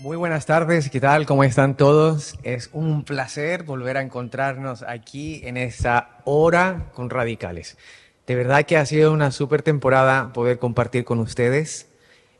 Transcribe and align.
Muy 0.00 0.16
buenas 0.16 0.46
tardes, 0.46 0.90
¿qué 0.90 1.00
tal? 1.00 1.26
¿Cómo 1.26 1.42
están 1.42 1.76
todos? 1.76 2.38
Es 2.44 2.70
un 2.72 3.02
placer 3.02 3.64
volver 3.64 3.96
a 3.96 4.00
encontrarnos 4.00 4.84
aquí 4.84 5.40
en 5.42 5.56
esta 5.56 6.20
hora 6.24 6.92
con 6.94 7.10
Radicales. 7.10 7.76
De 8.24 8.36
verdad 8.36 8.64
que 8.64 8.76
ha 8.76 8.86
sido 8.86 9.12
una 9.12 9.32
súper 9.32 9.62
temporada 9.62 10.32
poder 10.32 10.60
compartir 10.60 11.04
con 11.04 11.18
ustedes. 11.18 11.88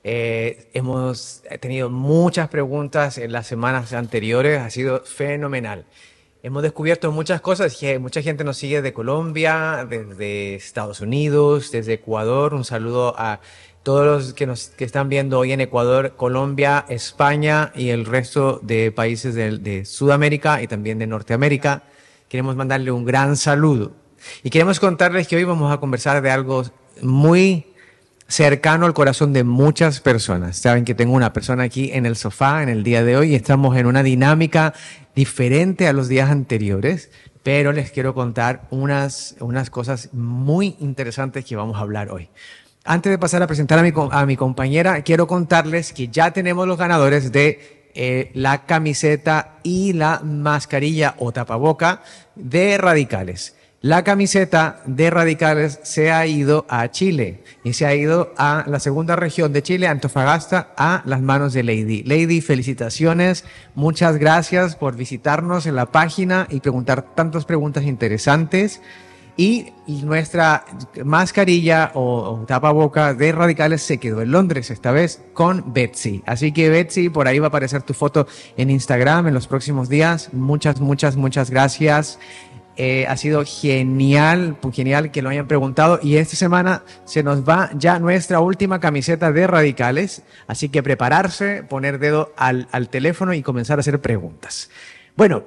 Eh, 0.05 0.71
hemos 0.73 1.43
tenido 1.59 1.91
muchas 1.91 2.49
preguntas 2.49 3.19
en 3.19 3.33
las 3.33 3.49
semanas 3.49 3.93
anteriores, 3.93 4.61
ha 4.61 4.71
sido 4.71 5.01
fenomenal. 5.01 5.85
Hemos 6.45 6.63
descubierto 6.63 7.11
muchas 7.11 7.41
cosas, 7.41 7.77
mucha 7.99 8.23
gente 8.23 8.45
nos 8.45 8.57
sigue 8.57 8.81
de 8.83 8.93
Colombia, 8.93 9.85
desde 9.91 10.55
Estados 10.55 11.01
Unidos, 11.01 11.73
desde 11.73 11.95
Ecuador. 11.95 12.55
Un 12.55 12.65
saludo 12.65 13.13
a 13.19 13.41
todos 13.83 14.05
los 14.05 14.35
que 14.35 14.47
nos 14.47 14.69
que 14.69 14.85
están 14.85 15.09
viendo 15.09 15.39
hoy 15.39 15.53
en 15.53 15.61
Ecuador, 15.61 16.15
Colombia, 16.17 16.85
España 16.89 17.73
y 17.75 17.89
el 17.91 18.05
resto 18.05 18.61
de 18.63 18.93
países 18.93 19.35
de, 19.35 19.59
de 19.59 19.85
Sudamérica 19.85 20.63
y 20.63 20.67
también 20.67 20.99
de 20.99 21.07
Norteamérica. 21.07 21.85
Queremos 22.29 22.57
mandarle 22.57 22.91
un 22.91 23.05
gran 23.05 23.37
saludo. 23.37 23.93
Y 24.43 24.51
queremos 24.51 24.81
contarles 24.81 25.29
que 25.29 25.37
hoy 25.37 25.45
vamos 25.45 25.73
a 25.73 25.79
conversar 25.79 26.21
de 26.23 26.31
algo 26.31 26.65
muy 27.03 27.67
cercano 28.29 28.85
al 28.85 28.93
corazón 28.93 29.33
de 29.33 29.43
muchas 29.43 30.01
personas. 30.01 30.59
Saben 30.59 30.85
que 30.85 30.95
tengo 30.95 31.15
una 31.15 31.33
persona 31.33 31.65
aquí 31.65 31.91
en 31.93 32.05
el 32.05 32.15
sofá 32.15 32.63
en 32.63 32.69
el 32.69 32.85
día 32.85 33.03
de 33.03 33.17
hoy 33.17 33.33
y 33.33 33.35
estamos 33.35 33.77
en 33.77 33.87
una 33.87 34.03
dinámica 34.03 34.75
diferente 35.15 35.89
a 35.89 35.95
los 35.95 36.09
días 36.09 36.31
anteriores, 36.31 37.11
pero 37.43 37.73
les 37.73 37.91
quiero 37.91 38.15
contar 38.15 38.69
unas, 38.71 39.35
unas 39.41 39.71
cosas 39.71 40.11
muy 40.13 40.77
interesantes 40.79 41.45
que 41.45 41.57
vamos 41.57 41.79
a 41.79 41.81
hablar 41.81 42.11
hoy. 42.11 42.29
Antes 42.91 43.11
de 43.11 43.19
pasar 43.19 43.43
a 43.43 43.47
presentar 43.47 43.79
a 43.79 44.25
mi, 44.25 44.37
compañera, 44.37 45.03
quiero 45.03 45.27
contarles 45.27 45.93
que 45.93 46.09
ya 46.09 46.31
tenemos 46.31 46.67
los 46.67 46.79
ganadores 46.79 47.33
de 47.33 47.91
eh, 47.95 48.31
la 48.33 48.65
camiseta 48.65 49.59
y 49.63 49.93
la 49.93 50.21
mascarilla 50.25 51.15
o 51.19 51.31
tapaboca 51.31 52.01
de 52.35 52.79
Radicales. 52.79 53.57
La 53.83 54.05
camiseta 54.05 54.81
de 54.87 55.11
Radicales 55.11 55.81
se 55.83 56.11
ha 56.11 56.27
ido 56.27 56.65
a 56.71 56.91
Chile 56.91 57.43
y 57.63 57.75
se 57.75 57.85
ha 57.85 57.95
ido 57.95 58.33
a 58.39 58.65
la 58.67 58.81
segunda 58.81 59.17
región 59.17 59.53
de 59.53 59.63
Chile, 59.63 59.87
Antofagasta, 59.87 60.73
a 60.79 61.03
las 61.05 61.21
manos 61.21 61.53
de 61.53 61.65
Lady. 61.65 62.05
Lady, 62.05 62.41
felicitaciones, 62.41 63.45
muchas 63.75 64.17
gracias 64.17 64.77
por 64.77 64.97
visitarnos 64.97 65.67
en 65.67 65.77
la 65.77 65.93
página 65.93 66.47
y 66.49 66.61
preguntar 66.61 67.15
tantas 67.15 67.45
preguntas 67.45 67.85
interesantes. 67.85 68.81
Y 69.41 69.73
nuestra 69.87 70.65
mascarilla 71.05 71.93
o, 71.95 72.41
o 72.41 72.45
tapaboca 72.45 73.15
de 73.15 73.31
Radicales 73.31 73.83
se 73.83 73.99
quedó 73.99 74.21
en 74.21 74.33
Londres, 74.33 74.69
esta 74.73 74.91
vez 74.91 75.23
con 75.33 75.73
Betsy. 75.73 76.25
Así 76.27 76.51
que 76.51 76.69
Betsy, 76.69 77.09
por 77.09 77.29
ahí 77.29 77.39
va 77.39 77.47
a 77.47 77.49
aparecer 77.49 77.83
tu 77.83 77.95
foto 77.95 78.27
en 78.57 78.69
Instagram 78.69 79.29
en 79.29 79.35
los 79.35 79.47
próximos 79.47 79.89
días. 79.89 80.31
Muchas, 80.33 80.81
muchas, 80.81 81.15
muchas 81.15 81.51
gracias. 81.51 82.19
Eh, 82.77 83.07
ha 83.09 83.17
sido 83.17 83.45
genial, 83.45 84.57
genial 84.73 85.13
que 85.13 85.23
lo 85.23 85.31
hayan 85.31 85.47
preguntado. 85.47 86.01
Y 86.03 86.17
esta 86.17 86.35
semana 86.35 86.83
se 87.05 87.23
nos 87.23 87.49
va 87.49 87.71
ya 87.75 88.01
nuestra 88.01 88.41
última 88.41 88.81
camiseta 88.81 89.31
de 89.31 89.47
radicales. 89.47 90.23
Así 90.49 90.69
que 90.69 90.83
prepararse, 90.83 91.63
poner 91.63 92.01
dedo 92.01 92.33
al, 92.37 92.67
al 92.73 92.89
teléfono 92.89 93.35
y 93.35 93.43
comenzar 93.43 93.79
a 93.79 93.83
hacer 93.83 94.01
preguntas. 94.01 94.69
Bueno, 95.17 95.45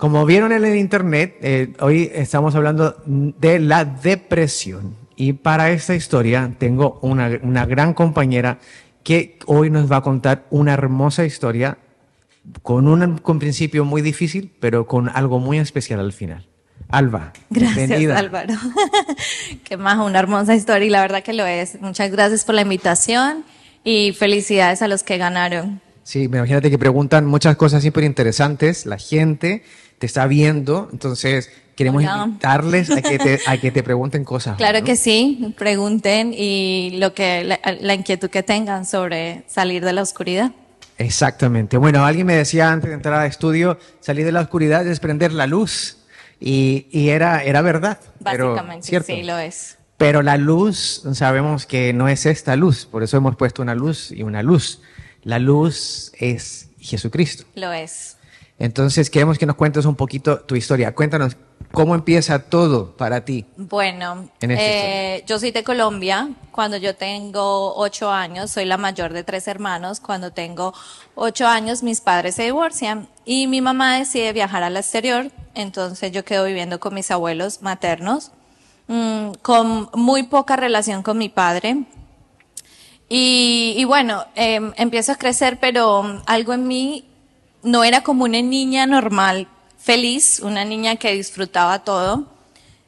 como 0.00 0.24
vieron 0.24 0.50
en 0.52 0.64
el 0.64 0.76
internet, 0.76 1.36
eh, 1.42 1.74
hoy 1.78 2.10
estamos 2.14 2.54
hablando 2.54 2.96
de 3.04 3.58
la 3.58 3.84
depresión. 3.84 4.96
Y 5.14 5.34
para 5.34 5.72
esta 5.72 5.94
historia 5.94 6.50
tengo 6.56 6.98
una, 7.02 7.38
una 7.42 7.66
gran 7.66 7.92
compañera 7.92 8.58
que 9.02 9.38
hoy 9.44 9.68
nos 9.68 9.92
va 9.92 9.96
a 9.96 10.00
contar 10.00 10.46
una 10.48 10.72
hermosa 10.72 11.26
historia 11.26 11.76
con 12.62 12.88
un 12.88 13.18
con 13.18 13.38
principio 13.38 13.84
muy 13.84 14.00
difícil, 14.00 14.50
pero 14.58 14.86
con 14.86 15.10
algo 15.10 15.38
muy 15.38 15.58
especial 15.58 16.00
al 16.00 16.14
final. 16.14 16.46
Alba. 16.88 17.34
Gracias, 17.50 17.76
bienvenida. 17.76 18.18
Álvaro. 18.18 18.54
Qué 19.64 19.76
más, 19.76 19.98
una 19.98 20.18
hermosa 20.18 20.54
historia 20.54 20.86
y 20.86 20.90
la 20.90 21.02
verdad 21.02 21.22
que 21.22 21.34
lo 21.34 21.44
es. 21.44 21.78
Muchas 21.82 22.10
gracias 22.10 22.46
por 22.46 22.54
la 22.54 22.62
invitación 22.62 23.44
y 23.84 24.14
felicidades 24.14 24.80
a 24.80 24.88
los 24.88 25.02
que 25.02 25.18
ganaron. 25.18 25.82
Sí, 26.04 26.22
imagínate 26.22 26.70
que 26.70 26.78
preguntan 26.78 27.26
muchas 27.26 27.56
cosas 27.56 27.84
súper 27.84 28.04
interesantes. 28.04 28.86
La 28.86 28.96
gente 28.96 29.62
te 30.00 30.06
está 30.06 30.26
viendo, 30.26 30.88
entonces 30.92 31.50
queremos 31.76 32.02
Hola. 32.02 32.24
invitarles 32.24 32.90
a 32.90 33.02
que 33.02 33.18
te, 33.18 33.38
a 33.46 33.58
que 33.58 33.70
te 33.70 33.82
pregunten 33.82 34.24
cosas. 34.24 34.56
Claro 34.56 34.78
¿no? 34.80 34.84
que 34.86 34.96
sí, 34.96 35.54
pregunten 35.58 36.32
y 36.34 36.92
lo 36.94 37.12
que 37.12 37.44
la, 37.44 37.60
la 37.80 37.92
inquietud 37.92 38.30
que 38.30 38.42
tengan 38.42 38.86
sobre 38.86 39.44
salir 39.46 39.84
de 39.84 39.92
la 39.92 40.00
oscuridad. 40.00 40.52
Exactamente. 40.96 41.76
Bueno, 41.76 42.06
alguien 42.06 42.26
me 42.26 42.34
decía 42.34 42.72
antes 42.72 42.88
de 42.88 42.94
entrar 42.94 43.20
al 43.20 43.26
estudio, 43.26 43.78
salir 44.00 44.24
de 44.24 44.32
la 44.32 44.40
oscuridad 44.40 44.86
es 44.86 45.00
prender 45.00 45.32
la 45.32 45.46
luz. 45.46 45.98
Y, 46.40 46.86
y 46.90 47.10
era, 47.10 47.44
era 47.44 47.60
verdad. 47.60 47.98
Básicamente 48.20 49.02
sí 49.02 49.22
lo 49.22 49.36
es. 49.36 49.76
Pero 49.98 50.22
la 50.22 50.38
luz, 50.38 51.02
sabemos 51.12 51.66
que 51.66 51.92
no 51.92 52.08
es 52.08 52.24
esta 52.24 52.56
luz, 52.56 52.86
por 52.86 53.02
eso 53.02 53.18
hemos 53.18 53.36
puesto 53.36 53.60
una 53.60 53.74
luz 53.74 54.12
y 54.12 54.22
una 54.22 54.42
luz. 54.42 54.80
La 55.24 55.38
luz 55.38 56.10
es 56.18 56.70
Jesucristo. 56.80 57.44
Lo 57.54 57.70
es. 57.70 58.16
Entonces 58.60 59.08
queremos 59.08 59.38
que 59.38 59.46
nos 59.46 59.56
cuentes 59.56 59.86
un 59.86 59.96
poquito 59.96 60.40
tu 60.40 60.54
historia. 60.54 60.94
Cuéntanos 60.94 61.34
cómo 61.72 61.94
empieza 61.94 62.38
todo 62.40 62.94
para 62.94 63.24
ti. 63.24 63.46
Bueno, 63.56 64.28
eh, 64.42 65.24
yo 65.26 65.38
soy 65.38 65.50
de 65.50 65.64
Colombia. 65.64 66.28
Cuando 66.52 66.76
yo 66.76 66.94
tengo 66.94 67.74
ocho 67.74 68.10
años, 68.10 68.50
soy 68.50 68.66
la 68.66 68.76
mayor 68.76 69.14
de 69.14 69.24
tres 69.24 69.48
hermanos. 69.48 69.98
Cuando 70.00 70.32
tengo 70.32 70.74
ocho 71.14 71.46
años, 71.46 71.82
mis 71.82 72.02
padres 72.02 72.34
se 72.34 72.42
divorcian 72.44 73.08
y 73.24 73.46
mi 73.46 73.62
mamá 73.62 73.96
decide 73.96 74.34
viajar 74.34 74.62
al 74.62 74.76
exterior. 74.76 75.30
Entonces 75.54 76.12
yo 76.12 76.22
quedo 76.26 76.44
viviendo 76.44 76.80
con 76.80 76.92
mis 76.92 77.10
abuelos 77.10 77.62
maternos, 77.62 78.30
mm, 78.88 79.30
con 79.40 79.88
muy 79.94 80.24
poca 80.24 80.56
relación 80.56 81.02
con 81.02 81.16
mi 81.16 81.30
padre. 81.30 81.84
Y, 83.08 83.74
y 83.78 83.84
bueno, 83.84 84.26
em, 84.34 84.72
empiezo 84.76 85.12
a 85.12 85.16
crecer, 85.16 85.58
pero 85.58 86.22
algo 86.26 86.52
en 86.52 86.68
mí 86.68 87.09
no 87.62 87.84
era 87.84 88.02
como 88.02 88.24
una 88.24 88.40
niña 88.42 88.86
normal, 88.86 89.48
feliz, 89.78 90.40
una 90.40 90.64
niña 90.64 90.96
que 90.96 91.12
disfrutaba 91.12 91.80
todo, 91.80 92.26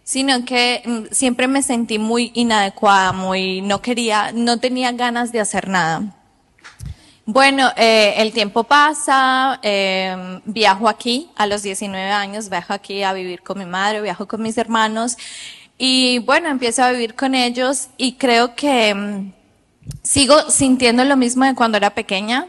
sino 0.04 0.44
que 0.44 0.82
mm, 0.84 1.12
siempre 1.12 1.48
me 1.48 1.62
sentí 1.62 1.98
muy 1.98 2.32
inadecuada, 2.34 3.12
muy, 3.12 3.62
no 3.62 3.80
quería, 3.80 4.32
no 4.32 4.58
tenía 4.58 4.92
ganas 4.92 5.32
de 5.32 5.40
hacer 5.40 5.68
nada. 5.68 6.18
Bueno, 7.24 7.70
eh, 7.76 8.14
el 8.16 8.32
tiempo 8.32 8.64
pasa, 8.64 9.60
eh, 9.62 10.40
viajo 10.44 10.88
aquí 10.88 11.30
a 11.36 11.46
los 11.46 11.62
19 11.62 12.10
años, 12.10 12.48
viajo 12.48 12.72
aquí 12.72 13.04
a 13.04 13.12
vivir 13.12 13.42
con 13.42 13.58
mi 13.58 13.64
madre, 13.64 14.02
viajo 14.02 14.26
con 14.26 14.42
mis 14.42 14.58
hermanos 14.58 15.16
y 15.78 16.18
bueno, 16.20 16.48
empiezo 16.48 16.82
a 16.82 16.92
vivir 16.92 17.14
con 17.14 17.34
ellos 17.34 17.88
y 17.96 18.12
creo 18.14 18.54
que 18.54 18.94
mm, 18.94 19.32
sigo 20.02 20.50
sintiendo 20.50 21.04
lo 21.04 21.16
mismo 21.16 21.44
de 21.44 21.54
cuando 21.54 21.76
era 21.76 21.90
pequeña, 21.90 22.46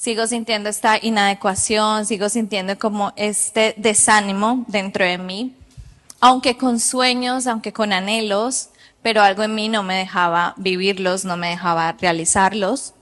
sigo 0.00 0.26
sintiendo 0.26 0.70
esta 0.70 0.96
inadecuación, 0.96 2.06
sigo 2.06 2.30
sintiendo 2.30 2.78
como 2.78 3.12
este 3.16 3.74
desánimo 3.76 4.64
dentro 4.66 5.04
de 5.04 5.18
mí, 5.18 5.54
aunque 6.20 6.56
con 6.56 6.80
sueños, 6.80 7.46
aunque 7.46 7.74
con 7.74 7.92
anhelos, 7.92 8.70
pero 9.02 9.20
algo 9.20 9.42
en 9.42 9.54
mí 9.54 9.68
no 9.68 9.82
me 9.82 9.96
dejaba 9.96 10.54
vivirlos, 10.56 11.26
no 11.26 11.36
me 11.36 11.50
dejaba 11.50 11.92
realizarlos. 12.00 12.94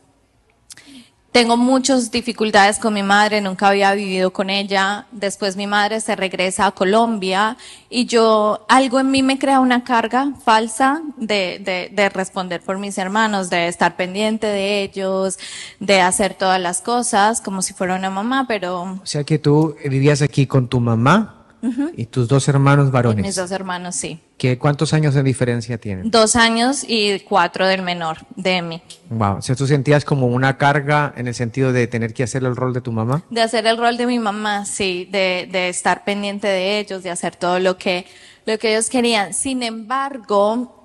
Tengo 1.33 1.59
muchas 1.59 2.11
dificultades 2.11 2.79
con 2.79 2.95
mi 2.95 3.03
madre, 3.03 3.43
nunca 3.43 3.69
había 3.69 3.93
vivido 3.93 4.33
con 4.33 4.49
ella. 4.49 5.07
Después 5.13 5.57
mi 5.57 5.67
madre 5.67 6.01
se 6.01 6.17
regresa 6.17 6.67
a 6.67 6.71
Colombia 6.73 7.59
y 7.91 8.07
yo, 8.07 8.65
algo 8.67 8.99
en 8.99 9.11
mí 9.11 9.23
me 9.23 9.39
crea 9.39 9.61
una 9.61 9.85
carga 9.85 10.33
falsa 10.43 11.03
de, 11.19 11.61
de, 11.63 11.91
de 11.93 12.09
responder 12.09 12.63
por 12.63 12.79
mis 12.79 12.97
hermanos, 12.97 13.51
de 13.51 13.69
estar 13.69 13.95
pendiente 13.95 14.47
de 14.47 14.83
ellos, 14.83 15.39
de 15.81 16.01
hacer 16.01 16.33
todas 16.33 16.61
las 16.61 16.81
cosas 16.81 17.43
como 17.43 17.61
si 17.61 17.75
fuera 17.75 17.95
una 17.97 18.09
mamá, 18.09 18.47
pero 18.49 18.83
O 18.83 19.01
sea 19.05 19.23
que 19.23 19.39
tú 19.39 19.77
vivías 19.85 20.23
aquí 20.23 20.47
con 20.47 20.67
tu 20.67 20.81
mamá 20.81 21.38
y 21.97 22.07
tus 22.07 22.29
dos 22.29 22.49
hermanos 22.49 22.91
varones. 22.91 23.25
mis 23.25 23.37
dos 23.37 23.51
hermanos 23.51 23.97
sí. 23.97 24.21
¿Qué, 24.37 24.57
¿Cuántos 24.59 24.95
años 24.95 25.15
de 25.15 25.23
diferencia 25.23 25.79
tienen? 25.79 26.11
Dos 26.11 26.37
años 26.37 26.85
y 26.87 27.19
cuatro 27.21 27.67
del 27.67 27.83
menor, 27.83 28.19
de 28.37 28.63
mí. 28.63 28.83
Wow. 29.11 29.39
O 29.39 29.43
sea, 29.43 29.57
tú 29.57 29.67
sentías 29.67 30.05
como 30.05 30.29
una 30.29 30.57
carga 30.59 31.13
en 31.17 31.27
el 31.27 31.35
sentido 31.35 31.73
de 31.73 31.89
tener 31.89 32.15
que 32.15 32.23
hacer 32.23 32.45
el 32.45 32.55
rol 32.55 32.73
de 32.73 32.81
tu 32.81 32.93
mamá. 32.93 33.25
De 33.31 33.41
hacer 33.43 33.67
el 33.67 33.77
rol 33.77 33.97
de 33.97 34.07
mi 34.07 34.21
mamá, 34.21 34.65
sí, 34.65 35.09
de, 35.11 35.49
de 35.51 35.69
estar 35.69 36.05
pendiente 36.05 36.47
de 36.47 36.79
ellos, 36.79 37.03
de 37.03 37.11
hacer 37.11 37.35
todo 37.35 37.59
lo 37.59 37.77
que, 37.79 38.07
lo 38.47 38.59
que 38.59 38.71
ellos 38.73 38.89
querían. 38.91 39.35
Sin 39.35 39.65
embargo, 39.65 40.78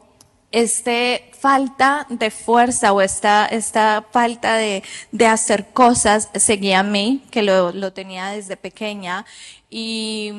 este 0.53 1.29
falta 1.37 2.07
de 2.09 2.31
fuerza 2.31 2.93
o 2.93 3.01
esta, 3.01 3.45
esta 3.47 4.05
falta 4.11 4.55
de, 4.55 4.81
de 5.11 5.27
hacer 5.27 5.73
cosas 5.73 6.29
seguía 6.35 6.79
a 6.79 6.83
mí, 6.83 7.25
que 7.31 7.43
lo, 7.43 7.73
lo 7.73 7.91
tenía 7.91 8.27
desde 8.27 8.55
pequeña, 8.55 9.25
y, 9.69 10.31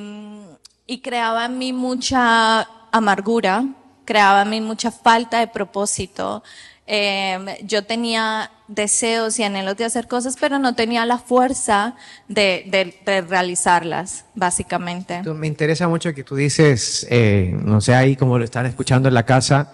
y 0.86 1.00
creaba 1.00 1.44
en 1.44 1.58
mí 1.58 1.74
mucha 1.74 2.66
amargura, 2.90 3.66
creaba 4.06 4.42
en 4.42 4.50
mí 4.50 4.60
mucha 4.62 4.90
falta 4.90 5.40
de 5.40 5.48
propósito, 5.48 6.42
Eh, 6.86 7.38
yo 7.62 7.80
tenía 7.82 8.50
deseos 8.68 9.38
y 9.38 9.42
anhelos 9.42 9.74
de 9.78 9.86
hacer 9.86 10.06
cosas, 10.06 10.36
pero 10.38 10.58
no 10.58 10.74
tenía 10.74 11.06
la 11.06 11.16
fuerza 11.16 11.94
de, 12.28 12.64
de, 12.66 12.94
de 13.06 13.22
realizarlas, 13.22 14.26
básicamente. 14.34 15.22
Me 15.22 15.46
interesa 15.46 15.88
mucho 15.88 16.12
que 16.12 16.24
tú 16.24 16.36
dices, 16.36 17.06
eh, 17.08 17.56
no 17.56 17.80
sé, 17.80 17.94
ahí 17.94 18.16
como 18.16 18.36
lo 18.38 18.44
están 18.44 18.66
escuchando 18.66 19.08
en 19.08 19.14
la 19.14 19.22
casa, 19.24 19.72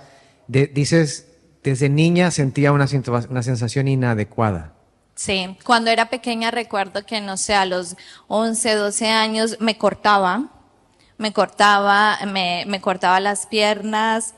de, 0.51 0.67
dices, 0.67 1.29
desde 1.63 1.89
niña 1.89 2.33
sentía 2.33 2.73
una, 2.73 2.87
una 3.29 3.43
sensación 3.43 3.87
inadecuada. 3.87 4.75
Sí, 5.15 5.57
cuando 5.65 5.91
era 5.91 6.11
pequeña 6.11 6.51
recuerdo 6.51 7.07
que, 7.07 7.21
no 7.21 7.37
sé, 7.37 7.55
a 7.55 7.67
los 7.67 7.97
11, 8.27 8.75
12 8.75 9.09
años 9.09 9.59
me 9.61 9.79
cortaba, 9.79 10.49
me 11.19 11.33
cortaba, 11.33 12.19
me, 12.27 12.65
me 12.67 12.81
cortaba 12.81 13.21
las 13.21 13.47
piernas, 13.47 14.35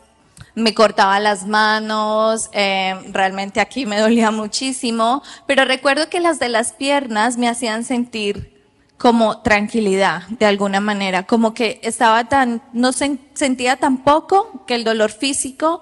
me 0.55 0.75
cortaba 0.75 1.19
las 1.19 1.47
manos, 1.47 2.51
eh, 2.53 2.95
realmente 3.11 3.61
aquí 3.61 3.87
me 3.87 3.99
dolía 3.99 4.31
muchísimo, 4.31 5.23
pero 5.47 5.65
recuerdo 5.65 6.11
que 6.11 6.21
las 6.21 6.39
de 6.39 6.51
las 6.51 6.73
piernas 6.73 7.39
me 7.39 7.49
hacían 7.49 7.85
sentir 7.85 8.53
como 8.99 9.41
tranquilidad, 9.43 10.29
de 10.29 10.47
alguna 10.47 10.81
manera, 10.81 11.25
como 11.27 11.55
que 11.55 11.81
estaba 11.83 12.29
tan, 12.29 12.63
no 12.73 12.93
se, 12.93 13.19
sentía 13.35 13.77
tan 13.77 14.05
poco 14.05 14.65
que 14.67 14.75
el 14.75 14.85
dolor 14.85 15.11
físico 15.11 15.81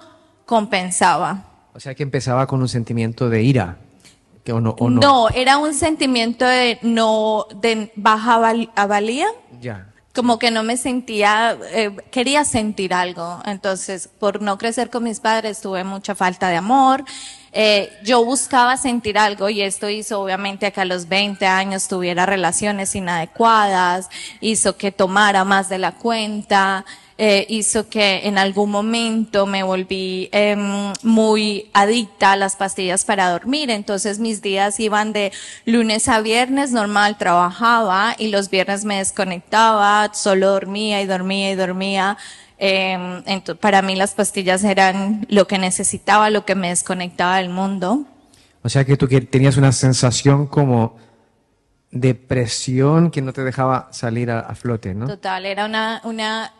compensaba. 0.51 1.45
O 1.73 1.79
sea 1.79 1.95
que 1.95 2.03
empezaba 2.03 2.49
con 2.49 2.61
un 2.61 2.69
sentimiento 2.69 3.31
de 3.31 3.45
ira. 3.45 3.77
Que 4.45 4.53
o 4.53 4.61
no, 4.61 4.75
o 4.81 4.91
no. 4.91 5.01
no, 5.01 5.29
era 5.29 5.59
un 5.59 5.73
sentimiento 5.75 6.45
de 6.45 6.79
no, 6.83 7.47
de 7.55 7.93
baja 7.95 8.39
val- 8.39 8.71
valía. 8.89 9.29
Ya. 9.61 9.87
Como 10.13 10.41
que 10.41 10.51
no 10.51 10.65
me 10.65 10.77
sentía, 10.77 11.57
eh, 11.73 11.95
quería 12.11 12.45
sentir 12.45 12.93
algo. 12.93 13.41
Entonces, 13.47 14.09
por 14.09 14.43
no 14.43 14.59
crecer 14.59 14.91
con 14.91 15.05
mis 15.05 15.21
padres, 15.21 15.61
tuve 15.61 15.85
mucha 15.85 16.17
falta 16.17 16.49
de 16.49 16.57
amor. 16.57 17.05
Eh, 17.53 17.93
yo 18.03 18.25
buscaba 18.25 18.77
sentir 18.77 19.19
algo 19.19 19.49
y 19.51 19.61
esto 19.63 19.89
hizo 19.89 20.21
obviamente 20.21 20.73
que 20.73 20.81
a 20.81 20.85
los 20.85 21.07
20 21.09 21.47
años 21.47 21.87
tuviera 21.87 22.27
relaciones 22.27 22.95
inadecuadas, 22.97 24.09
hizo 24.41 24.77
que 24.77 24.91
tomara 24.91 25.45
más 25.45 25.69
de 25.69 25.79
la 25.79 25.93
cuenta, 25.93 26.85
eh, 27.23 27.45
hizo 27.51 27.91
que 27.91 28.27
en 28.27 28.39
algún 28.39 28.71
momento 28.71 29.45
me 29.45 29.63
volví 29.63 30.31
em, 30.33 30.91
muy 31.03 31.69
adicta 31.75 32.33
a 32.33 32.37
las 32.37 32.57
pastillas 32.57 33.05
para 33.05 33.29
dormir. 33.31 33.69
Entonces 33.71 34.19
mis 34.19 34.41
días 34.41 34.81
iban 34.81 35.13
de 35.13 35.31
lunes 35.67 36.09
a 36.09 36.23
viernes, 36.23 36.73
normal, 36.73 37.19
trabajaba 37.19 38.15
y 38.19 38.29
los 38.29 38.49
viernes 38.49 38.87
me 38.87 38.97
desconectaba, 38.97 40.11
solo 40.15 40.49
dormía 40.51 41.03
y 41.03 41.07
dormía 41.07 41.51
y 41.51 41.57
dormía. 41.57 42.17
Eh, 42.57 42.97
ento- 43.27 43.57
para 43.59 43.83
mí 43.83 43.97
las 43.97 44.15
pastillas 44.15 44.65
eran 44.65 45.27
lo 45.29 45.47
que 45.47 45.59
necesitaba, 45.59 46.31
lo 46.31 46.47
que 46.47 46.55
me 46.55 46.69
desconectaba 46.71 47.37
del 47.37 47.51
mundo. 47.51 48.07
O 48.63 48.69
sea 48.71 48.87
que 48.87 48.97
tú 48.97 49.07
tenías 49.09 49.59
una 49.59 49.73
sensación 49.73 50.47
como 50.47 50.97
de 51.91 52.15
presión 52.15 53.11
que 53.11 53.21
no 53.21 53.33
te 53.35 53.43
dejaba 53.45 53.89
salir 53.93 54.31
a, 54.31 54.41
a 54.41 54.55
flote, 54.55 54.95
¿no? 54.95 55.07
Total, 55.07 55.45
era 55.45 55.65
una, 55.67 56.01
una, 56.05 56.53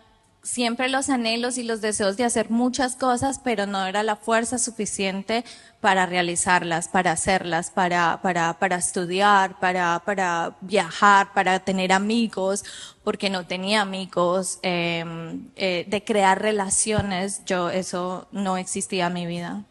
siempre 0.43 0.89
los 0.89 1.11
anhelos 1.11 1.59
y 1.59 1.63
los 1.63 1.81
deseos 1.81 2.17
de 2.17 2.25
hacer 2.25 2.51
muchas 2.51 2.97
cosas, 2.97 3.41
pero 3.43 3.67
no 3.67 3.85
era 3.87 4.03
la 4.03 4.17
fuerza 4.17 4.59
suficiente 4.59 5.45
para 5.81 6.07
realizarlas, 6.07 6.89
para 6.89 7.13
hacerlas, 7.13 7.71
para, 7.71 8.21
para, 8.23 8.59
para 8.59 8.77
estudiar, 8.77 9.59
para, 9.61 10.03
para 10.05 10.57
viajar, 10.61 11.33
para 11.35 11.61
tener 11.61 11.93
amigos, 11.93 12.65
porque 13.05 13.29
no 13.31 13.47
tenía 13.47 13.83
amigos, 13.83 14.59
eh, 14.63 15.05
eh, 15.57 15.87
de 15.89 16.05
crear 16.05 16.41
relaciones, 16.41 17.43
yo, 17.45 17.71
eso 17.71 18.27
no 18.33 18.57
existía 18.57 19.09
en 19.09 19.13
mi 19.13 19.27
vida. 19.27 19.65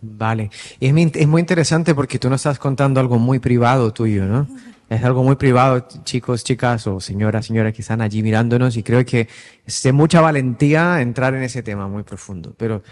Vale. 0.00 0.50
Y 0.80 0.88
es, 0.88 0.92
muy- 0.92 1.10
es 1.14 1.26
muy 1.28 1.40
interesante 1.40 1.94
porque 1.94 2.18
tú 2.18 2.28
nos 2.28 2.40
estás 2.40 2.58
contando 2.58 3.00
algo 3.00 3.18
muy 3.18 3.38
privado 3.38 3.92
tuyo, 3.92 4.24
¿no? 4.26 4.46
Es 4.88 5.02
algo 5.02 5.22
muy 5.22 5.36
privado, 5.36 5.86
chicos, 6.04 6.44
chicas 6.44 6.86
o 6.86 7.00
señoras, 7.00 7.46
señoras 7.46 7.72
que 7.72 7.82
están 7.82 8.00
allí 8.00 8.22
mirándonos 8.22 8.76
y 8.76 8.82
creo 8.82 9.04
que 9.04 9.28
es 9.64 9.82
de 9.82 9.92
mucha 9.92 10.20
valentía 10.20 11.00
entrar 11.00 11.34
en 11.34 11.42
ese 11.42 11.62
tema 11.62 11.88
muy 11.88 12.02
profundo. 12.02 12.54
Pero 12.58 12.82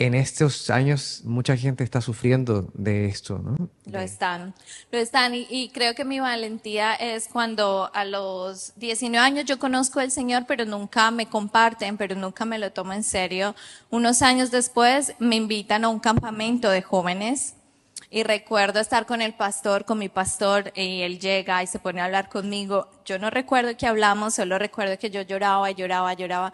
en 0.00 0.14
estos 0.14 0.70
años 0.70 1.20
mucha 1.24 1.58
gente 1.58 1.84
está 1.84 2.00
sufriendo 2.00 2.70
de 2.72 3.04
esto, 3.04 3.38
¿no? 3.38 3.68
Lo 3.84 4.00
están, 4.00 4.54
lo 4.90 4.98
están 4.98 5.34
y, 5.34 5.70
creo 5.74 5.94
que 5.94 6.06
mi 6.06 6.20
valentía 6.20 6.94
es 6.94 7.28
cuando 7.28 7.90
a 7.92 8.06
los 8.06 8.72
19 8.76 9.18
años 9.24 9.44
yo 9.44 9.58
conozco 9.58 10.00
al 10.00 10.10
Señor, 10.10 10.46
pero 10.48 10.64
nunca 10.64 11.10
me 11.10 11.26
comparten, 11.26 11.98
pero 11.98 12.14
nunca 12.16 12.46
me 12.46 12.58
lo 12.58 12.72
tomo 12.72 12.94
en 12.94 13.02
serio. 13.02 13.54
Unos 13.90 14.22
años 14.22 14.50
después 14.50 15.14
me 15.18 15.36
invitan 15.36 15.84
a 15.84 15.90
un 15.90 16.00
campamento 16.00 16.70
de 16.70 16.80
jóvenes 16.80 17.56
y 18.08 18.22
recuerdo 18.22 18.80
estar 18.80 19.06
con 19.06 19.22
el 19.22 19.34
pastor, 19.34 19.84
con 19.84 19.98
mi 19.98 20.08
pastor, 20.08 20.72
y 20.74 21.02
él 21.02 21.18
llega 21.18 21.62
y 21.62 21.66
se 21.66 21.78
pone 21.78 22.00
a 22.00 22.06
hablar 22.06 22.28
conmigo. 22.28 22.88
Yo 23.04 23.18
no 23.18 23.30
recuerdo 23.30 23.76
que 23.76 23.86
hablamos, 23.86 24.34
solo 24.34 24.58
recuerdo 24.58 24.98
que 24.98 25.10
yo 25.10 25.22
lloraba, 25.22 25.70
lloraba, 25.70 26.14
lloraba. 26.14 26.52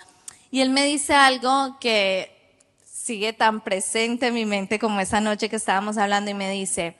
Y 0.50 0.60
él 0.60 0.70
me 0.70 0.84
dice 0.84 1.14
algo 1.14 1.78
que 1.80 2.36
sigue 2.84 3.32
tan 3.32 3.60
presente 3.60 4.26
en 4.26 4.34
mi 4.34 4.46
mente 4.46 4.78
como 4.78 5.00
esa 5.00 5.20
noche 5.20 5.48
que 5.48 5.56
estábamos 5.56 5.96
hablando 5.96 6.30
y 6.30 6.34
me 6.34 6.50
dice, 6.50 6.96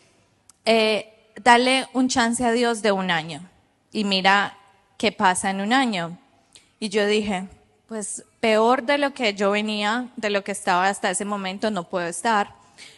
eh, 0.65 1.33
dale 1.43 1.89
un 1.93 2.09
chance 2.09 2.45
a 2.45 2.53
Dios 2.53 2.83
de 2.83 2.93
un 2.93 3.11
año 3.11 3.41
y 3.93 4.05
mira 4.05 4.57
qué 4.99 5.13
pasa 5.13 5.51
en 5.51 5.61
un 5.61 5.73
año. 5.73 6.19
Y 6.79 6.91
yo 6.91 7.07
dije, 7.07 7.49
pues 7.89 8.25
peor 8.41 8.83
de 8.83 8.99
lo 8.99 9.15
que 9.15 9.35
yo 9.35 9.51
venía, 9.51 10.09
de 10.17 10.31
lo 10.31 10.45
que 10.45 10.53
estaba 10.53 10.89
hasta 10.89 11.11
ese 11.11 11.25
momento, 11.25 11.71
no 11.71 11.89
puedo 11.89 12.07
estar. 12.07 12.55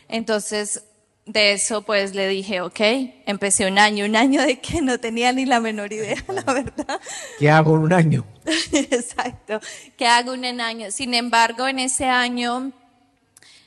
Entonces, 0.08 0.84
de 1.28 1.52
eso 1.52 1.82
pues 1.82 2.14
le 2.14 2.26
dije, 2.26 2.62
ok, 2.62 2.80
empecé 3.26 3.66
un 3.68 3.78
año, 3.78 4.06
un 4.06 4.16
año 4.16 4.42
de 4.42 4.58
que 4.60 4.80
no 4.80 4.98
tenía 4.98 5.30
ni 5.32 5.44
la 5.44 5.60
menor 5.60 5.92
idea, 5.92 6.16
la 6.28 6.52
verdad. 6.52 7.00
¿Qué 7.38 7.50
hago 7.50 7.76
en 7.76 7.82
un 7.82 7.92
año? 7.92 8.24
Exacto, 8.72 9.60
que 9.96 10.06
hago 10.06 10.32
un 10.32 10.44
año. 10.44 10.90
Sin 10.90 11.12
embargo, 11.12 11.68
en 11.68 11.80
ese 11.80 12.06
año 12.06 12.72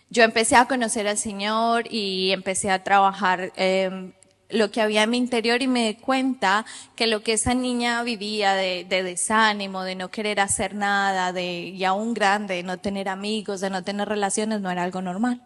yo 0.10 0.24
empecé 0.24 0.56
a 0.56 0.66
conocer 0.66 1.08
al 1.08 1.20
Señor 1.20 1.86
y 1.90 2.32
empecé 2.32 2.72
a 2.72 2.84
trabajar 2.84 3.54
eh, 3.56 4.12
lo 4.50 4.72
que 4.72 4.82
había 4.82 5.04
en 5.04 5.12
mi 5.12 5.18
interior 5.18 5.62
y 5.62 5.68
me 5.68 5.88
di 5.88 5.96
cuenta 5.96 6.66
que 6.96 7.06
lo 7.06 7.22
que 7.22 7.34
esa 7.34 7.54
niña 7.54 8.02
vivía 8.02 8.56
de, 8.56 8.86
de 8.90 9.04
desánimo, 9.04 9.84
de 9.84 9.94
no 9.94 10.10
querer 10.10 10.40
hacer 10.40 10.74
nada, 10.74 11.32
de 11.32 11.60
y 11.70 11.84
aún 11.84 12.16
grande, 12.16 12.56
de 12.56 12.64
no 12.64 12.80
tener 12.80 13.08
amigos, 13.08 13.62
de 13.62 13.70
no 13.70 13.84
tener 13.84 14.10
relaciones, 14.10 14.62
no 14.62 14.72
era 14.72 14.82
algo 14.82 15.04
normal. 15.04 15.44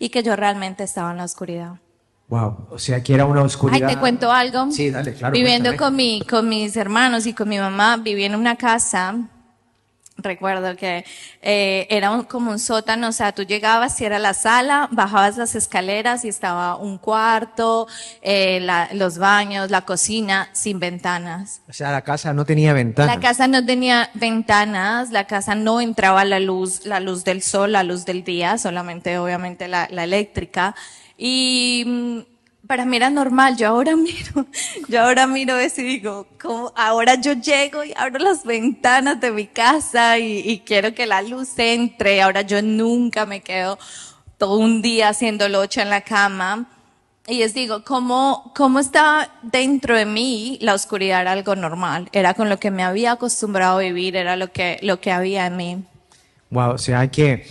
Y 0.00 0.08
que 0.08 0.24
yo 0.24 0.34
realmente 0.34 0.82
estaba 0.82 1.12
en 1.12 1.18
la 1.18 1.24
oscuridad. 1.24 1.74
Wow. 2.28 2.68
O 2.70 2.78
sea 2.78 3.02
que 3.02 3.14
era 3.14 3.24
una 3.26 3.42
oscuridad. 3.42 3.88
Ay, 3.88 3.94
te 3.94 4.00
cuento 4.00 4.32
algo. 4.32 4.72
Sí, 4.72 4.90
dale, 4.90 5.14
claro. 5.14 5.32
Viviendo 5.32 5.70
cuéntame. 5.70 5.86
con, 5.86 5.96
mi, 5.96 6.22
con 6.22 6.48
mis 6.48 6.76
hermanos 6.76 7.26
y 7.26 7.34
con 7.34 7.48
mi 7.48 7.58
mamá, 7.58 7.96
viví 7.98 8.24
en 8.24 8.34
una 8.34 8.56
casa. 8.56 9.16
Recuerdo 10.22 10.76
que 10.76 11.04
eh, 11.42 11.86
era 11.90 12.10
un- 12.10 12.24
como 12.24 12.50
un 12.50 12.58
sótano, 12.58 13.08
o 13.08 13.12
sea, 13.12 13.32
tú 13.32 13.42
llegabas 13.44 14.00
y 14.00 14.04
era 14.04 14.18
la 14.18 14.34
sala, 14.34 14.88
bajabas 14.92 15.36
las 15.36 15.54
escaleras 15.54 16.24
y 16.24 16.28
estaba 16.28 16.76
un 16.76 16.98
cuarto, 16.98 17.86
eh, 18.22 18.60
la- 18.60 18.88
los 18.92 19.18
baños, 19.18 19.70
la 19.70 19.82
cocina, 19.82 20.48
sin 20.52 20.78
ventanas. 20.80 21.62
O 21.68 21.72
sea, 21.72 21.90
la 21.92 22.02
casa 22.02 22.32
no 22.32 22.44
tenía 22.44 22.72
ventanas. 22.72 23.14
La 23.14 23.20
casa 23.20 23.46
no 23.48 23.64
tenía 23.64 24.10
ventanas, 24.14 25.10
la 25.10 25.26
casa 25.26 25.54
no 25.54 25.80
entraba 25.80 26.24
la 26.24 26.40
luz, 26.40 26.84
la 26.86 27.00
luz 27.00 27.24
del 27.24 27.42
sol, 27.42 27.72
la 27.72 27.82
luz 27.82 28.04
del 28.04 28.24
día, 28.24 28.58
solamente 28.58 29.18
obviamente 29.18 29.68
la, 29.68 29.88
la 29.90 30.04
eléctrica. 30.04 30.74
Y 31.16 31.84
mm, 31.86 32.18
para 32.70 32.84
mí 32.84 32.98
era 32.98 33.10
normal, 33.10 33.56
yo 33.56 33.66
ahora 33.66 33.96
miro, 33.96 34.46
yo 34.86 35.02
ahora 35.02 35.26
miro 35.26 35.60
y 35.60 35.68
digo, 35.82 36.28
¿cómo? 36.40 36.72
ahora 36.76 37.16
yo 37.16 37.32
llego 37.32 37.82
y 37.82 37.92
abro 37.96 38.20
las 38.20 38.44
ventanas 38.44 39.20
de 39.20 39.32
mi 39.32 39.48
casa 39.48 40.20
y, 40.20 40.62
quiero 40.64 40.94
que 40.94 41.04
la 41.04 41.20
luz 41.20 41.48
entre, 41.56 42.22
ahora 42.22 42.42
yo 42.42 42.62
nunca 42.62 43.26
me 43.26 43.40
quedo 43.40 43.76
todo 44.38 44.56
un 44.56 44.82
día 44.82 45.08
haciendo 45.08 45.48
locha 45.48 45.82
en 45.82 45.90
la 45.90 46.02
cama. 46.02 46.68
Y 47.26 47.38
les 47.38 47.54
digo, 47.54 47.82
¿cómo, 47.82 48.52
cómo 48.54 48.78
está 48.78 49.32
dentro 49.42 49.96
de 49.96 50.06
mí 50.06 50.56
la 50.60 50.74
oscuridad 50.74 51.22
era 51.22 51.32
algo 51.32 51.56
normal? 51.56 52.08
Era 52.12 52.34
con 52.34 52.48
lo 52.48 52.60
que 52.60 52.70
me 52.70 52.84
había 52.84 53.12
acostumbrado 53.12 53.78
a 53.78 53.82
vivir, 53.82 54.14
era 54.14 54.36
lo 54.36 54.52
que, 54.52 54.78
lo 54.82 55.00
que 55.00 55.10
había 55.10 55.46
en 55.46 55.56
mí. 55.56 55.84
Wow, 56.50 56.74
o 56.74 56.78
sea 56.78 57.08
que 57.10 57.46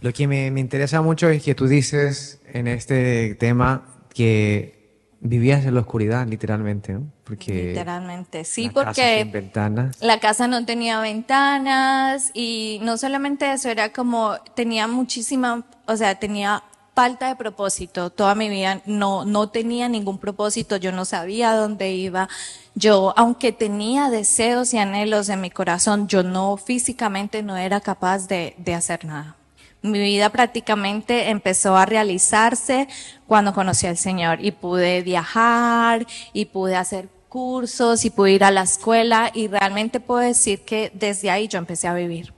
lo 0.00 0.10
que 0.14 0.26
me, 0.26 0.50
me 0.50 0.60
interesa 0.60 1.02
mucho 1.02 1.28
es 1.28 1.42
que 1.42 1.54
tú 1.54 1.66
dices 1.66 2.40
en 2.50 2.66
este 2.66 3.34
tema 3.34 3.90
que 4.14 4.84
vivías 5.20 5.64
en 5.64 5.74
la 5.74 5.80
oscuridad, 5.80 6.26
literalmente, 6.26 6.92
¿no? 6.92 7.06
Porque 7.24 7.68
Literalmente, 7.68 8.44
sí, 8.44 8.66
la 8.66 8.72
casa 8.72 8.84
porque 8.84 9.22
sin 9.22 9.32
ventanas. 9.32 9.96
la 10.02 10.20
casa 10.20 10.46
no 10.46 10.64
tenía 10.66 11.00
ventanas 11.00 12.30
y 12.34 12.78
no 12.82 12.98
solamente 12.98 13.50
eso, 13.50 13.70
era 13.70 13.92
como, 13.92 14.36
tenía 14.54 14.86
muchísima, 14.86 15.64
o 15.86 15.96
sea, 15.96 16.14
tenía 16.16 16.62
falta 16.94 17.28
de 17.28 17.36
propósito. 17.36 18.10
Toda 18.10 18.34
mi 18.34 18.48
vida 18.48 18.82
no, 18.86 19.24
no 19.24 19.48
tenía 19.48 19.88
ningún 19.88 20.18
propósito, 20.18 20.76
yo 20.76 20.92
no 20.92 21.04
sabía 21.04 21.54
dónde 21.54 21.92
iba. 21.92 22.28
Yo, 22.74 23.14
aunque 23.16 23.52
tenía 23.52 24.10
deseos 24.10 24.74
y 24.74 24.78
anhelos 24.78 25.28
en 25.28 25.40
mi 25.40 25.50
corazón, 25.50 26.06
yo 26.06 26.22
no 26.22 26.56
físicamente 26.56 27.42
no 27.42 27.56
era 27.56 27.80
capaz 27.80 28.28
de, 28.28 28.54
de 28.58 28.74
hacer 28.74 29.04
nada. 29.04 29.36
Mi 29.84 29.98
vida 29.98 30.30
prácticamente 30.30 31.28
empezó 31.28 31.76
a 31.76 31.84
realizarse 31.84 32.88
cuando 33.26 33.52
conocí 33.52 33.86
al 33.86 33.98
Señor 33.98 34.42
y 34.42 34.50
pude 34.50 35.02
viajar 35.02 36.06
y 36.32 36.46
pude 36.46 36.74
hacer 36.74 37.10
cursos 37.28 38.06
y 38.06 38.10
pude 38.10 38.32
ir 38.32 38.44
a 38.44 38.50
la 38.50 38.62
escuela 38.62 39.30
y 39.34 39.46
realmente 39.46 40.00
puedo 40.00 40.20
decir 40.20 40.60
que 40.60 40.90
desde 40.94 41.30
ahí 41.30 41.48
yo 41.48 41.58
empecé 41.58 41.86
a 41.86 41.92
vivir. 41.92 42.32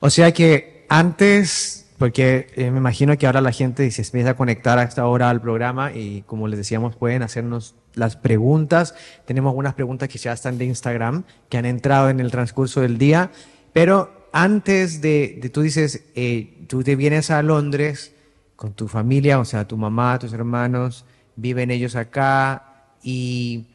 O 0.00 0.08
sea 0.08 0.32
que 0.32 0.86
antes, 0.88 1.90
porque 1.98 2.46
eh, 2.56 2.70
me 2.70 2.78
imagino 2.78 3.18
que 3.18 3.26
ahora 3.26 3.42
la 3.42 3.52
gente 3.52 3.90
se 3.90 4.00
empieza 4.00 4.30
a 4.30 4.34
conectar 4.34 4.78
a 4.78 4.84
esta 4.84 5.06
hora 5.06 5.28
al 5.28 5.42
programa 5.42 5.92
y 5.92 6.22
como 6.22 6.48
les 6.48 6.56
decíamos 6.56 6.96
pueden 6.96 7.22
hacernos 7.22 7.74
las 7.92 8.16
preguntas. 8.16 8.94
Tenemos 9.26 9.50
algunas 9.50 9.74
preguntas 9.74 10.08
que 10.08 10.16
ya 10.16 10.32
están 10.32 10.56
de 10.56 10.64
Instagram, 10.64 11.24
que 11.50 11.58
han 11.58 11.66
entrado 11.66 12.08
en 12.08 12.18
el 12.18 12.30
transcurso 12.30 12.80
del 12.80 12.96
día, 12.96 13.30
pero 13.74 14.17
antes 14.32 15.00
de, 15.00 15.38
de 15.40 15.48
tú 15.50 15.62
dices, 15.62 16.04
eh, 16.14 16.64
tú 16.68 16.82
te 16.82 16.96
vienes 16.96 17.30
a 17.30 17.42
Londres 17.42 18.12
con 18.56 18.72
tu 18.72 18.88
familia, 18.88 19.38
o 19.38 19.44
sea, 19.44 19.66
tu 19.66 19.76
mamá, 19.76 20.18
tus 20.18 20.32
hermanos, 20.32 21.04
viven 21.36 21.70
ellos 21.70 21.94
acá 21.94 22.90
y 23.02 23.66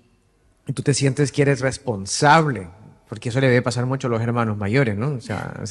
tú 0.73 0.83
te 0.83 0.93
sientes 0.93 1.31
que 1.31 1.41
eres 1.41 1.61
responsable, 1.61 2.67
porque 3.09 3.29
eso 3.29 3.39
le 3.39 3.47
debe 3.47 3.61
pasar 3.61 3.85
mucho 3.85 4.07
a 4.07 4.09
los 4.09 4.21
hermanos 4.21 4.57
mayores, 4.57 4.97
¿no? 4.97 5.09
O 5.11 5.21
sea, 5.21 5.61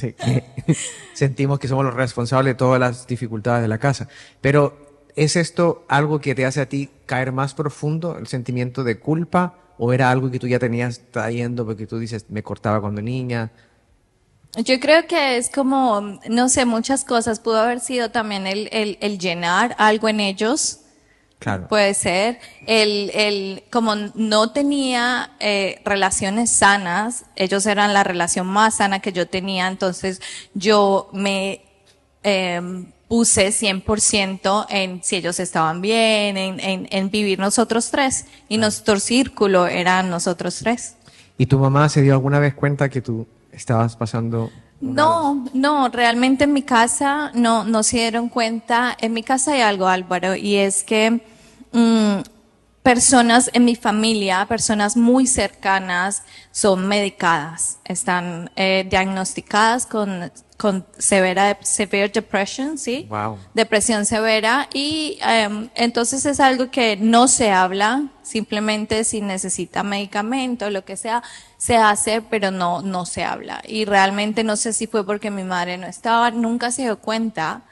sentimos 1.14 1.58
que 1.58 1.68
somos 1.68 1.84
los 1.84 1.94
responsables 1.94 2.52
de 2.52 2.58
todas 2.58 2.80
las 2.80 3.06
dificultades 3.06 3.62
de 3.62 3.68
la 3.68 3.78
casa. 3.78 4.08
Pero, 4.40 4.76
¿es 5.16 5.36
esto 5.36 5.84
algo 5.88 6.20
que 6.20 6.34
te 6.34 6.46
hace 6.46 6.60
a 6.60 6.68
ti 6.68 6.88
caer 7.06 7.32
más 7.32 7.54
profundo, 7.54 8.16
el 8.18 8.26
sentimiento 8.26 8.84
de 8.84 8.98
culpa? 8.98 9.58
¿O 9.78 9.92
era 9.92 10.10
algo 10.10 10.30
que 10.30 10.38
tú 10.38 10.46
ya 10.46 10.58
tenías 10.58 11.02
trayendo 11.10 11.66
porque 11.66 11.86
tú 11.86 11.98
dices, 11.98 12.26
me 12.28 12.42
cortaba 12.42 12.80
cuando 12.80 13.02
niña? 13.02 13.50
Yo 14.56 14.78
creo 14.80 15.06
que 15.06 15.38
es 15.38 15.48
como, 15.48 16.18
no 16.28 16.48
sé, 16.48 16.66
muchas 16.66 17.04
cosas. 17.04 17.40
Pudo 17.40 17.58
haber 17.58 17.80
sido 17.80 18.10
también 18.10 18.46
el, 18.46 18.68
el, 18.72 18.98
el 19.00 19.18
llenar 19.18 19.74
algo 19.78 20.08
en 20.08 20.20
ellos 20.20 20.82
Puede 21.68 21.94
ser. 21.94 22.38
El, 22.66 23.10
el, 23.14 23.64
como 23.70 23.94
no 24.14 24.52
tenía 24.52 25.30
eh, 25.40 25.80
relaciones 25.84 26.50
sanas, 26.50 27.24
ellos 27.36 27.66
eran 27.66 27.92
la 27.92 28.04
relación 28.04 28.46
más 28.46 28.76
sana 28.76 29.00
que 29.00 29.12
yo 29.12 29.26
tenía, 29.26 29.66
entonces 29.66 30.20
yo 30.54 31.08
me 31.12 31.62
eh, 32.22 32.60
puse 33.08 33.48
100% 33.48 34.66
en 34.70 35.02
si 35.02 35.16
ellos 35.16 35.40
estaban 35.40 35.80
bien, 35.80 36.36
en, 36.36 36.60
en, 36.60 36.88
en 36.90 37.10
vivir 37.10 37.38
nosotros 37.38 37.90
tres. 37.90 38.26
Y 38.48 38.58
nuestro 38.58 39.00
círculo 39.00 39.66
eran 39.66 40.10
nosotros 40.10 40.60
tres. 40.60 40.96
¿Y 41.38 41.46
tu 41.46 41.58
mamá 41.58 41.88
se 41.88 42.02
dio 42.02 42.12
alguna 42.12 42.38
vez 42.38 42.54
cuenta 42.54 42.88
que 42.88 43.00
tú 43.00 43.26
estabas 43.52 43.96
pasando 43.96 44.50
no, 44.80 45.44
no, 45.54 45.88
realmente 45.90 46.42
en 46.42 46.52
mi 46.52 46.62
casa 46.62 47.30
no, 47.34 47.62
no 47.62 47.84
se 47.84 47.98
dieron 47.98 48.28
cuenta. 48.28 48.96
En 49.00 49.12
mi 49.12 49.22
casa 49.22 49.52
hay 49.52 49.60
algo, 49.60 49.86
Álvaro, 49.86 50.34
y 50.34 50.56
es 50.56 50.82
que 50.82 51.20
Mm, 51.72 52.20
personas 52.82 53.48
en 53.52 53.64
mi 53.64 53.76
familia, 53.76 54.44
personas 54.46 54.96
muy 54.96 55.26
cercanas, 55.26 56.24
son 56.50 56.88
medicadas, 56.88 57.78
están 57.84 58.50
eh, 58.56 58.84
diagnosticadas 58.90 59.86
con, 59.86 60.32
con 60.56 60.84
severa, 60.98 61.58
severe 61.62 62.08
depression, 62.08 62.76
¿sí? 62.78 63.06
Wow. 63.08 63.38
Depresión 63.54 64.04
severa 64.04 64.68
y 64.74 65.18
em, 65.22 65.70
entonces 65.76 66.26
es 66.26 66.40
algo 66.40 66.72
que 66.72 66.96
no 66.96 67.28
se 67.28 67.52
habla, 67.52 68.08
simplemente 68.22 69.04
si 69.04 69.20
necesita 69.20 69.84
medicamento, 69.84 70.68
lo 70.68 70.84
que 70.84 70.96
sea, 70.96 71.22
se 71.58 71.76
hace, 71.76 72.20
pero 72.20 72.50
no, 72.50 72.82
no 72.82 73.06
se 73.06 73.22
habla. 73.22 73.62
Y 73.64 73.84
realmente 73.84 74.42
no 74.42 74.56
sé 74.56 74.72
si 74.72 74.88
fue 74.88 75.06
porque 75.06 75.30
mi 75.30 75.44
madre 75.44 75.78
no 75.78 75.86
estaba, 75.86 76.32
nunca 76.32 76.72
se 76.72 76.82
dio 76.82 76.98
cuenta, 76.98 77.62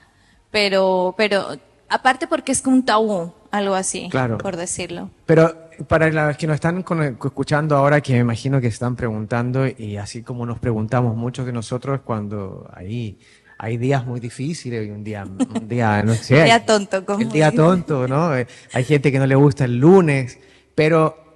pero, 0.53 1.15
pero 1.17 1.59
aparte 1.89 2.29
porque 2.29 2.53
es 2.53 2.65
un 2.65 2.85
tabú, 2.85 3.33
algo 3.51 3.75
así, 3.75 4.09
claro. 4.11 4.39
por 4.39 4.57
decirlo. 4.57 5.11
Pero 5.27 5.55
para 5.89 6.11
los 6.11 6.37
que 6.37 6.47
nos 6.47 6.55
están 6.55 6.79
escuchando 6.79 7.77
ahora, 7.77 8.01
que 8.01 8.13
me 8.13 8.19
imagino 8.21 8.61
que 8.61 8.69
están 8.69 8.97
preguntando, 8.97 9.67
y 9.67 9.97
así 9.97 10.23
como 10.23 10.47
nos 10.47 10.59
preguntamos 10.59 11.17
muchos 11.17 11.47
de 11.47 11.53
nosotros 11.53 12.01
cuando 12.05 12.71
hay, 12.73 13.19
hay 13.59 13.77
días 13.77 14.07
muy 14.07 14.21
difíciles 14.21 14.87
y 14.87 14.91
un 14.91 15.05
día, 15.05 15.25
un 15.25 15.69
día 15.69 16.03
no 16.05 16.15
sé. 16.15 16.39
el 16.39 16.45
día 16.45 16.67
tonto, 16.67 17.05
como 17.05 17.21
El 17.21 17.31
día 17.31 17.53
tonto, 17.53 18.07
¿no? 18.07 18.37
Eh, 18.37 18.47
hay 18.73 18.85
gente 18.85 19.11
que 19.11 19.19
no 19.19 19.27
le 19.27 19.35
gusta 19.35 19.65
el 19.65 19.79
lunes, 19.79 20.39
pero 20.75 21.31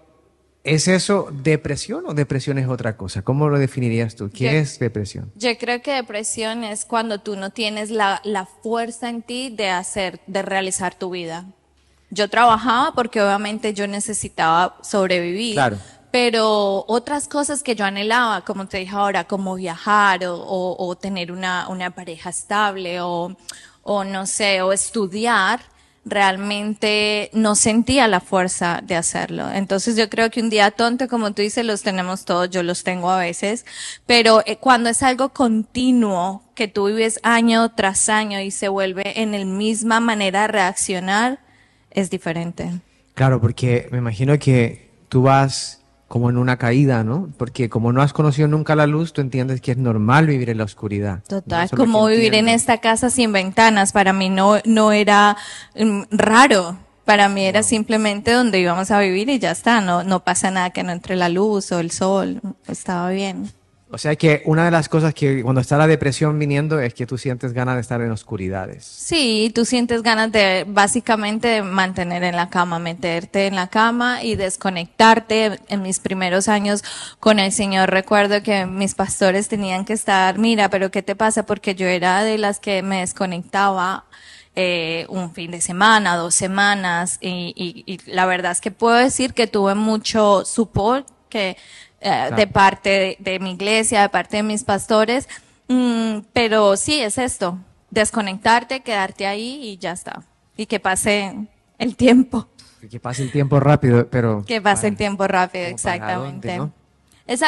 ¿Es 0.65 0.89
eso 0.89 1.29
depresión 1.31 2.05
o 2.07 2.15
depresión 2.15 2.57
es 2.57 2.69
otra 2.69 2.97
cosa? 2.97 3.21
¿Cómo 3.21 3.51
lo 3.51 3.59
definirías 3.59 4.17
tú? 4.17 4.31
¿Qué 4.31 4.61
es 4.61 4.79
depresión? 4.79 5.31
Yo 5.35 5.51
creo 5.59 5.83
que 5.83 5.93
depresión 5.93 6.65
es 6.65 6.87
cuando 6.87 7.21
tú 7.21 7.37
no 7.37 7.51
tienes 7.51 7.91
la, 7.91 8.23
la 8.25 8.47
fuerza 8.47 9.11
en 9.11 9.21
ti 9.21 9.51
de 9.55 9.69
hacer, 9.69 10.21
de 10.27 10.41
realizar 10.41 10.95
tu 10.95 11.11
vida. 11.11 11.45
Yo 12.15 12.31
trabajaba 12.31 12.93
porque 12.95 13.21
obviamente 13.21 13.75
yo 13.75 13.87
necesitaba 13.87 14.77
sobrevivir. 14.83 15.55
Claro. 15.55 15.79
Pero 16.11 16.85
otras 16.87 17.27
cosas 17.27 17.63
que 17.65 17.75
yo 17.75 17.85
anhelaba, 17.85 18.43
como 18.43 18.69
te 18.69 18.79
dije 18.79 18.95
ahora, 18.95 19.25
como 19.25 19.57
viajar 19.57 20.25
o, 20.25 20.37
o, 20.37 20.87
o 20.87 20.97
tener 20.97 21.33
una, 21.33 21.69
una 21.69 21.91
pareja 21.91 22.31
estable 22.31 23.01
o, 23.01 23.37
o 23.83 24.05
no 24.05 24.25
sé, 24.25 24.63
o 24.63 24.73
estudiar, 24.73 25.61
realmente 26.05 27.31
no 27.33 27.55
sentía 27.55 28.09
la 28.09 28.21
fuerza 28.21 28.81
de 28.83 28.97
hacerlo. 28.97 29.51
Entonces 29.51 29.97
yo 29.97 30.09
creo 30.11 30.31
que 30.31 30.41
un 30.41 30.51
día 30.51 30.71
tonto, 30.71 31.09
como 31.09 31.33
tú 31.33 31.43
dices, 31.43 31.65
los 31.65 31.83
tenemos 31.83 32.25
todos, 32.25 32.51
yo 32.51 32.63
los 32.63 32.85
tengo 32.85 33.11
a 33.11 33.19
veces, 33.19 33.65
pero 34.07 34.43
eh, 34.47 34.57
cuando 34.57 34.91
es 34.91 35.03
algo 35.03 35.31
continuo, 35.31 36.43
que 36.55 36.69
tú 36.69 36.87
vives 36.87 37.19
año 37.23 37.73
tras 37.73 38.09
año 38.09 38.41
y 38.41 38.51
se 38.51 38.69
vuelve 38.69 39.21
en 39.21 39.33
la 39.33 39.45
misma 39.45 40.01
manera 40.01 40.43
de 40.43 40.49
reaccionar, 40.49 41.44
es 41.95 42.11
diferente. 42.11 42.71
Claro, 43.15 43.41
porque 43.41 43.89
me 43.91 43.99
imagino 43.99 44.39
que 44.39 44.91
tú 45.09 45.23
vas 45.23 45.81
como 46.09 46.31
en 46.31 46.37
una 46.37 46.59
caída, 46.59 47.03
¿no? 47.03 47.29
Porque 47.39 47.69
como 47.69 47.93
no 47.93 48.03
has 48.03 48.13
conocido 48.13 48.47
nunca 48.47 48.77
la 48.77 48.87
luz, 48.87 49.13
tú 49.13 49.21
entiendes 49.21 49.61
que 49.61 49.73
es 49.73 49.79
normal 49.79 50.27
vivir 50.27 50.51
en 50.51 50.59
la 50.59 50.65
oscuridad. 50.65 51.23
Total, 51.27 51.69
como 51.71 52.07
vivir 52.07 52.35
en 52.35 52.49
esta 52.49 52.79
casa 52.79 53.11
sin 53.11 53.33
ventanas, 53.33 53.93
para 53.93 54.13
mí 54.13 54.29
no, 54.29 54.59
no 54.65 54.93
era 54.93 55.37
mm, 55.77 56.03
raro. 56.11 56.77
Para 57.05 57.29
mí 57.29 57.45
era 57.45 57.63
simplemente 57.63 58.33
donde 58.33 58.61
íbamos 58.61 58.91
a 58.91 59.01
vivir 59.01 59.29
y 59.29 59.39
ya 59.39 59.51
está, 59.51 59.81
no, 59.81 60.05
no 60.05 60.21
pasa 60.21 60.51
nada 60.51 60.71
que 60.71 60.83
no 60.83 60.93
entre 60.93 61.17
la 61.17 61.29
luz 61.29 61.71
o 61.73 61.81
el 61.81 61.91
sol, 61.91 62.41
estaba 62.67 63.11
bien. 63.11 63.51
O 63.95 63.99
sea 63.99 64.17
que 64.17 64.43
una 64.45 64.65
de 64.65 64.73
las 64.73 64.89
cosas 64.89 65.15
que 65.15 65.41
cuando 65.45 65.61
está 65.61 65.79
la 65.79 65.87
depresión 65.87 66.37
viniendo 66.37 66.81
es 66.81 66.95
que 66.95 67.07
tú 67.07 67.17
sientes 67.17 67.53
ganas 67.53 67.77
de 67.77 67.81
estar 67.81 68.01
en 68.01 68.11
oscuridades. 68.11 68.85
Sí, 68.85 69.53
tú 69.55 69.65
sientes 69.65 70.03
ganas 70.03 70.33
de 70.33 70.65
básicamente 70.67 71.63
mantener 71.63 72.25
en 72.25 72.35
la 72.35 72.51
cama, 72.51 72.81
meterte 72.81 73.47
en 73.47 73.55
la 73.55 73.69
cama 73.69 74.25
y 74.25 74.35
desconectarte. 74.35 75.61
En 75.69 75.83
mis 75.83 76.01
primeros 76.01 76.49
años 76.49 76.83
con 77.21 77.39
el 77.39 77.53
Señor 77.53 77.89
recuerdo 77.91 78.43
que 78.43 78.67
mis 78.67 78.97
pastores 78.97 79.47
tenían 79.47 79.85
que 79.85 79.93
estar, 79.93 80.39
mira, 80.39 80.71
pero 80.71 80.91
¿qué 80.91 81.05
te 81.05 81.15
pasa? 81.15 81.47
Porque 81.47 81.77
yo 81.77 81.87
era 81.87 82.25
de 82.25 82.37
las 82.37 82.59
que 82.59 82.83
me 82.83 82.99
desconectaba. 82.99 84.07
Eh, 84.57 85.07
un 85.09 85.35
fin 85.35 85.51
de 85.51 85.61
semana, 85.61 86.15
dos 86.15 86.33
semanas, 86.33 87.19
y, 87.21 87.99
la 88.07 88.25
verdad 88.25 88.53
es 88.53 88.61
que 88.61 88.71
puedo 88.71 88.95
decir 88.95 89.35
que 89.35 89.49
tuve 89.49 89.75
mucho 89.75 90.45
support, 90.45 91.09
que 91.29 91.57
eh, 92.05 92.31
de 92.37 92.47
parte 92.47 93.17
de, 93.19 93.39
mi 93.39 93.53
iglesia, 93.53 94.03
de 94.03 94.09
parte 94.11 94.37
de 94.37 94.43
mis 94.43 94.63
pastores. 94.63 95.27
Mm, 95.69 96.19
pero 96.35 96.77
sí, 96.77 97.01
es 97.01 97.17
esto, 97.17 97.59
desconectarte, 97.91 98.81
quedarte 98.81 99.27
ahí 99.27 99.61
y 99.63 99.79
ya 99.79 99.93
está. 99.93 100.23
Y 100.55 100.67
que 100.67 100.79
pase 100.79 101.35
el 101.79 101.97
tiempo. 101.97 102.47
Que 102.91 103.01
pase 103.01 103.23
el 103.23 103.33
tiempo 103.33 103.59
rápido, 103.59 104.07
pero... 104.11 104.45
Que 104.45 104.61
pase 104.61 104.89
el 104.89 104.97
tiempo 104.99 105.27
rápido, 105.27 105.65
exactamente. 105.65 106.59
¿no? 106.59 106.73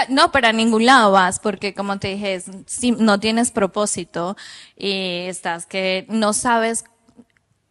no, 0.08 0.32
pero 0.32 0.48
a 0.48 0.52
ningún 0.52 0.86
lado 0.86 1.12
vas, 1.12 1.38
porque 1.38 1.74
como 1.74 1.98
te 1.98 2.08
dije, 2.08 2.42
si 2.64 2.92
no 2.92 3.20
tienes 3.20 3.50
propósito 3.50 4.38
y 4.74 5.26
estás 5.26 5.66
que 5.66 6.06
no 6.08 6.32
sabes, 6.32 6.86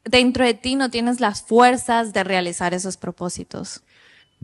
dentro 0.03 0.45
de 0.45 0.53
ti 0.53 0.75
no 0.75 0.91
tienes 0.91 1.19
las 1.19 1.41
fuerzas 1.41 2.13
de 2.13 2.23
realizar 2.23 2.75
esos 2.75 2.97
propósitos. 2.97 3.81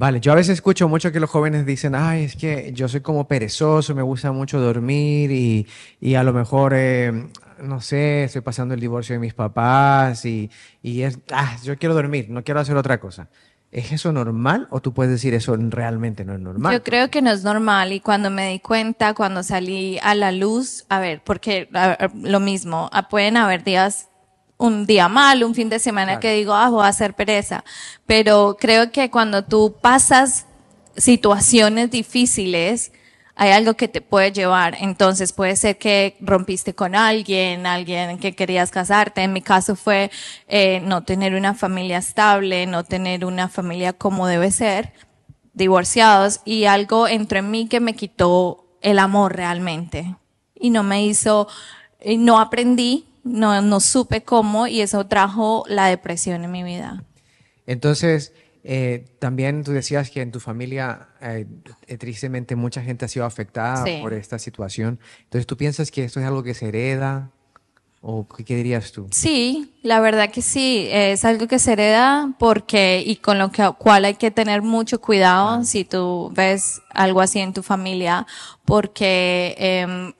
Vale, 0.01 0.19
yo 0.19 0.31
a 0.31 0.35
veces 0.35 0.53
escucho 0.53 0.89
mucho 0.89 1.11
que 1.11 1.19
los 1.19 1.29
jóvenes 1.29 1.63
dicen, 1.63 1.93
ay, 1.93 2.23
es 2.23 2.35
que 2.35 2.71
yo 2.73 2.87
soy 2.87 3.01
como 3.01 3.27
perezoso, 3.27 3.93
me 3.93 4.01
gusta 4.01 4.31
mucho 4.31 4.59
dormir 4.59 5.29
y, 5.29 5.67
y 5.99 6.15
a 6.15 6.23
lo 6.23 6.33
mejor, 6.33 6.73
eh, 6.75 7.29
no 7.61 7.81
sé, 7.81 8.23
estoy 8.23 8.41
pasando 8.41 8.73
el 8.73 8.79
divorcio 8.79 9.13
de 9.13 9.19
mis 9.19 9.35
papás 9.35 10.25
y, 10.25 10.49
y 10.81 11.03
es, 11.03 11.19
ah, 11.31 11.55
yo 11.63 11.77
quiero 11.77 11.93
dormir, 11.93 12.31
no 12.31 12.43
quiero 12.43 12.59
hacer 12.59 12.77
otra 12.77 12.99
cosa. 12.99 13.29
¿Es 13.71 13.91
eso 13.91 14.11
normal 14.11 14.67
o 14.71 14.81
tú 14.81 14.91
puedes 14.91 15.11
decir 15.11 15.35
eso 15.35 15.55
realmente 15.55 16.25
no 16.25 16.33
es 16.33 16.39
normal? 16.39 16.73
Yo 16.73 16.81
creo 16.81 17.11
que 17.11 17.21
no 17.21 17.29
es 17.29 17.43
normal 17.43 17.93
y 17.93 17.99
cuando 17.99 18.31
me 18.31 18.49
di 18.49 18.59
cuenta, 18.59 19.13
cuando 19.13 19.43
salí 19.43 19.99
a 20.01 20.15
la 20.15 20.31
luz, 20.31 20.83
a 20.89 20.99
ver, 20.99 21.21
porque 21.23 21.69
lo 22.15 22.39
mismo, 22.39 22.89
ah, 22.91 23.07
pueden 23.07 23.37
haber 23.37 23.63
días 23.63 24.09
un 24.61 24.85
día 24.85 25.09
mal, 25.09 25.43
un 25.43 25.55
fin 25.55 25.69
de 25.69 25.79
semana 25.79 26.19
que 26.19 26.33
digo, 26.33 26.53
ah, 26.53 26.69
voy 26.69 26.85
a 26.85 26.89
hacer 26.89 27.15
pereza. 27.15 27.63
Pero 28.05 28.57
creo 28.59 28.91
que 28.91 29.09
cuando 29.09 29.43
tú 29.43 29.75
pasas 29.81 30.45
situaciones 30.95 31.89
difíciles, 31.89 32.91
hay 33.35 33.51
algo 33.51 33.73
que 33.73 33.87
te 33.87 34.01
puede 34.01 34.31
llevar. 34.31 34.77
Entonces 34.79 35.33
puede 35.33 35.55
ser 35.55 35.79
que 35.79 36.15
rompiste 36.21 36.75
con 36.75 36.93
alguien, 36.93 37.65
alguien 37.65 38.19
que 38.19 38.35
querías 38.35 38.69
casarte. 38.69 39.23
En 39.23 39.33
mi 39.33 39.41
caso 39.41 39.75
fue 39.75 40.11
eh, 40.47 40.79
no 40.81 41.03
tener 41.03 41.33
una 41.33 41.55
familia 41.55 41.97
estable, 41.97 42.67
no 42.67 42.83
tener 42.83 43.25
una 43.25 43.49
familia 43.49 43.93
como 43.93 44.27
debe 44.27 44.51
ser, 44.51 44.93
divorciados 45.53 46.41
y 46.45 46.65
algo 46.65 47.07
entró 47.07 47.39
en 47.39 47.49
mí 47.49 47.67
que 47.67 47.79
me 47.79 47.95
quitó 47.95 48.77
el 48.81 48.99
amor 48.99 49.35
realmente 49.35 50.15
y 50.53 50.69
no 50.69 50.83
me 50.83 51.03
hizo, 51.03 51.47
no 52.05 52.39
aprendí, 52.39 53.10
no, 53.23 53.61
no 53.61 53.79
supe 53.79 54.23
cómo 54.23 54.67
y 54.67 54.81
eso 54.81 55.05
trajo 55.07 55.63
la 55.67 55.87
depresión 55.87 56.43
en 56.43 56.51
mi 56.51 56.63
vida. 56.63 57.03
Entonces, 57.65 58.33
eh, 58.63 59.05
también 59.19 59.63
tú 59.63 59.71
decías 59.71 60.09
que 60.11 60.21
en 60.21 60.31
tu 60.31 60.39
familia, 60.39 61.09
eh, 61.21 61.45
tristemente, 61.97 62.55
mucha 62.55 62.81
gente 62.81 63.05
ha 63.05 63.07
sido 63.07 63.25
afectada 63.25 63.85
por 64.01 64.13
esta 64.13 64.37
situación. 64.39 64.99
Entonces, 65.23 65.47
¿tú 65.47 65.57
piensas 65.57 65.91
que 65.91 66.03
esto 66.03 66.19
es 66.19 66.25
algo 66.25 66.43
que 66.43 66.53
se 66.53 66.67
hereda? 66.67 67.31
¿O 68.03 68.27
qué 68.27 68.55
dirías 68.55 68.91
tú? 68.91 69.07
Sí, 69.11 69.75
la 69.83 69.99
verdad 69.99 70.31
que 70.31 70.41
sí, 70.41 70.87
es 70.91 71.23
algo 71.23 71.47
que 71.47 71.59
se 71.59 71.73
hereda 71.73 72.33
porque, 72.39 73.03
y 73.05 73.17
con 73.17 73.37
lo 73.37 73.51
que, 73.51 73.69
cual 73.77 74.05
hay 74.05 74.15
que 74.15 74.31
tener 74.31 74.63
mucho 74.63 74.99
cuidado 74.99 75.63
si 75.63 75.85
tú 75.85 76.31
ves 76.33 76.81
algo 76.89 77.21
así 77.21 77.39
en 77.39 77.53
tu 77.53 77.61
familia, 77.61 78.25
porque 78.65 79.55
eh, 79.59 80.13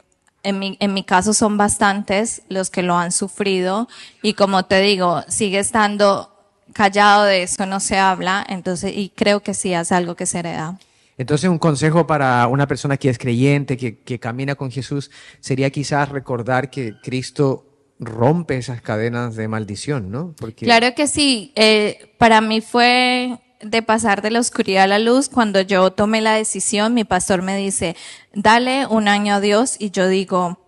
en 0.43 0.59
mi, 0.59 0.77
en 0.79 0.93
mi 0.93 1.03
caso 1.03 1.33
son 1.33 1.57
bastantes 1.57 2.41
los 2.49 2.69
que 2.69 2.83
lo 2.83 2.97
han 2.97 3.11
sufrido 3.11 3.87
y 4.21 4.33
como 4.33 4.65
te 4.65 4.81
digo, 4.81 5.23
sigue 5.27 5.59
estando 5.59 6.31
callado 6.73 7.25
de 7.25 7.43
eso, 7.43 7.65
no 7.65 7.79
se 7.79 7.97
habla, 7.97 8.45
entonces, 8.47 8.93
y 8.95 9.09
creo 9.09 9.41
que 9.41 9.53
sí 9.53 9.73
es 9.73 9.91
algo 9.91 10.15
que 10.15 10.25
se 10.25 10.39
hereda. 10.39 10.79
Entonces, 11.17 11.49
un 11.49 11.59
consejo 11.59 12.07
para 12.07 12.47
una 12.47 12.65
persona 12.67 12.97
que 12.97 13.09
es 13.09 13.17
creyente, 13.17 13.77
que, 13.77 13.99
que 13.99 14.19
camina 14.19 14.55
con 14.55 14.71
Jesús, 14.71 15.11
sería 15.39 15.69
quizás 15.69 16.09
recordar 16.09 16.69
que 16.69 16.95
Cristo 17.03 17.65
rompe 17.99 18.57
esas 18.57 18.81
cadenas 18.81 19.35
de 19.35 19.47
maldición, 19.47 20.09
¿no? 20.09 20.33
Porque... 20.39 20.65
Claro 20.65 20.95
que 20.95 21.07
sí. 21.07 21.51
Eh, 21.55 22.15
para 22.17 22.41
mí 22.41 22.61
fue 22.61 23.37
de 23.63 23.81
pasar 23.81 24.21
de 24.21 24.31
la 24.31 24.39
oscuridad 24.39 24.83
a 24.83 24.87
la 24.87 24.99
luz, 24.99 25.29
cuando 25.29 25.61
yo 25.61 25.91
tomé 25.91 26.21
la 26.21 26.33
decisión, 26.33 26.93
mi 26.93 27.03
pastor 27.03 27.41
me 27.41 27.57
dice, 27.57 27.95
dale 28.33 28.87
un 28.87 29.07
año 29.07 29.35
a 29.35 29.39
Dios 29.39 29.75
y 29.79 29.91
yo 29.91 30.07
digo, 30.07 30.59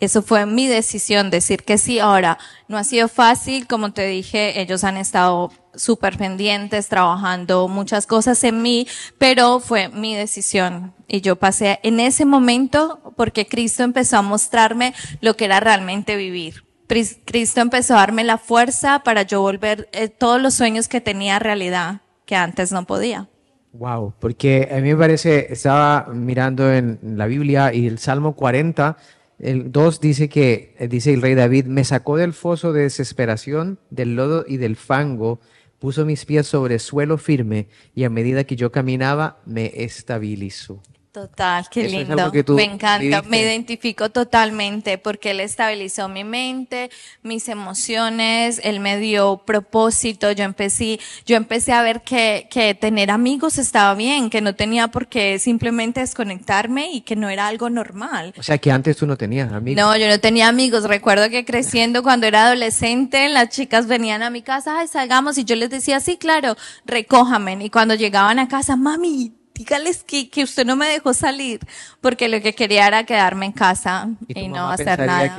eso 0.00 0.22
fue 0.22 0.46
mi 0.46 0.66
decisión, 0.66 1.30
decir 1.30 1.62
que 1.62 1.76
sí. 1.76 1.98
Ahora, 1.98 2.38
no 2.68 2.78
ha 2.78 2.84
sido 2.84 3.06
fácil, 3.06 3.66
como 3.66 3.92
te 3.92 4.06
dije, 4.06 4.60
ellos 4.60 4.82
han 4.82 4.96
estado 4.96 5.52
súper 5.74 6.16
pendientes, 6.16 6.88
trabajando 6.88 7.68
muchas 7.68 8.06
cosas 8.06 8.42
en 8.44 8.62
mí, 8.62 8.88
pero 9.18 9.60
fue 9.60 9.90
mi 9.90 10.16
decisión. 10.16 10.94
Y 11.06 11.20
yo 11.20 11.36
pasé 11.36 11.80
en 11.82 12.00
ese 12.00 12.24
momento 12.24 13.12
porque 13.16 13.46
Cristo 13.46 13.82
empezó 13.82 14.16
a 14.16 14.22
mostrarme 14.22 14.94
lo 15.20 15.36
que 15.36 15.44
era 15.44 15.60
realmente 15.60 16.16
vivir. 16.16 16.64
Cristo 16.88 17.60
empezó 17.60 17.94
a 17.94 17.98
darme 17.98 18.24
la 18.24 18.38
fuerza 18.38 19.00
para 19.04 19.22
yo 19.22 19.42
volver 19.42 19.88
eh, 19.92 20.08
todos 20.08 20.40
los 20.40 20.54
sueños 20.54 20.88
que 20.88 21.00
tenía 21.00 21.38
realidad 21.38 22.00
que 22.30 22.36
antes 22.36 22.70
no 22.70 22.86
podía. 22.86 23.28
Wow, 23.72 24.14
porque 24.20 24.68
a 24.70 24.76
mí 24.76 24.90
me 24.90 24.96
parece, 24.96 25.52
estaba 25.52 26.06
mirando 26.14 26.72
en 26.72 27.00
la 27.02 27.26
Biblia 27.26 27.74
y 27.74 27.88
el 27.88 27.98
Salmo 27.98 28.36
40, 28.36 28.96
el 29.40 29.72
2 29.72 30.00
dice 30.00 30.28
que, 30.28 30.76
eh, 30.78 30.86
dice 30.86 31.12
el 31.12 31.22
rey 31.22 31.34
David, 31.34 31.64
me 31.64 31.82
sacó 31.82 32.16
del 32.16 32.32
foso 32.32 32.72
de 32.72 32.82
desesperación, 32.82 33.80
del 33.90 34.14
lodo 34.14 34.44
y 34.46 34.58
del 34.58 34.76
fango, 34.76 35.40
puso 35.80 36.06
mis 36.06 36.24
pies 36.24 36.46
sobre 36.46 36.78
suelo 36.78 37.18
firme 37.18 37.66
y 37.96 38.04
a 38.04 38.10
medida 38.10 38.44
que 38.44 38.54
yo 38.54 38.70
caminaba 38.70 39.40
me 39.44 39.72
estabilizó. 39.82 40.80
Total, 41.12 41.66
qué 41.68 41.88
lindo. 41.88 42.30
me 42.54 42.62
encanta, 42.62 43.22
me 43.22 43.40
identifico 43.42 44.10
totalmente 44.10 44.96
porque 44.96 45.32
él 45.32 45.40
estabilizó 45.40 46.08
mi 46.08 46.22
mente, 46.22 46.88
mis 47.24 47.48
emociones, 47.48 48.60
él 48.62 48.78
me 48.78 48.96
dio 48.96 49.38
propósito. 49.44 50.30
Yo 50.30 50.44
empecé, 50.44 51.00
yo 51.26 51.34
empecé 51.34 51.72
a 51.72 51.82
ver 51.82 52.02
que, 52.02 52.46
que 52.48 52.76
tener 52.76 53.10
amigos 53.10 53.58
estaba 53.58 53.92
bien, 53.96 54.30
que 54.30 54.40
no 54.40 54.54
tenía 54.54 54.86
por 54.86 55.08
qué 55.08 55.40
simplemente 55.40 55.98
desconectarme 55.98 56.92
y 56.92 57.00
que 57.00 57.16
no 57.16 57.28
era 57.28 57.48
algo 57.48 57.70
normal. 57.70 58.32
O 58.38 58.44
sea, 58.44 58.58
que 58.58 58.70
antes 58.70 58.96
tú 58.96 59.04
no 59.04 59.16
tenías 59.16 59.52
amigos. 59.52 59.82
No, 59.82 59.96
yo 59.96 60.06
no 60.06 60.20
tenía 60.20 60.46
amigos. 60.46 60.84
Recuerdo 60.84 61.28
que 61.28 61.44
creciendo 61.44 62.04
cuando 62.04 62.28
era 62.28 62.46
adolescente, 62.46 63.28
las 63.30 63.48
chicas 63.48 63.88
venían 63.88 64.22
a 64.22 64.30
mi 64.30 64.42
casa, 64.42 64.78
ay, 64.78 64.86
salgamos 64.86 65.38
y 65.38 65.44
yo 65.44 65.56
les 65.56 65.70
decía, 65.70 65.98
sí, 65.98 66.18
claro, 66.18 66.56
recójame. 66.86 67.58
Y 67.64 67.70
cuando 67.70 67.96
llegaban 67.96 68.38
a 68.38 68.46
casa, 68.46 68.76
mami, 68.76 69.39
dígales 69.60 70.02
que, 70.04 70.30
que 70.30 70.42
usted 70.42 70.64
no 70.64 70.74
me 70.74 70.88
dejó 70.88 71.12
salir, 71.12 71.60
porque 72.00 72.30
lo 72.30 72.40
que 72.40 72.54
quería 72.54 72.86
era 72.86 73.04
quedarme 73.04 73.44
en 73.44 73.52
casa 73.52 74.08
y, 74.26 74.48
no 74.48 74.70
hacer 74.70 74.98
nada. 75.00 75.36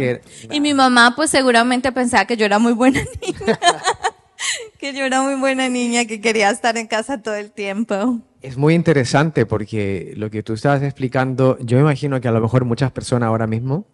Y 0.51 0.61
mi 0.61 0.75
mamá 0.75 1.13
pues 1.15 1.31
seguramente 1.31 1.91
pensaba 1.91 2.25
que 2.25 2.37
yo 2.37 2.45
era 2.45 2.59
muy 2.59 2.73
buena 2.73 2.99
niña, 3.21 3.59
que 4.77 4.93
yo 4.93 5.05
era 5.05 5.23
muy 5.23 5.35
buena 5.39 5.69
niña, 5.69 6.05
que 6.05 6.21
quería 6.21 6.51
estar 6.51 6.77
en 6.77 6.85
casa 6.85 7.23
todo 7.23 7.33
el 7.33 7.51
tiempo. 7.51 8.19
Es 8.43 8.57
muy 8.57 8.75
interesante 8.75 9.47
porque 9.47 10.13
lo 10.15 10.29
que 10.29 10.43
tú 10.43 10.53
estabas 10.53 10.83
explicando, 10.83 11.57
yo 11.59 11.79
imagino 11.79 12.21
que 12.21 12.27
a 12.27 12.31
lo 12.31 12.41
mejor 12.41 12.63
muchas 12.63 12.91
personas 12.91 13.27
ahora 13.27 13.47
mismo 13.47 13.87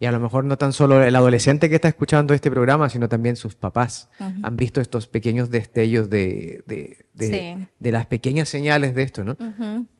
y 0.00 0.06
a 0.06 0.12
lo 0.12 0.18
mejor 0.18 0.44
no 0.44 0.56
tan 0.56 0.72
solo 0.72 1.04
el 1.04 1.14
adolescente 1.14 1.68
que 1.68 1.74
está 1.74 1.88
escuchando 1.88 2.32
este 2.32 2.50
programa, 2.50 2.88
sino 2.88 3.06
también 3.06 3.36
sus 3.36 3.54
papás 3.54 4.08
han 4.18 4.56
visto 4.56 4.80
estos 4.80 5.06
pequeños 5.06 5.50
destellos 5.50 6.08
de, 6.08 6.64
de, 6.66 7.68
de, 7.78 7.92
las 7.92 8.06
pequeñas 8.06 8.48
señales 8.48 8.94
de 8.94 9.02
esto, 9.02 9.24
¿no? 9.24 9.36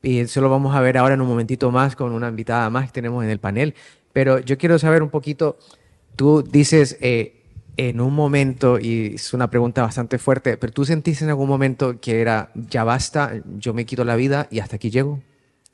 Y 0.02 0.20
eso 0.20 0.40
lo 0.40 0.48
vamos 0.48 0.74
a 0.74 0.80
ver 0.80 0.96
ahora 0.96 1.14
en 1.14 1.20
un 1.20 1.28
momentito 1.28 1.70
más 1.70 1.96
con 1.96 2.12
una 2.12 2.28
invitada 2.28 2.70
más 2.70 2.86
que 2.86 2.92
tenemos 2.92 3.22
en 3.22 3.28
el 3.28 3.40
panel. 3.40 3.74
Pero 4.14 4.38
yo 4.38 4.56
quiero 4.56 4.78
saber 4.78 5.02
un 5.02 5.10
poquito, 5.10 5.58
tú 6.16 6.42
dices 6.42 6.96
eh, 7.02 7.44
en 7.76 8.00
un 8.00 8.14
momento, 8.14 8.78
y 8.80 9.12
es 9.16 9.34
una 9.34 9.50
pregunta 9.50 9.82
bastante 9.82 10.16
fuerte, 10.16 10.56
pero 10.56 10.72
tú 10.72 10.86
sentiste 10.86 11.24
en 11.24 11.30
algún 11.30 11.48
momento 11.48 12.00
que 12.00 12.22
era, 12.22 12.52
ya 12.54 12.84
basta, 12.84 13.34
yo 13.58 13.74
me 13.74 13.84
quito 13.84 14.04
la 14.04 14.16
vida 14.16 14.48
y 14.50 14.60
hasta 14.60 14.76
aquí 14.76 14.88
llego. 14.88 15.20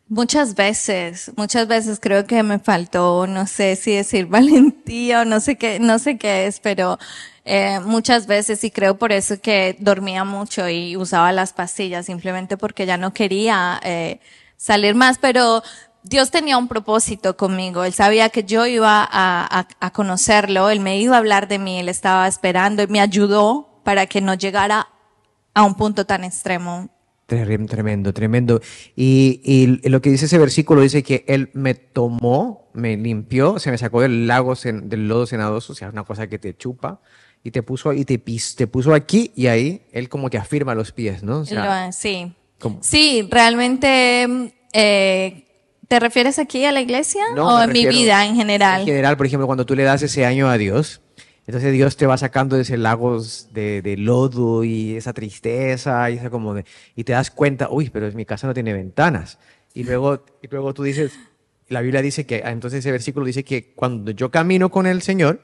Muchas 0.08 0.54
veces, 0.54 1.32
muchas 1.36 1.66
veces 1.66 1.98
creo 2.00 2.26
que 2.26 2.44
me 2.44 2.60
faltó, 2.60 3.26
no 3.26 3.48
sé 3.48 3.74
si 3.74 3.92
decir 3.96 4.26
valentía 4.28 5.22
o 5.22 5.24
no 5.24 5.40
sé 5.40 5.56
qué, 5.56 5.80
no 5.80 5.98
sé 5.98 6.16
qué 6.16 6.46
es, 6.46 6.60
pero 6.60 6.98
eh, 7.44 7.80
muchas 7.80 8.28
veces 8.28 8.62
y 8.62 8.70
creo 8.70 8.98
por 8.98 9.10
eso 9.10 9.40
que 9.40 9.76
dormía 9.80 10.22
mucho 10.22 10.68
y 10.68 10.96
usaba 10.96 11.32
las 11.32 11.52
pastillas 11.52 12.06
simplemente 12.06 12.56
porque 12.56 12.86
ya 12.86 12.96
no 12.98 13.12
quería 13.12 13.80
eh, 13.82 14.20
salir 14.56 14.94
más, 14.94 15.18
pero 15.18 15.64
Dios 16.04 16.30
tenía 16.30 16.56
un 16.56 16.68
propósito 16.68 17.36
conmigo. 17.36 17.82
Él 17.82 17.92
sabía 17.92 18.28
que 18.28 18.44
yo 18.44 18.64
iba 18.66 19.02
a, 19.02 19.08
a, 19.10 19.68
a 19.80 19.92
conocerlo, 19.92 20.70
él 20.70 20.78
me 20.78 20.98
iba 20.98 21.16
a 21.16 21.18
hablar 21.18 21.48
de 21.48 21.58
mí, 21.58 21.80
él 21.80 21.88
estaba 21.88 22.28
esperando 22.28 22.84
y 22.84 22.86
me 22.86 23.00
ayudó 23.00 23.80
para 23.82 24.06
que 24.06 24.20
no 24.20 24.34
llegara 24.34 24.88
a 25.52 25.64
un 25.64 25.74
punto 25.74 26.06
tan 26.06 26.22
extremo. 26.22 26.90
Tremendo, 27.26 28.12
tremendo. 28.12 28.60
Y, 28.94 29.40
y, 29.42 29.88
lo 29.88 30.00
que 30.00 30.10
dice 30.10 30.26
ese 30.26 30.38
versículo 30.38 30.80
dice 30.80 31.02
que 31.02 31.24
Él 31.26 31.50
me 31.54 31.74
tomó, 31.74 32.70
me 32.72 32.96
limpió, 32.96 33.58
se 33.58 33.72
me 33.72 33.78
sacó 33.78 34.00
del 34.00 34.28
lago, 34.28 34.54
del 34.54 35.08
lodo 35.08 35.26
cenadoso, 35.26 35.72
o 35.72 35.76
sea, 35.76 35.88
una 35.88 36.04
cosa 36.04 36.28
que 36.28 36.38
te 36.38 36.56
chupa, 36.56 37.00
y 37.42 37.50
te 37.50 37.64
puso, 37.64 37.92
y 37.92 38.04
te, 38.04 38.18
te 38.18 38.66
puso 38.68 38.94
aquí 38.94 39.32
y 39.34 39.48
ahí, 39.48 39.82
Él 39.92 40.08
como 40.08 40.30
que 40.30 40.38
afirma 40.38 40.74
los 40.76 40.92
pies, 40.92 41.24
¿no? 41.24 41.44
sí. 41.92 42.32
Sí, 42.80 43.28
realmente, 43.30 44.52
eh, 44.72 45.44
¿te 45.88 46.00
refieres 46.00 46.38
aquí 46.38 46.64
a 46.64 46.72
la 46.72 46.80
iglesia 46.80 47.22
o 47.36 47.48
a 47.48 47.66
mi 47.66 47.86
vida 47.86 48.24
en 48.24 48.36
general? 48.36 48.80
En 48.80 48.86
general, 48.86 49.16
por 49.16 49.26
ejemplo, 49.26 49.46
cuando 49.46 49.66
tú 49.66 49.74
le 49.74 49.82
das 49.82 50.02
ese 50.02 50.24
año 50.24 50.48
a 50.48 50.56
Dios, 50.58 51.02
entonces 51.46 51.72
Dios 51.72 51.96
te 51.96 52.06
va 52.06 52.18
sacando 52.18 52.56
de 52.56 52.62
ese 52.62 52.76
lago 52.76 53.22
de, 53.52 53.94
lodo 53.98 54.64
y 54.64 54.96
esa 54.96 55.12
tristeza 55.12 56.10
y 56.10 56.14
esa 56.16 56.28
como 56.28 56.54
de, 56.54 56.64
y 56.96 57.04
te 57.04 57.12
das 57.12 57.30
cuenta, 57.30 57.68
uy, 57.70 57.88
pero 57.90 58.10
mi 58.12 58.24
casa 58.24 58.48
no 58.48 58.54
tiene 58.54 58.72
ventanas. 58.72 59.38
Y 59.72 59.84
luego, 59.84 60.24
y 60.42 60.48
luego 60.48 60.74
tú 60.74 60.82
dices, 60.82 61.12
la 61.68 61.82
Biblia 61.82 62.02
dice 62.02 62.26
que, 62.26 62.42
ah, 62.44 62.50
entonces 62.50 62.80
ese 62.80 62.90
versículo 62.90 63.26
dice 63.26 63.44
que 63.44 63.72
cuando 63.74 64.10
yo 64.10 64.30
camino 64.30 64.70
con 64.70 64.86
el 64.86 65.02
Señor, 65.02 65.40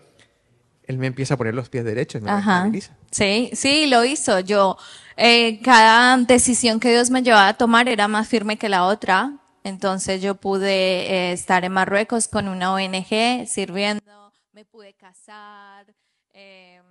Él 0.85 0.99
me 0.99 1.07
empieza 1.07 1.35
a 1.35 1.37
poner 1.37 1.55
los 1.55 1.69
pies 1.69 1.85
derechos. 1.85 2.21
Ajá. 2.27 2.69
Sí, 3.13 3.51
sí, 3.53 3.87
lo 3.87 4.05
hizo. 4.05 4.41
Yo, 4.41 4.77
eh, 5.17 5.61
cada 5.63 6.17
decisión 6.17 6.81
que 6.81 6.91
Dios 6.91 7.11
me 7.11 7.23
llevaba 7.23 7.49
a 7.49 7.55
tomar 7.55 7.89
era 7.89 8.09
más 8.09 8.27
firme 8.27 8.57
que 8.57 8.69
la 8.69 8.87
otra. 8.87 9.39
Entonces 9.63 10.21
yo 10.21 10.35
pude 10.35 10.69
eh, 10.69 11.33
estar 11.33 11.65
en 11.65 11.71
Marruecos 11.73 12.27
con 12.27 12.49
una 12.49 12.73
ONG 12.73 13.47
sirviendo 13.47 14.22
me 14.63 14.67
pude 14.67 14.95
casar, 14.95 15.93
em, 16.33 16.85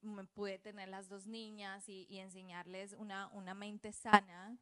me 0.00 0.24
pude 0.24 0.58
tener 0.58 0.88
las 0.88 1.06
dos 1.06 1.26
niñas 1.26 1.86
y, 1.86 2.06
enseñarles 2.18 2.96
una, 2.98 3.28
una, 3.34 3.52
mente 3.52 3.92
sana. 3.92 4.56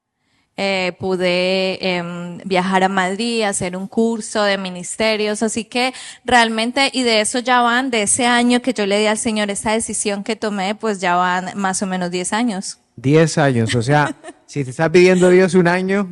Eh, 0.56 0.96
pude 0.98 1.78
em, 1.80 2.38
viajar 2.38 2.82
a 2.82 2.88
Madrid, 2.88 3.42
hacer 3.42 3.76
un 3.76 3.86
curso 3.86 4.42
de 4.42 4.58
ministerios, 4.58 5.44
así 5.44 5.64
que 5.64 5.94
realmente, 6.24 6.90
y 6.92 7.04
de 7.04 7.20
eso 7.20 7.38
ya 7.38 7.62
van, 7.62 7.90
de 7.90 8.02
ese 8.02 8.26
año 8.26 8.60
que 8.60 8.72
yo 8.72 8.86
le 8.86 8.98
di 8.98 9.06
al 9.06 9.18
Señor 9.18 9.48
esa 9.48 9.70
decisión 9.70 10.24
que 10.24 10.34
tomé, 10.34 10.74
pues 10.74 11.00
ya 11.00 11.14
van 11.14 11.52
más 11.54 11.80
o 11.82 11.86
menos 11.86 12.10
10 12.10 12.32
años. 12.32 12.80
10 12.96 13.38
años, 13.38 13.74
o 13.76 13.82
sea, 13.82 14.16
si 14.46 14.64
te 14.64 14.70
está 14.70 14.90
pidiendo 14.90 15.30
Dios 15.30 15.54
un 15.54 15.68
año, 15.68 16.08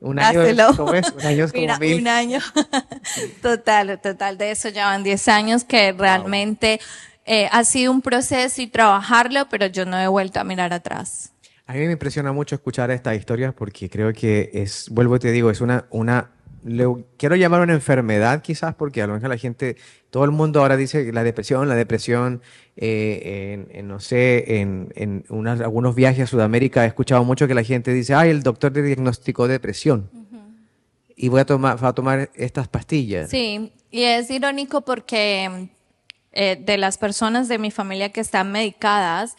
Un 0.00 0.18
año, 0.18 0.40
¿cómo 0.76 0.92
es? 0.94 1.10
Un 1.10 1.24
año 1.24 1.44
es 1.44 1.52
como 1.52 1.62
Mira, 1.62 1.78
mil. 1.78 2.00
un 2.00 2.08
año. 2.08 2.38
total, 3.42 3.98
total. 4.00 4.36
De 4.36 4.50
eso 4.50 4.68
ya 4.68 4.86
van 4.86 5.02
10 5.02 5.28
años 5.28 5.64
que 5.64 5.92
realmente 5.92 6.80
eh, 7.24 7.48
ha 7.50 7.64
sido 7.64 7.92
un 7.92 8.02
proceso 8.02 8.60
y 8.60 8.66
trabajarlo, 8.66 9.48
pero 9.48 9.66
yo 9.66 9.86
no 9.86 9.98
he 9.98 10.06
vuelto 10.06 10.38
a 10.38 10.44
mirar 10.44 10.72
atrás. 10.72 11.32
A 11.66 11.72
mí 11.72 11.80
me 11.80 11.92
impresiona 11.92 12.32
mucho 12.32 12.54
escuchar 12.54 12.90
estas 12.90 13.16
historias 13.16 13.52
porque 13.52 13.90
creo 13.90 14.12
que 14.12 14.50
es, 14.52 14.88
vuelvo 14.90 15.16
y 15.16 15.18
te 15.18 15.32
digo, 15.32 15.50
es 15.50 15.60
una, 15.60 15.86
una, 15.90 16.30
le 16.66 16.86
quiero 17.16 17.36
llamar 17.36 17.60
una 17.62 17.72
enfermedad 17.74 18.42
quizás 18.42 18.74
porque 18.74 19.00
a 19.02 19.06
lo 19.06 19.14
mejor 19.14 19.28
la 19.30 19.36
gente, 19.38 19.76
todo 20.10 20.24
el 20.24 20.32
mundo 20.32 20.60
ahora 20.60 20.76
dice 20.76 21.12
la 21.12 21.22
depresión, 21.24 21.68
la 21.68 21.74
depresión, 21.74 22.42
eh, 22.76 23.54
en, 23.54 23.78
en, 23.78 23.88
no 23.88 24.00
sé, 24.00 24.60
en, 24.60 24.92
en 24.96 25.24
unas- 25.28 25.60
algunos 25.60 25.94
viajes 25.94 26.24
a 26.24 26.26
Sudamérica 26.26 26.84
he 26.84 26.88
escuchado 26.88 27.24
mucho 27.24 27.46
que 27.48 27.54
la 27.54 27.62
gente 27.62 27.92
dice, 27.92 28.14
ay, 28.14 28.30
el 28.30 28.42
doctor 28.42 28.72
te 28.72 28.82
diagnosticó 28.82 29.48
depresión 29.48 30.10
y 31.16 31.28
voy 31.28 31.40
a 31.40 31.46
tomar, 31.46 31.82
va 31.82 31.88
a 31.88 31.92
tomar 31.94 32.30
estas 32.34 32.68
pastillas. 32.68 33.30
Sí, 33.30 33.72
y 33.90 34.02
es 34.02 34.30
irónico 34.30 34.82
porque 34.82 35.70
eh, 36.32 36.56
de 36.62 36.76
las 36.76 36.98
personas 36.98 37.48
de 37.48 37.58
mi 37.58 37.70
familia 37.70 38.10
que 38.10 38.20
están 38.20 38.52
medicadas, 38.52 39.34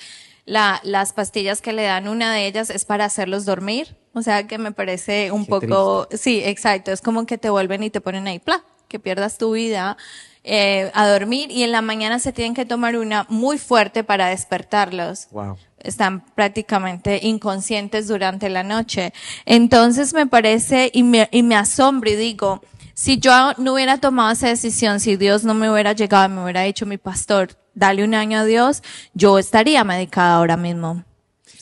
la, 0.46 0.80
las 0.84 1.14
pastillas 1.14 1.62
que 1.62 1.74
le 1.74 1.84
dan, 1.84 2.08
una 2.08 2.34
de 2.34 2.48
ellas 2.48 2.70
es 2.72 2.86
para 2.86 3.06
hacerlos 3.06 3.46
dormir. 3.46 3.96
O 4.18 4.22
sea 4.24 4.48
que 4.48 4.58
me 4.58 4.72
parece 4.72 5.32
un 5.32 5.46
Qué 5.46 5.50
poco, 5.50 6.08
sí, 6.12 6.42
exacto, 6.44 6.92
es 6.92 7.02
como 7.02 7.26
que 7.26 7.38
te 7.38 7.50
vuelven 7.50 7.84
y 7.84 7.90
te 7.90 8.02
ponen 8.02 8.28
ahí, 8.28 8.40
¡pla! 8.40 8.64
que 8.88 9.00
pierdas 9.00 9.38
tu 9.38 9.52
vida 9.52 9.98
eh, 10.44 10.92
a 10.94 11.08
dormir 11.08 11.52
y 11.52 11.64
en 11.64 11.72
la 11.72 11.82
mañana 11.82 12.20
se 12.20 12.32
tienen 12.32 12.54
que 12.54 12.66
tomar 12.66 12.96
una 12.98 13.26
muy 13.30 13.58
fuerte 13.58 14.04
para 14.04 14.28
despertarlos 14.28 15.28
Wow. 15.32 15.58
están 15.80 16.22
prácticamente 16.36 17.20
inconscientes 17.22 18.08
durante 18.08 18.50
la 18.50 18.64
noche. 18.64 19.14
Entonces 19.46 20.14
me 20.14 20.26
parece 20.26 20.90
y 20.94 21.04
me, 21.04 21.28
y 21.32 21.44
me 21.44 21.56
asombro 21.56 22.10
y 22.10 22.16
digo, 22.16 22.62
si 22.94 23.20
yo 23.20 23.52
no 23.58 23.74
hubiera 23.74 23.98
tomado 24.00 24.32
esa 24.32 24.48
decisión, 24.48 25.00
si 25.00 25.18
Dios 25.18 25.44
no 25.44 25.54
me 25.54 25.70
hubiera 25.70 25.92
llegado 25.92 26.26
y 26.26 26.36
me 26.36 26.44
hubiera 26.44 26.62
dicho 26.62 26.86
mi 26.86 26.98
pastor, 26.98 27.50
dale 27.76 28.04
un 28.04 28.16
año 28.16 28.40
a 28.40 28.46
Dios, 28.46 28.82
yo 29.14 29.38
estaría 29.38 29.84
medicada 29.84 30.36
ahora 30.38 30.58
mismo. 30.58 31.04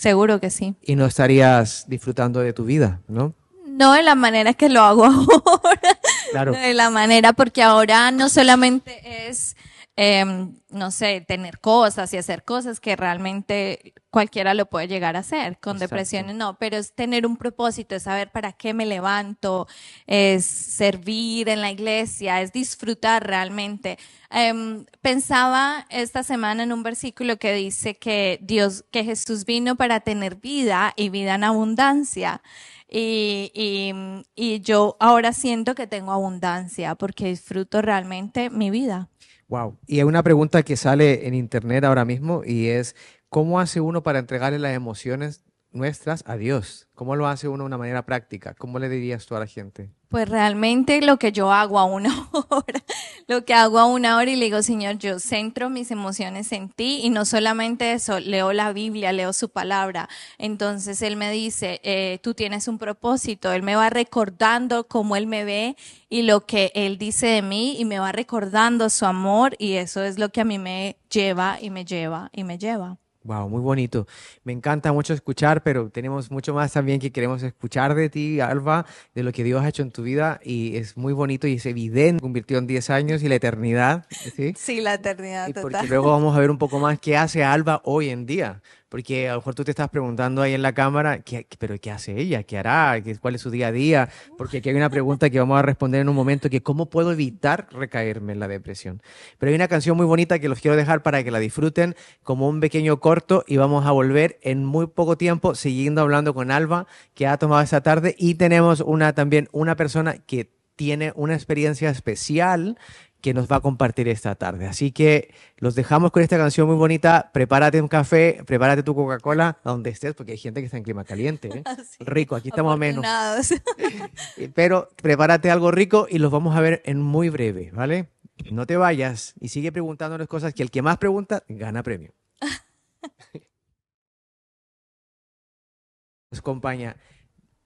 Seguro 0.06 0.40
que 0.40 0.52
sí. 0.52 0.76
Y 0.84 0.96
no 0.96 1.08
estarías 1.08 1.86
disfrutando 1.88 2.40
de 2.40 2.54
tu 2.54 2.64
vida, 2.64 3.02
¿no? 3.08 3.34
No 3.66 3.94
de 3.94 4.04
la 4.04 4.14
manera 4.14 4.54
que 4.54 4.70
lo 4.70 4.82
hago 4.82 5.04
ahora. 5.06 6.00
Claro. 6.30 6.52
No 6.52 6.60
de 6.60 6.76
la 6.76 6.92
manera, 6.92 7.34
porque 7.34 7.64
ahora 7.64 8.12
no 8.12 8.30
solamente 8.30 9.28
es, 9.28 9.56
eh, 9.98 10.26
no 10.70 10.92
sé, 10.92 11.22
tener 11.22 11.60
cosas 11.60 12.14
y 12.14 12.18
hacer 12.18 12.44
cosas 12.44 12.82
que 12.82 12.98
realmente 12.98 13.94
cualquiera 14.10 14.54
lo 14.54 14.66
puede 14.66 14.88
llegar 14.90 15.16
a 15.16 15.20
hacer. 15.20 15.58
Con 15.60 15.78
Exacto. 15.78 15.96
depresiones 15.96 16.36
no, 16.36 16.58
pero 16.58 16.76
es 16.78 16.94
tener 16.94 17.26
un 17.26 17.38
propósito, 17.38 17.96
es 17.96 18.04
saber 18.04 18.32
para 18.32 18.52
qué 18.52 18.74
me 18.74 18.86
levanto, 18.86 19.68
es 20.06 20.46
servir 20.46 21.48
en 21.48 21.62
la 21.62 21.72
iglesia, 21.72 22.42
es 22.42 22.52
disfrutar 22.52 23.26
realmente. 23.26 23.98
Em, 24.30 24.86
pensaba 25.02 25.86
esta 25.90 26.24
semana 26.24 26.64
en 26.64 26.74
un 26.74 26.84
versículo 26.84 27.38
que 27.38 27.54
dice 27.54 27.96
que 27.96 28.40
Dios, 28.42 28.84
que 28.92 29.06
Jesús 29.06 29.46
vino 29.46 29.78
para 29.78 30.02
tener 30.02 30.36
vida 30.36 30.94
y 30.98 31.10
vida 31.10 31.36
en 31.36 31.46
abundancia. 31.46 32.42
Y, 32.90 33.52
y, 33.54 33.94
y 34.36 34.60
yo 34.60 34.96
ahora 35.00 35.34
siento 35.34 35.74
que 35.74 35.88
tengo 35.88 36.12
abundancia 36.12 36.96
porque 36.96 37.28
disfruto 37.28 37.82
realmente 37.82 38.50
mi 38.50 38.70
vida. 38.70 39.10
Wow. 39.48 39.78
Y 39.86 39.98
hay 40.00 40.04
una 40.04 40.24
pregunta 40.24 40.64
que 40.64 40.76
sale 40.76 41.28
en 41.28 41.36
internet 41.36 41.84
ahora 41.84 42.04
mismo 42.04 42.42
y 42.44 42.68
es, 42.68 42.96
¿cómo 43.30 43.60
hace 43.60 43.80
uno 43.80 44.02
para 44.02 44.20
entregarle 44.20 44.58
las 44.58 44.74
emociones 44.76 45.44
nuestras 45.76 46.24
a 46.26 46.38
Dios? 46.38 46.88
¿Cómo 46.96 47.16
lo 47.16 47.28
hace 47.28 47.48
uno 47.48 47.64
de 47.64 47.68
una 47.68 47.78
manera 47.78 48.06
práctica? 48.06 48.54
¿Cómo 48.54 48.80
le 48.80 48.90
dirías 48.90 49.26
tú 49.26 49.36
a 49.36 49.40
la 49.40 49.48
gente? 49.48 49.92
Pues 50.10 50.30
realmente 50.30 51.02
lo 51.02 51.18
que 51.18 51.32
yo 51.32 51.52
hago 51.52 51.78
a 51.78 51.84
una 51.84 52.30
hora, 52.50 52.84
lo 53.28 53.44
que 53.44 53.54
hago 53.54 53.80
a 53.80 53.86
una 53.86 54.18
hora 54.18 54.32
y 54.32 54.36
le 54.36 54.46
digo, 54.46 54.62
Señor, 54.62 54.98
yo 54.98 55.20
centro 55.20 55.70
mis 55.70 55.92
emociones 55.92 56.52
en 56.54 56.70
ti 56.70 57.02
y 57.04 57.10
no 57.10 57.26
solamente 57.26 57.92
eso, 57.92 58.20
leo 58.20 58.54
la 58.54 58.72
Biblia, 58.72 59.12
leo 59.12 59.34
su 59.34 59.50
palabra. 59.50 60.08
Entonces 60.38 61.02
Él 61.02 61.18
me 61.18 61.32
dice, 61.32 61.82
eh, 61.84 62.20
tú 62.24 62.34
tienes 62.34 62.68
un 62.68 62.78
propósito, 62.78 63.52
Él 63.52 63.62
me 63.62 63.76
va 63.76 63.90
recordando 63.90 64.88
cómo 64.88 65.16
Él 65.18 65.28
me 65.28 65.44
ve 65.44 65.76
y 66.08 66.22
lo 66.22 66.46
que 66.46 66.72
Él 66.76 66.98
dice 66.98 67.28
de 67.28 67.42
mí 67.42 67.76
y 67.78 67.86
me 67.86 68.00
va 68.00 68.14
recordando 68.14 68.90
su 68.90 69.06
amor 69.06 69.56
y 69.60 69.74
eso 69.74 70.04
es 70.04 70.18
lo 70.18 70.30
que 70.30 70.42
a 70.42 70.46
mí 70.46 70.60
me 70.60 70.98
lleva 71.10 71.58
y 71.62 71.70
me 71.70 71.84
lleva 71.84 72.30
y 72.32 72.44
me 72.46 72.58
lleva. 72.58 72.98
Wow, 73.26 73.50
muy 73.50 73.60
bonito. 73.60 74.06
Me 74.44 74.54
encanta 74.54 74.94
mucho 74.94 75.12
escuchar, 75.14 75.64
pero 75.64 75.90
tenemos 75.90 76.30
mucho 76.30 76.54
más 76.54 76.72
también 76.74 77.00
que 77.00 77.12
queremos 77.12 77.42
escuchar 77.42 77.96
de 77.96 78.08
ti, 78.08 78.40
Alba, 78.40 78.86
de 79.16 79.24
lo 79.24 79.32
que 79.32 79.44
Dios 79.44 79.64
ha 79.64 79.68
hecho 79.68 79.82
en 79.82 79.90
tu 79.90 80.04
vida 80.04 80.40
y 80.44 80.78
es 80.78 80.96
muy 80.96 81.12
bonito 81.12 81.48
y 81.48 81.54
es 81.56 81.66
evidente, 81.66 82.22
convirtió 82.22 82.60
en 82.60 82.68
10 82.68 82.92
años 82.92 83.24
y 83.24 83.28
la 83.28 83.36
eternidad, 83.36 84.06
¿sí? 84.36 84.54
Sí, 84.56 84.80
la 84.80 84.94
eternidad 84.94 85.48
Y 85.48 85.54
porque 85.54 85.74
total. 85.74 85.90
luego 85.90 86.12
vamos 86.12 86.38
a 86.38 86.40
ver 86.40 86.52
un 86.52 86.60
poco 86.60 86.78
más 86.80 87.00
qué 87.00 87.18
hace 87.18 87.44
Alba 87.44 87.82
hoy 87.84 88.10
en 88.10 88.28
día. 88.28 88.62
Porque 88.90 89.28
a 89.30 89.34
lo 89.34 89.40
mejor 89.40 89.56
tú 89.56 89.64
te 89.64 89.72
estás 89.72 89.90
preguntando 89.90 90.42
ahí 90.42 90.54
en 90.54 90.62
la 90.62 90.74
cámara, 90.74 91.20
¿qué, 91.22 91.48
pero 91.60 91.76
qué 91.80 91.92
hace 91.92 92.18
ella? 92.20 92.44
¿Qué 92.44 92.58
hará? 92.58 93.02
¿Qué- 93.04 93.18
¿Cuál 93.18 93.36
es 93.36 93.42
su 93.42 93.50
día 93.50 93.68
a 93.68 93.72
día? 93.72 94.10
Porque 94.38 94.58
aquí 94.58 94.70
hay 94.70 94.76
una 94.76 94.90
pregunta 94.90 95.30
que 95.30 95.40
vamos 95.40 95.58
a 95.58 95.64
responder 95.64 96.02
en 96.02 96.10
un 96.10 96.16
momento, 96.16 96.50
que 96.50 96.62
¿cómo 96.62 96.90
puedo 96.90 97.12
evitar 97.12 97.68
recaerme 97.72 98.34
en 98.34 98.40
la 98.40 98.48
depresión? 98.48 99.02
Pero 99.40 99.50
hay 99.50 99.56
una 99.56 99.68
canción 99.68 99.98
muy 99.98 100.06
bonita 100.06 100.40
que 100.40 100.48
los 100.50 100.60
quiero 100.62 100.78
dejar 100.78 101.02
para 101.04 101.24
que 101.24 101.32
la 101.32 101.40
disfruten 101.40 101.96
como 102.24 102.48
un 102.48 102.60
pequeño 102.60 103.00
corto 103.00 103.44
y 103.48 103.58
vamos 103.58 103.86
a 103.86 103.92
volver 103.92 104.38
en 104.42 104.64
muy 104.64 104.88
poco 104.88 105.18
tiempo 105.18 105.56
siguiendo 105.56 106.02
hablando 106.02 106.34
con 106.34 106.52
Alba, 106.52 106.86
que 107.14 107.28
ha 107.28 107.38
tomado 107.38 107.62
esta 107.64 107.82
tarde 107.82 108.16
y 108.18 108.36
tenemos 108.36 108.82
una 108.82 109.14
también 109.14 109.50
una 109.52 109.76
persona 109.76 110.18
que 110.20 110.54
tiene 110.76 111.14
una 111.16 111.36
experiencia 111.36 111.90
especial 111.90 112.78
que 113.26 113.34
nos 113.34 113.52
va 113.52 113.56
a 113.56 113.60
compartir 113.60 114.08
esta 114.08 114.36
tarde. 114.36 114.68
Así 114.68 114.92
que 114.92 115.34
los 115.58 115.74
dejamos 115.74 116.12
con 116.12 116.22
esta 116.22 116.38
canción 116.38 116.68
muy 116.68 116.76
bonita. 116.76 117.32
Prepárate 117.34 117.82
un 117.82 117.88
café, 117.88 118.44
prepárate 118.46 118.84
tu 118.84 118.94
Coca-Cola, 118.94 119.58
donde 119.64 119.90
estés, 119.90 120.14
porque 120.14 120.34
hay 120.34 120.38
gente 120.38 120.60
que 120.60 120.66
está 120.66 120.78
en 120.78 120.84
clima 120.84 121.04
caliente. 121.06 121.48
¿eh? 121.48 121.64
Sí. 121.90 122.04
Rico, 122.06 122.36
aquí 122.36 122.50
estamos 122.50 122.72
a 122.72 122.78
menos. 122.78 123.04
Pero 124.54 124.90
prepárate 125.02 125.50
algo 125.50 125.72
rico 125.72 126.06
y 126.08 126.20
los 126.20 126.32
vamos 126.32 126.56
a 126.56 126.62
ver 126.62 126.84
en 126.86 127.02
muy 127.02 127.30
breve, 127.30 127.72
¿vale? 127.74 128.12
No 128.52 128.68
te 128.68 128.78
vayas 128.78 129.34
y 129.40 129.50
sigue 129.50 129.72
preguntándonos 129.72 130.28
cosas 130.28 130.54
que 130.54 130.62
el 130.62 130.70
que 130.70 130.84
más 130.84 131.00
pregunta 131.00 131.42
gana 131.48 131.82
premio. 131.82 132.14
Nos 136.30 136.42
acompaña. 136.42 136.96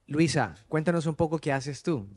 Luisa, 0.06 0.54
cuéntanos 0.68 1.04
un 1.04 1.16
poco 1.16 1.38
qué 1.38 1.52
haces 1.52 1.82
tú. 1.82 2.08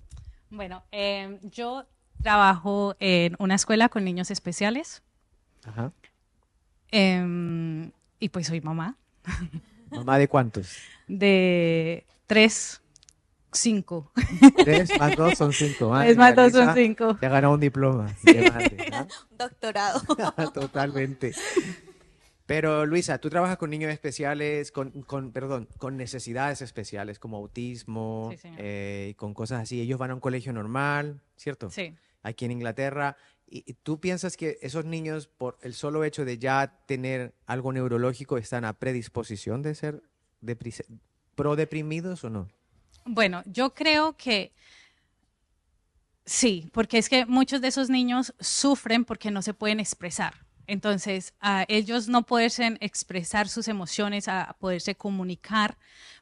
Bueno, 0.49 0.85
eh, 0.93 1.39
yo 1.41 1.83
trabajo 2.21 2.95
en 2.99 3.35
una 3.39 3.55
escuela 3.55 3.89
con 3.89 4.03
niños 4.05 4.31
especiales 4.31 5.01
Ajá. 5.65 5.91
eh, 6.91 7.91
y 8.19 8.29
pues 8.29 8.47
soy 8.47 8.61
mamá 8.61 8.95
¿Mamá 9.91 10.17
de 10.17 10.27
cuántos? 10.27 10.77
de 11.07 12.05
tres, 12.27 12.81
cinco. 13.51 14.11
Tres 14.63 14.89
más 14.97 15.15
dos 15.15 15.37
son 15.37 15.53
cinco. 15.53 15.89
Madre 15.89 16.07
Tres 16.07 16.17
más 16.17 16.35
dos 16.35 16.51
son 16.51 16.73
cinco. 16.73 17.15
Te 17.15 17.25
ha 17.25 17.29
ganado 17.29 17.53
un 17.53 17.59
diploma. 17.59 18.05
madre. 18.25 18.77
Doctorado. 19.37 20.01
Totalmente. 20.53 21.33
Pero 22.45 22.85
Luisa, 22.85 23.19
tú 23.19 23.29
trabajas 23.29 23.57
con 23.57 23.69
niños 23.69 23.91
especiales, 23.91 24.71
con, 24.71 24.91
con, 25.03 25.31
perdón, 25.31 25.69
con 25.77 25.95
necesidades 25.95 26.61
especiales 26.61 27.17
como 27.17 27.37
autismo, 27.37 28.33
Sí, 28.37 28.49
eh, 28.57 29.07
y 29.11 29.13
con 29.13 29.33
cosas 29.33 29.61
así. 29.61 29.79
Ellos 29.79 29.97
van 29.97 30.11
a 30.11 30.13
un 30.15 30.19
colegio 30.19 30.51
normal, 30.51 31.21
¿cierto? 31.37 31.69
Sí. 31.69 31.95
Aquí 32.21 32.45
en 32.45 32.51
Inglaterra. 32.51 33.15
¿Y 33.47 33.73
tú 33.75 33.99
piensas 33.99 34.35
que 34.35 34.57
esos 34.61 34.83
niños, 34.83 35.27
por 35.27 35.57
el 35.61 35.73
solo 35.73 36.03
hecho 36.03 36.25
de 36.25 36.37
ya 36.37 36.79
tener 36.85 37.33
algo 37.45 37.71
neurológico, 37.71 38.37
están 38.37 38.65
a 38.65 38.73
predisposición 38.73 39.61
de 39.61 39.75
ser 39.75 40.01
depri- 40.41 40.83
prodeprimidos 41.35 42.23
o 42.23 42.29
no? 42.29 42.49
Bueno, 43.05 43.43
yo 43.45 43.73
creo 43.73 44.17
que 44.17 44.53
sí, 46.25 46.69
porque 46.73 46.97
es 46.97 47.09
que 47.09 47.25
muchos 47.25 47.61
de 47.61 47.67
esos 47.67 47.89
niños 47.89 48.33
sufren 48.39 49.05
porque 49.05 49.29
no 49.31 49.41
se 49.41 49.53
pueden 49.53 49.79
expresar. 49.79 50.33
Entonces, 50.67 51.33
a 51.39 51.65
ellos 51.67 52.07
no 52.07 52.25
poderse 52.25 52.77
expresar 52.79 53.49
sus 53.49 53.67
emociones, 53.67 54.27
a 54.27 54.55
poderse 54.59 54.95
comunicar, 54.95 55.77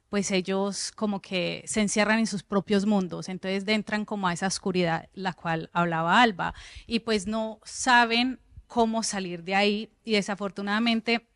pues 0.09 0.31
ellos 0.31 0.91
como 0.91 1.21
que 1.21 1.63
se 1.67 1.81
encierran 1.81 2.19
en 2.19 2.27
sus 2.27 2.43
propios 2.43 2.85
mundos, 2.85 3.29
entonces 3.29 3.63
entran 3.67 4.03
como 4.03 4.27
a 4.27 4.33
esa 4.33 4.47
oscuridad 4.47 5.07
la 5.13 5.31
cual 5.31 5.69
hablaba 5.71 6.21
Alba 6.21 6.53
y 6.85 6.99
pues 6.99 7.27
no 7.27 7.61
saben 7.63 8.41
cómo 8.67 9.03
salir 9.03 9.43
de 9.43 9.55
ahí 9.55 9.93
y 10.03 10.13
desafortunadamente 10.13 11.29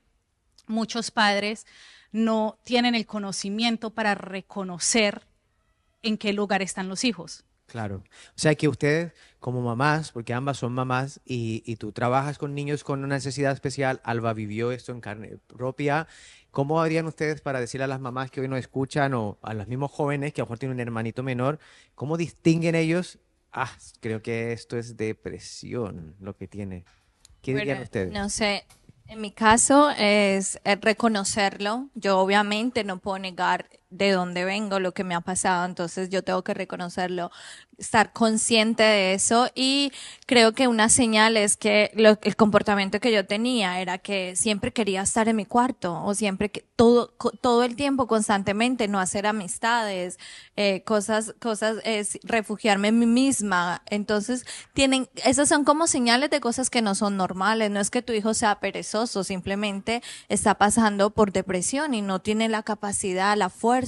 muchos 0.67 1.09
padres 1.09 1.65
no 2.11 2.59
tienen 2.65 2.95
el 2.95 3.05
conocimiento 3.05 3.91
para 3.93 4.13
reconocer 4.13 5.25
en 6.01 6.17
qué 6.17 6.33
lugar 6.33 6.61
están 6.61 6.89
los 6.89 7.03
hijos. 7.05 7.45
Claro. 7.67 7.97
O 7.97 8.34
sea 8.36 8.56
que 8.56 8.67
ustedes, 8.67 9.12
como 9.39 9.62
mamás, 9.62 10.12
porque 10.12 10.34
ambas 10.34 10.58
son 10.58 10.73
mamás 10.73 11.19
y, 11.25 11.63
y 11.65 11.78
tú 11.78 11.91
trabajas 11.91 12.38
con 12.38 12.54
niños 12.54 12.84
con 12.84 13.04
una 13.04 13.15
necesidad 13.15 13.51
especial, 13.51 14.01
Alba 14.04 14.34
vivió 14.34 14.71
esto 14.71 14.91
en 14.91 15.01
carne 15.01 15.38
propia. 15.47 16.08
¿Cómo 16.51 16.82
harían 16.82 17.06
ustedes 17.06 17.41
para 17.41 17.60
decirle 17.60 17.84
a 17.84 17.88
las 17.88 17.99
mamás 17.99 18.32
que 18.32 18.39
hoy 18.39 18.47
nos 18.47 18.60
escuchan 18.60 19.13
o 19.13 19.38
a 19.41 19.54
los 19.54 19.67
mismos 19.67 19.91
jóvenes 19.91 20.32
que 20.32 20.41
a 20.41 20.43
lo 20.43 20.45
mejor 20.45 20.60
tienen 20.60 20.75
un 20.75 20.82
hermanito 20.82 21.21
menor, 21.21 21.60
cómo 21.95 22.17
distinguen 22.17 22.75
ellos? 22.75 23.19
Ah, 23.51 23.71
creo 23.99 24.21
que 24.21 24.54
esto 24.54 24.78
es 24.78 24.95
depresión 24.95 26.15
lo 26.19 26.36
que 26.38 26.47
tiene. 26.47 26.86
¿Qué 27.41 27.56
dirían 27.56 27.82
ustedes? 27.82 28.13
No 28.13 28.30
sé, 28.30 28.65
en 29.08 29.21
mi 29.21 29.32
caso 29.32 29.91
es 29.91 30.60
eh, 30.63 30.78
reconocerlo. 30.78 31.89
Yo 31.93 32.19
obviamente 32.19 32.84
no 32.84 32.99
puedo 32.99 33.19
negar 33.19 33.69
de 33.97 34.12
dónde 34.12 34.45
vengo, 34.45 34.79
lo 34.79 34.93
que 34.93 35.03
me 35.03 35.15
ha 35.15 35.21
pasado, 35.21 35.65
entonces 35.65 36.10
yo 36.10 36.23
tengo 36.23 36.43
que 36.43 36.53
reconocerlo, 36.53 37.31
estar 37.77 38.13
consciente 38.13 38.84
de 38.84 39.13
eso 39.13 39.49
y 39.53 39.91
creo 40.25 40.53
que 40.53 40.67
una 40.67 40.89
señal 40.89 41.38
es 41.38 41.58
que 41.58 41.91
el 41.95 42.36
comportamiento 42.36 42.99
que 42.99 43.12
yo 43.12 43.25
tenía 43.25 43.81
era 43.81 43.97
que 43.97 44.36
siempre 44.36 44.71
quería 44.71 45.01
estar 45.01 45.27
en 45.27 45.36
mi 45.36 45.45
cuarto 45.45 46.01
o 46.03 46.13
siempre 46.13 46.49
que 46.49 46.65
todo 46.75 47.13
todo 47.41 47.63
el 47.63 47.75
tiempo 47.75 48.08
constantemente 48.08 48.88
no 48.88 48.99
hacer 48.99 49.27
amistades, 49.27 50.17
eh, 50.55 50.84
cosas 50.84 51.36
cosas 51.39 51.77
es 51.84 52.19
refugiarme 52.23 52.89
en 52.89 52.99
mí 52.99 53.05
misma. 53.05 53.81
Entonces 53.88 54.45
tienen 54.73 55.10
esas 55.23 55.49
son 55.49 55.63
como 55.63 55.88
señales 55.88 56.29
de 56.29 56.41
cosas 56.41 56.69
que 56.69 56.81
no 56.81 56.95
son 56.95 57.17
normales. 57.17 57.71
No 57.71 57.79
es 57.79 57.89
que 57.89 58.01
tu 58.01 58.13
hijo 58.13 58.34
sea 58.34 58.60
perezoso, 58.60 59.23
simplemente 59.23 60.01
está 60.27 60.55
pasando 60.55 61.12
por 61.12 61.31
depresión 61.31 61.93
y 61.93 62.01
no 62.01 62.19
tiene 62.19 62.49
la 62.49 62.63
capacidad, 62.63 63.38
la 63.38 63.49
fuerza 63.49 63.84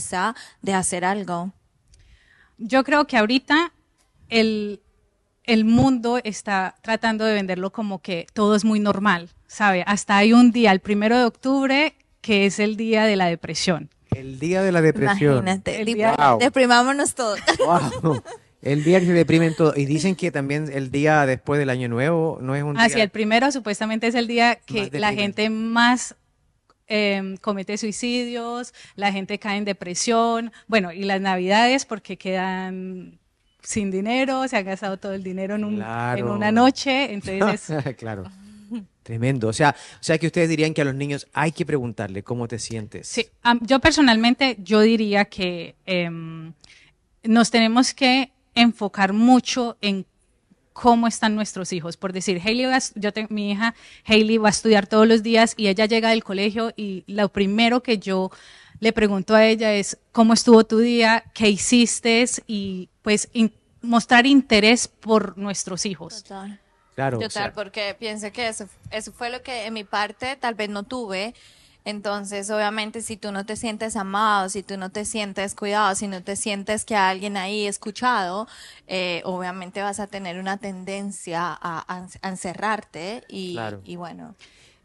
de 0.62 0.74
hacer 0.74 1.06
algo. 1.06 1.52
Yo 2.58 2.84
creo 2.84 3.06
que 3.08 3.18
ahorita 3.18 3.72
el, 4.30 4.82
el 5.44 5.66
mundo 5.66 6.20
está 6.24 6.76
tratando 6.82 7.26
de 7.26 7.34
venderlo 7.34 7.72
como 7.72 8.02
que 8.02 8.28
todo 8.34 8.56
es 8.56 8.66
muy 8.66 8.80
normal, 8.80 9.30
¿sabe? 9.48 9.84
Hasta 9.88 10.18
hay 10.18 10.34
un 10.34 10.52
día, 10.52 10.72
el 10.72 10.80
primero 10.80 11.18
de 11.18 11.26
octubre, 11.26 11.96
que 12.22 12.46
es 12.46 12.60
el 12.60 12.76
día 12.78 13.06
de 13.06 13.16
la 13.16 13.28
depresión. 13.28 13.90
El 14.16 14.40
día 14.40 14.64
de 14.64 14.72
la 14.72 14.82
depresión. 14.82 15.34
Imagínate, 15.34 15.80
El 15.82 15.86
día- 15.86 16.16
Wow. 16.18 16.40
deprimámonos 16.40 17.14
todos. 17.14 17.40
Wow. 17.60 18.22
El 18.64 18.84
día 18.84 19.00
que 19.00 19.06
se 19.06 19.14
deprimen 19.14 19.56
todos. 19.56 19.78
Y 19.78 19.86
dicen 19.86 20.16
que 20.16 20.32
también 20.32 20.70
el 20.74 20.90
día 20.90 21.26
después 21.28 21.60
del 21.60 21.70
año 21.70 21.88
nuevo 21.90 22.40
no 22.42 22.56
es 22.56 22.64
un 22.64 22.76
Hacia 22.78 22.96
día. 22.96 23.04
el 23.04 23.10
primero 23.12 23.52
supuestamente 23.52 24.08
es 24.08 24.16
el 24.16 24.26
día 24.28 24.56
que 24.56 24.90
la 24.94 25.14
gente 25.14 25.50
más 25.52 26.16
eh, 26.88 27.36
comete 27.42 27.78
suicidios, 27.78 28.74
la 28.96 29.12
gente 29.12 29.40
cae 29.40 29.58
en 29.58 29.66
depresión, 29.66 30.52
bueno, 30.68 30.92
y 30.92 31.04
las 31.04 31.22
navidades 31.22 31.86
porque 31.86 32.18
quedan 32.18 33.20
sin 33.62 33.92
dinero, 33.92 34.48
se 34.48 34.56
han 34.58 34.66
gastado 34.66 34.98
todo 34.98 35.14
el 35.14 35.24
dinero 35.24 35.56
en, 35.56 35.66
un- 35.66 35.82
en 35.82 36.26
una 36.30 36.52
noche, 36.52 37.14
entonces 37.14 37.70
es- 37.70 37.96
claro. 37.98 38.24
Tremendo. 39.04 39.48
O 39.48 39.54
sea, 39.54 39.74
o 39.94 40.04
sea 40.04 40.18
que 40.18 40.28
ustedes 40.28 40.50
dirían 40.50 40.74
que 40.74 40.82
a 40.82 40.86
los 40.86 40.94
niños 40.96 41.28
hay 41.32 41.54
que 41.54 41.66
preguntarle 41.66 42.24
cómo 42.24 42.48
te 42.50 42.60
sientes. 42.60 43.08
Sí, 43.08 43.26
yo 43.62 43.80
personalmente, 43.80 44.58
yo 44.62 44.82
diría 44.82 45.24
que 45.26 45.76
em, 45.86 46.52
nos 47.24 47.50
tenemos 47.50 47.94
que 47.94 48.32
enfocar 48.54 49.14
mucho 49.14 49.78
en 49.80 50.06
cómo 50.80 51.08
están 51.08 51.34
nuestros 51.34 51.74
hijos. 51.74 51.98
Por 51.98 52.14
decir, 52.14 52.40
Hailey 52.44 52.66
va 52.68 52.78
yo 52.94 53.12
tengo, 53.12 53.30
mi 53.32 53.52
hija 53.52 53.74
Hailey 54.06 54.38
va 54.38 54.50
a 54.50 54.52
estudiar 54.52 54.86
todos 54.86 55.08
los 55.08 55.24
días 55.24 55.56
y 55.58 55.70
ella 55.70 55.88
llega 55.88 56.10
del 56.12 56.24
colegio 56.24 56.72
y 56.76 57.04
lo 57.08 57.30
primero 57.30 57.82
que 57.82 57.98
yo 57.98 58.30
le 58.80 58.94
pregunto 58.94 59.34
a 59.34 59.44
ella 59.44 59.74
es 59.74 59.98
cómo 60.12 60.34
estuvo 60.34 60.64
tu 60.66 60.78
día, 60.78 61.24
qué 61.34 61.50
hiciste 61.50 62.24
y 62.46 62.90
pues 63.02 63.28
in- 63.34 63.52
mostrar 63.82 64.28
interés 64.28 64.88
por 64.88 65.36
nuestros 65.36 65.86
hijos. 65.88 66.22
Total. 66.22 66.60
Claro. 66.94 67.18
o 67.18 67.22
Total, 67.22 67.32
sea, 67.32 67.54
porque 67.54 67.96
pienso 67.98 68.32
que 68.32 68.48
eso, 68.48 68.68
eso 68.92 69.12
fue 69.12 69.32
lo 69.32 69.42
que 69.42 69.66
en 69.66 69.74
mi 69.74 69.84
parte 69.84 70.36
tal 70.36 70.54
vez 70.54 70.70
no 70.70 70.84
tuve. 70.84 71.34
Entonces, 71.88 72.50
obviamente, 72.50 73.02
si 73.02 73.16
tú 73.16 73.32
no 73.32 73.46
te 73.46 73.56
sientes 73.56 73.96
amado, 73.96 74.50
si 74.50 74.62
tú 74.62 74.76
no 74.76 74.90
te 74.90 75.06
sientes 75.06 75.56
cuidado, 75.56 75.96
si 75.96 76.10
no 76.10 76.22
te 76.22 76.36
sientes 76.36 76.84
que 76.84 76.98
hay 76.98 77.12
alguien 77.12 77.38
ahí 77.38 77.66
escuchado, 77.66 78.46
eh, 78.88 79.22
obviamente 79.24 79.82
vas 79.82 80.02
a 80.02 80.08
tener 80.08 80.38
una 80.38 80.58
tendencia 80.58 81.58
a, 81.62 82.08
encerrarte 82.24 83.24
y, 83.30 83.54
Claro. 83.54 83.82
y 83.86 83.96
bueno. 83.96 84.36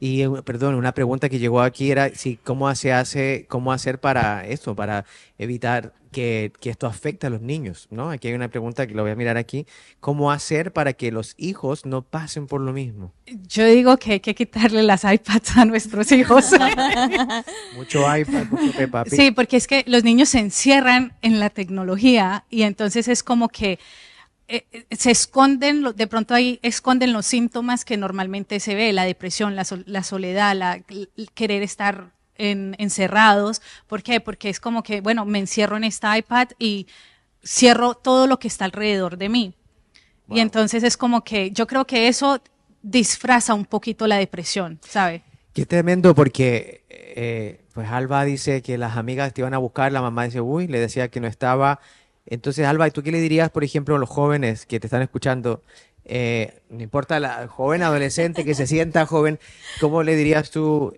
Y 0.02 0.22
eh, 0.22 0.28
perdón, 0.44 0.74
una 0.74 0.94
pregunta 0.94 1.28
que 1.28 1.38
llegó 1.38 1.60
aquí 1.60 1.92
era 1.92 2.08
si 2.08 2.36
cómo 2.36 2.74
se 2.74 2.92
hace, 2.92 3.46
cómo 3.48 3.72
hacer 3.72 4.00
para 4.00 4.44
esto, 4.44 4.74
para 4.74 5.04
evitar 5.38 5.92
que, 6.10 6.50
que 6.60 6.70
esto 6.70 6.88
afecte 6.88 7.28
a 7.28 7.30
los 7.30 7.40
niños, 7.40 7.86
¿no? 7.88 8.10
Aquí 8.10 8.26
hay 8.26 8.34
una 8.34 8.48
pregunta 8.48 8.84
que 8.88 8.94
lo 8.94 9.02
voy 9.02 9.12
a 9.12 9.14
mirar 9.14 9.36
aquí. 9.36 9.64
¿Cómo 10.00 10.32
hacer 10.32 10.72
para 10.72 10.94
que 10.94 11.12
los 11.12 11.34
hijos 11.36 11.86
no 11.86 12.02
pasen 12.02 12.48
por 12.48 12.60
lo 12.60 12.72
mismo? 12.72 13.12
Yo 13.46 13.64
digo 13.64 13.96
que 13.96 14.14
hay 14.14 14.20
que 14.20 14.34
quitarle 14.34 14.82
las 14.82 15.04
iPads 15.04 15.56
a 15.56 15.66
nuestros 15.66 16.10
hijos. 16.10 16.46
Mucho 17.76 18.00
iPad, 18.00 18.46
mucho 18.50 18.76
Peppa 18.76 19.04
Pig. 19.04 19.14
Sí, 19.14 19.30
porque 19.30 19.56
es 19.56 19.68
que 19.68 19.84
los 19.86 20.02
niños 20.02 20.30
se 20.30 20.40
encierran 20.40 21.12
en 21.22 21.38
la 21.38 21.48
tecnología 21.48 22.44
y 22.50 22.62
entonces 22.62 23.06
es 23.06 23.22
como 23.22 23.48
que 23.50 23.78
eh, 24.56 24.66
eh, 24.90 24.96
se 24.96 25.10
esconden, 25.10 25.82
de 25.96 26.06
pronto 26.06 26.34
ahí 26.34 26.58
esconden 26.62 27.12
los 27.12 27.26
síntomas 27.26 27.84
que 27.84 27.96
normalmente 27.96 28.60
se 28.60 28.74
ve, 28.74 28.92
la 28.92 29.04
depresión, 29.04 29.56
la, 29.56 29.64
sol- 29.64 29.84
la 29.86 30.02
soledad, 30.02 30.54
la, 30.54 30.82
el 30.88 31.30
querer 31.34 31.62
estar 31.62 32.12
en- 32.36 32.74
encerrados. 32.78 33.62
¿Por 33.86 34.02
qué? 34.02 34.20
Porque 34.20 34.48
es 34.50 34.60
como 34.60 34.82
que, 34.82 35.00
bueno, 35.00 35.24
me 35.24 35.38
encierro 35.38 35.76
en 35.76 35.84
esta 35.84 36.16
iPad 36.18 36.48
y 36.58 36.86
cierro 37.44 37.94
todo 37.94 38.26
lo 38.26 38.38
que 38.38 38.48
está 38.48 38.64
alrededor 38.66 39.16
de 39.16 39.28
mí. 39.28 39.54
Y 40.28 40.40
entonces 40.40 40.82
es 40.82 40.96
como 40.96 41.24
que 41.24 41.50
yo 41.50 41.66
creo 41.66 41.86
que 41.86 42.08
eso 42.08 42.40
disfraza 42.82 43.54
un 43.54 43.64
poquito 43.64 44.06
la 44.06 44.16
depresión, 44.16 44.78
¿sabe? 44.86 45.22
Qué 45.52 45.66
tremendo 45.66 46.14
porque 46.14 46.84
eh, 46.88 47.64
pues 47.74 47.88
Alba 47.90 48.24
dice 48.24 48.62
que 48.62 48.78
las 48.78 48.96
amigas 48.96 49.34
te 49.34 49.42
iban 49.42 49.54
a 49.54 49.58
buscar, 49.58 49.92
la 49.92 50.00
mamá 50.00 50.24
dice, 50.24 50.40
uy, 50.40 50.66
le 50.66 50.78
decía 50.80 51.08
que 51.08 51.20
no 51.20 51.26
estaba. 51.26 51.80
Entonces, 52.26 52.66
Alba, 52.66 52.88
¿y 52.88 52.90
tú 52.90 53.02
qué 53.02 53.12
le 53.12 53.20
dirías, 53.20 53.50
por 53.50 53.64
ejemplo, 53.64 53.96
a 53.96 53.98
los 53.98 54.08
jóvenes 54.08 54.66
que 54.66 54.80
te 54.80 54.86
están 54.86 55.02
escuchando? 55.02 55.62
Eh, 56.04 56.62
no 56.68 56.82
importa 56.82 57.20
la 57.20 57.46
joven, 57.48 57.82
adolescente, 57.82 58.44
que 58.44 58.54
se 58.54 58.66
sienta 58.66 59.06
joven, 59.06 59.38
¿cómo 59.80 60.02
le 60.02 60.16
dirías 60.16 60.50
tú? 60.50 60.96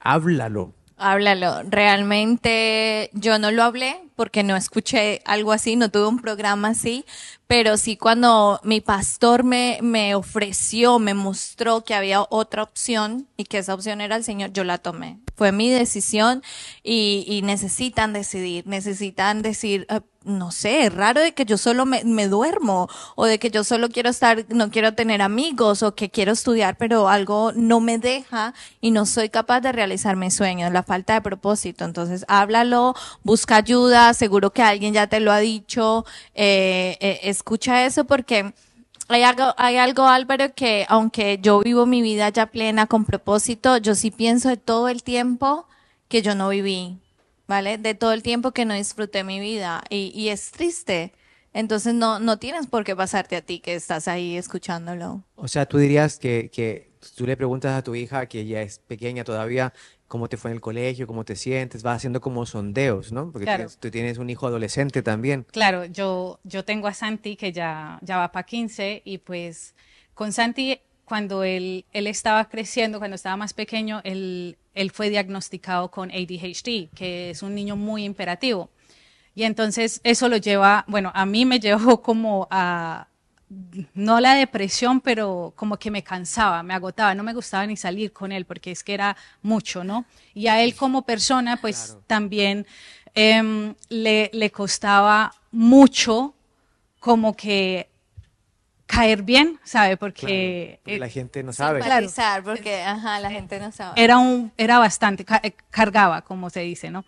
Háblalo. 0.00 0.72
Háblalo. 0.96 1.62
Realmente 1.64 3.10
yo 3.12 3.38
no 3.38 3.50
lo 3.50 3.64
hablé 3.64 3.96
porque 4.14 4.44
no 4.44 4.54
escuché 4.54 5.20
algo 5.24 5.50
así, 5.50 5.74
no 5.74 5.90
tuve 5.90 6.06
un 6.06 6.20
programa 6.20 6.68
así, 6.68 7.04
pero 7.48 7.76
sí 7.76 7.96
cuando 7.96 8.60
mi 8.62 8.80
pastor 8.80 9.42
me, 9.42 9.78
me 9.82 10.14
ofreció, 10.14 11.00
me 11.00 11.14
mostró 11.14 11.82
que 11.82 11.94
había 11.94 12.24
otra 12.30 12.62
opción 12.62 13.26
y 13.36 13.44
que 13.44 13.58
esa 13.58 13.74
opción 13.74 14.00
era 14.00 14.14
el 14.14 14.22
Señor, 14.22 14.52
yo 14.52 14.62
la 14.62 14.78
tomé. 14.78 15.18
Fue 15.34 15.50
mi 15.50 15.70
decisión 15.70 16.42
y, 16.84 17.24
y 17.26 17.42
necesitan 17.42 18.12
decidir, 18.12 18.64
necesitan 18.68 19.42
decir, 19.42 19.86
eh, 19.88 20.02
no 20.24 20.50
sé, 20.52 20.90
raro 20.90 21.20
de 21.20 21.32
que 21.32 21.44
yo 21.44 21.58
solo 21.58 21.86
me, 21.86 22.04
me 22.04 22.28
duermo 22.28 22.88
o 23.16 23.26
de 23.26 23.38
que 23.38 23.50
yo 23.50 23.64
solo 23.64 23.88
quiero 23.88 24.10
estar, 24.10 24.44
no 24.48 24.70
quiero 24.70 24.94
tener 24.94 25.22
amigos 25.22 25.82
o 25.82 25.94
que 25.94 26.10
quiero 26.10 26.32
estudiar, 26.32 26.76
pero 26.76 27.08
algo 27.08 27.52
no 27.54 27.80
me 27.80 27.98
deja 27.98 28.54
y 28.80 28.90
no 28.90 29.06
soy 29.06 29.28
capaz 29.28 29.60
de 29.60 29.72
realizar 29.72 30.16
mis 30.16 30.34
sueños, 30.34 30.72
la 30.72 30.82
falta 30.82 31.14
de 31.14 31.20
propósito. 31.20 31.84
Entonces, 31.84 32.24
háblalo, 32.28 32.94
busca 33.22 33.56
ayuda, 33.56 34.14
seguro 34.14 34.52
que 34.52 34.62
alguien 34.62 34.94
ya 34.94 35.06
te 35.06 35.20
lo 35.20 35.32
ha 35.32 35.38
dicho, 35.38 36.04
eh, 36.34 36.96
eh, 37.00 37.20
escucha 37.24 37.84
eso 37.84 38.04
porque 38.04 38.52
hay 39.08 39.22
algo, 39.24 39.54
hay 39.56 39.76
algo, 39.76 40.06
Álvaro, 40.06 40.54
que 40.54 40.86
aunque 40.88 41.38
yo 41.42 41.60
vivo 41.60 41.86
mi 41.86 42.02
vida 42.02 42.28
ya 42.30 42.46
plena 42.46 42.86
con 42.86 43.04
propósito, 43.04 43.76
yo 43.76 43.94
sí 43.94 44.10
pienso 44.10 44.48
de 44.48 44.56
todo 44.56 44.88
el 44.88 45.02
tiempo 45.02 45.66
que 46.08 46.22
yo 46.22 46.34
no 46.34 46.48
viví, 46.50 46.98
¿vale? 47.52 47.76
De 47.76 47.94
todo 47.94 48.14
el 48.14 48.22
tiempo 48.22 48.52
que 48.52 48.64
no 48.64 48.72
disfruté 48.72 49.24
mi 49.24 49.38
vida 49.38 49.84
y, 49.90 50.10
y 50.14 50.30
es 50.30 50.50
triste. 50.52 51.12
Entonces 51.52 51.92
no, 51.92 52.18
no 52.18 52.38
tienes 52.38 52.66
por 52.66 52.82
qué 52.82 52.96
pasarte 52.96 53.36
a 53.36 53.42
ti 53.42 53.60
que 53.60 53.74
estás 53.74 54.08
ahí 54.08 54.38
escuchándolo. 54.38 55.22
O 55.36 55.48
sea, 55.48 55.66
tú 55.66 55.76
dirías 55.76 56.18
que, 56.18 56.50
que 56.50 56.92
tú 57.14 57.26
le 57.26 57.36
preguntas 57.36 57.76
a 57.78 57.82
tu 57.82 57.94
hija, 57.94 58.24
que 58.24 58.46
ya 58.46 58.62
es 58.62 58.78
pequeña 58.78 59.22
todavía, 59.22 59.74
cómo 60.08 60.30
te 60.30 60.38
fue 60.38 60.50
en 60.50 60.54
el 60.56 60.60
colegio, 60.62 61.06
cómo 61.06 61.26
te 61.26 61.36
sientes, 61.36 61.82
vas 61.82 61.96
haciendo 61.96 62.22
como 62.22 62.46
sondeos, 62.46 63.12
¿no? 63.12 63.30
Porque 63.30 63.44
Claro. 63.44 63.64
tienes- 63.64 63.76
tú 63.78 63.90
tienes 63.90 64.16
un 64.16 64.30
hijo 64.30 64.46
adolescente 64.46 65.02
también. 65.02 65.44
Claro, 65.52 65.84
yo, 65.84 66.40
yo 66.44 66.64
tengo 66.64 66.86
a 66.88 66.94
Santi 66.94 67.36
que 67.36 67.52
ya, 67.52 67.98
ya 68.00 68.16
va 68.16 68.32
para 68.32 68.46
15 68.46 69.02
y 69.04 69.18
pues 69.18 69.74
con 70.14 70.32
Santi 70.32 70.80
cuando 71.12 71.44
él, 71.44 71.84
él 71.92 72.06
estaba 72.06 72.48
creciendo, 72.48 72.98
cuando 72.98 73.16
estaba 73.16 73.36
más 73.36 73.52
pequeño, 73.52 74.00
él, 74.02 74.56
él 74.72 74.90
fue 74.90 75.10
diagnosticado 75.10 75.90
con 75.90 76.10
ADHD, 76.10 76.88
que 76.94 77.28
es 77.28 77.42
un 77.42 77.54
niño 77.54 77.76
muy 77.76 78.04
imperativo. 78.04 78.70
Y 79.34 79.42
entonces 79.42 80.00
eso 80.04 80.30
lo 80.30 80.38
lleva, 80.38 80.86
bueno, 80.88 81.12
a 81.14 81.26
mí 81.26 81.44
me 81.44 81.60
llevó 81.60 82.00
como 82.00 82.48
a, 82.50 83.08
no 83.92 84.20
la 84.20 84.32
depresión, 84.36 85.02
pero 85.02 85.52
como 85.54 85.76
que 85.76 85.90
me 85.90 86.02
cansaba, 86.02 86.62
me 86.62 86.72
agotaba, 86.72 87.14
no 87.14 87.24
me 87.24 87.34
gustaba 87.34 87.66
ni 87.66 87.76
salir 87.76 88.14
con 88.14 88.32
él 88.32 88.46
porque 88.46 88.70
es 88.70 88.82
que 88.82 88.94
era 88.94 89.14
mucho, 89.42 89.84
¿no? 89.84 90.06
Y 90.32 90.46
a 90.46 90.62
él 90.62 90.74
como 90.74 91.02
persona, 91.02 91.58
pues 91.58 91.98
también 92.06 92.66
em, 93.14 93.74
le, 93.90 94.30
le 94.32 94.50
costaba 94.50 95.34
mucho 95.50 96.32
como 97.00 97.36
que 97.36 97.91
caer 98.92 99.22
bien, 99.22 99.58
¿sabe? 99.64 99.96
Porque, 99.96 100.78
porque 100.82 100.96
eh, 100.96 100.98
la 100.98 101.08
gente 101.08 101.42
no 101.42 101.52
sabe. 101.52 101.80
Claro. 101.80 102.08
Simpatizar, 102.08 102.42
porque 102.42 102.82
ajá, 102.82 103.20
la 103.20 103.30
gente 103.30 103.58
no 103.58 103.72
sabe. 103.72 104.02
era 104.02 104.18
un 104.18 104.52
era 104.58 104.78
bastante 104.78 105.24
eh, 105.42 105.54
cargaba 105.70 106.22
como 106.22 106.50
se 106.50 106.60
dice 106.60 106.90
no 106.90 107.04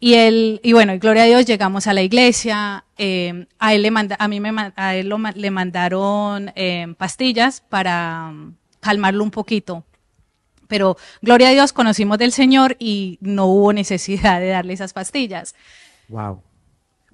y 0.00 0.14
él 0.14 0.60
y 0.62 0.72
bueno 0.72 0.94
y 0.94 0.98
gloria 0.98 1.24
a 1.24 1.26
Dios 1.26 1.44
llegamos 1.46 1.86
a 1.86 1.92
la 1.92 2.02
iglesia 2.02 2.84
eh, 2.96 3.46
a 3.58 3.74
él 3.74 3.82
le 3.82 3.90
manda 3.90 4.16
a 4.18 4.28
mí 4.28 4.40
me 4.40 4.72
a 4.74 4.94
él 4.96 5.08
lo 5.08 5.18
le 5.18 5.50
mandaron 5.50 6.52
eh, 6.56 6.94
pastillas 6.96 7.60
para 7.60 8.30
mm, 8.30 8.56
calmarlo 8.80 9.22
un 9.22 9.30
poquito 9.30 9.84
pero 10.66 10.96
gloria 11.22 11.48
a 11.48 11.52
Dios 11.52 11.72
conocimos 11.72 12.18
del 12.18 12.32
Señor 12.32 12.76
y 12.78 13.18
no 13.20 13.46
hubo 13.46 13.72
necesidad 13.72 14.40
de 14.40 14.48
darle 14.48 14.72
esas 14.72 14.92
pastillas 14.92 15.54
Wow. 16.08 16.42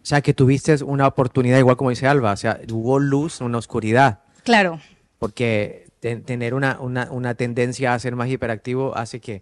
O 0.05 0.07
sea, 0.07 0.21
que 0.21 0.35
tuviste 0.35 0.85
una 0.85 1.07
oportunidad, 1.07 1.59
igual 1.59 1.77
como 1.79 1.89
dice 1.91 2.07
Alba, 2.07 2.33
o 2.33 2.37
sea, 2.37 2.61
hubo 2.71 2.99
luz 2.99 3.41
en 3.41 3.51
la 3.53 3.59
oscuridad, 3.59 4.21
claro 4.45 4.79
porque 5.19 5.87
te- 6.01 6.17
tener 6.17 6.53
una, 6.53 6.79
una, 6.81 7.11
una 7.11 7.35
tendencia 7.35 7.95
a 7.95 7.99
ser 7.99 8.15
más 8.15 8.29
hiperactivo 8.29 8.95
hace 8.97 9.21
que 9.21 9.41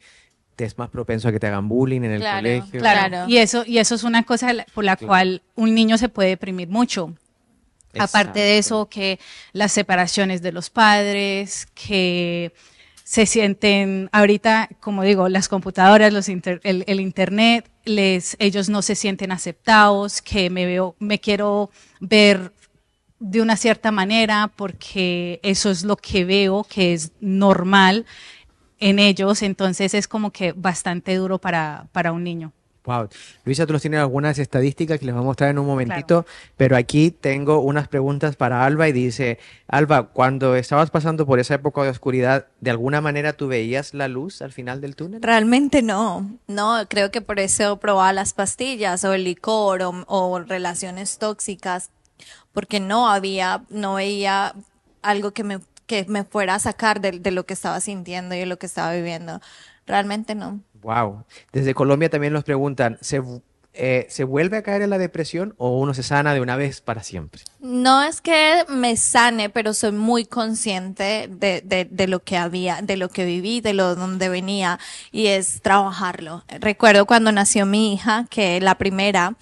te 0.54 0.64
es 0.64 0.78
más 0.78 0.90
propenso 0.90 1.26
a 1.26 1.32
que 1.32 1.40
te 1.40 1.48
hagan 1.48 1.68
bullying 1.68 2.02
en 2.02 2.12
el 2.12 2.20
Claro, 2.20 2.38
colegio. 2.38 2.78
claro, 2.80 3.08
Claro. 3.08 3.28
y 3.28 3.38
eso 3.38 3.64
y 3.66 3.78
eso 3.78 3.96
es 3.96 4.04
una 4.04 4.22
cosa 4.22 4.52
por 4.72 4.84
la 4.84 4.94
Claro. 4.96 5.08
cual 5.08 5.42
un 5.56 5.74
niño 5.74 5.98
se 5.98 6.08
puede 6.08 6.28
deprimir 6.28 6.68
mucho 6.68 7.14
Aparte 7.98 8.38
de 8.40 8.56
Exacto. 8.56 8.76
eso, 8.80 8.88
que 8.88 9.18
las 9.52 9.70
separaciones 9.72 10.40
de 10.40 10.52
los 10.52 10.70
padres, 10.70 11.66
que 11.74 12.52
se 13.04 13.26
sienten, 13.26 14.08
ahorita, 14.12 14.68
como 14.80 15.02
digo, 15.02 15.28
las 15.28 15.48
computadoras, 15.48 16.12
los 16.12 16.28
inter- 16.28 16.60
el, 16.64 16.84
el 16.86 17.00
internet, 17.00 17.68
les, 17.84 18.36
ellos 18.38 18.68
no 18.68 18.82
se 18.82 18.94
sienten 18.94 19.32
aceptados, 19.32 20.22
que 20.22 20.50
me 20.50 20.66
veo, 20.66 20.94
me 20.98 21.18
quiero 21.18 21.70
ver 22.00 22.52
de 23.18 23.40
una 23.40 23.56
cierta 23.56 23.90
manera 23.92 24.52
porque 24.56 25.40
eso 25.42 25.70
es 25.70 25.84
lo 25.84 25.96
que 25.96 26.24
veo 26.24 26.64
que 26.64 26.92
es 26.92 27.12
normal 27.20 28.04
en 28.78 28.98
ellos, 28.98 29.42
entonces 29.42 29.94
es 29.94 30.08
como 30.08 30.32
que 30.32 30.52
bastante 30.52 31.14
duro 31.14 31.38
para, 31.38 31.86
para 31.92 32.12
un 32.12 32.24
niño. 32.24 32.52
Wow. 32.84 33.08
Luisa, 33.44 33.64
tú 33.64 33.72
nos 33.72 33.82
tienes 33.82 34.00
algunas 34.00 34.38
estadísticas 34.40 34.98
que 34.98 35.06
les 35.06 35.14
vamos 35.14 35.26
a 35.26 35.30
mostrar 35.30 35.50
en 35.50 35.58
un 35.60 35.66
momentito, 35.66 36.26
pero 36.56 36.76
aquí 36.76 37.12
tengo 37.12 37.60
unas 37.60 37.86
preguntas 37.86 38.34
para 38.34 38.64
Alba 38.64 38.88
y 38.88 38.92
dice, 38.92 39.38
Alba, 39.68 40.08
cuando 40.08 40.56
estabas 40.56 40.90
pasando 40.90 41.24
por 41.24 41.38
esa 41.38 41.54
época 41.54 41.84
de 41.84 41.90
oscuridad, 41.90 42.46
¿de 42.60 42.70
alguna 42.70 43.00
manera 43.00 43.34
tú 43.34 43.46
veías 43.46 43.94
la 43.94 44.08
luz 44.08 44.42
al 44.42 44.50
final 44.50 44.80
del 44.80 44.96
túnel? 44.96 45.22
Realmente 45.22 45.80
no, 45.80 46.28
no, 46.48 46.84
creo 46.88 47.12
que 47.12 47.20
por 47.20 47.38
eso 47.38 47.78
probaba 47.78 48.12
las 48.12 48.32
pastillas 48.32 49.04
o 49.04 49.12
el 49.12 49.24
licor 49.24 49.82
o, 49.82 50.04
o 50.08 50.40
relaciones 50.40 51.18
tóxicas, 51.18 51.90
porque 52.52 52.80
no 52.80 53.08
había, 53.08 53.62
no 53.70 53.94
veía 53.94 54.56
algo 55.02 55.30
que 55.30 55.44
me, 55.44 55.60
que 55.86 56.04
me 56.08 56.24
fuera 56.24 56.56
a 56.56 56.58
sacar 56.58 57.00
de, 57.00 57.12
de 57.12 57.30
lo 57.30 57.46
que 57.46 57.54
estaba 57.54 57.78
sintiendo 57.78 58.34
y 58.34 58.40
de 58.40 58.46
lo 58.46 58.58
que 58.58 58.66
estaba 58.66 58.92
viviendo. 58.92 59.40
Realmente 59.86 60.34
no. 60.34 60.60
Wow. 60.82 61.24
Desde 61.52 61.74
Colombia 61.74 62.10
también 62.10 62.32
nos 62.32 62.44
preguntan, 62.44 62.98
¿se, 63.00 63.22
eh, 63.74 64.06
¿se 64.10 64.24
vuelve 64.24 64.58
a 64.58 64.62
caer 64.62 64.82
en 64.82 64.90
la 64.90 64.98
depresión 64.98 65.54
o 65.56 65.78
uno 65.78 65.94
se 65.94 66.02
sana 66.02 66.34
de 66.34 66.40
una 66.40 66.56
vez 66.56 66.80
para 66.80 67.02
siempre? 67.02 67.42
No 67.60 68.02
es 68.02 68.20
que 68.20 68.64
me 68.68 68.96
sane, 68.96 69.48
pero 69.48 69.72
soy 69.72 69.92
muy 69.92 70.24
consciente 70.24 71.28
de, 71.30 71.62
de, 71.62 71.86
de 71.90 72.06
lo 72.06 72.20
que 72.20 72.36
había, 72.36 72.82
de 72.82 72.96
lo 72.96 73.08
que 73.08 73.24
viví, 73.24 73.60
de 73.60 73.72
lo 73.72 73.94
donde 73.94 74.28
venía, 74.28 74.78
y 75.10 75.28
es 75.28 75.62
trabajarlo. 75.62 76.44
Recuerdo 76.60 77.06
cuando 77.06 77.32
nació 77.32 77.64
mi 77.64 77.94
hija, 77.94 78.26
que 78.28 78.60
la 78.60 78.76
primera, 78.76 79.36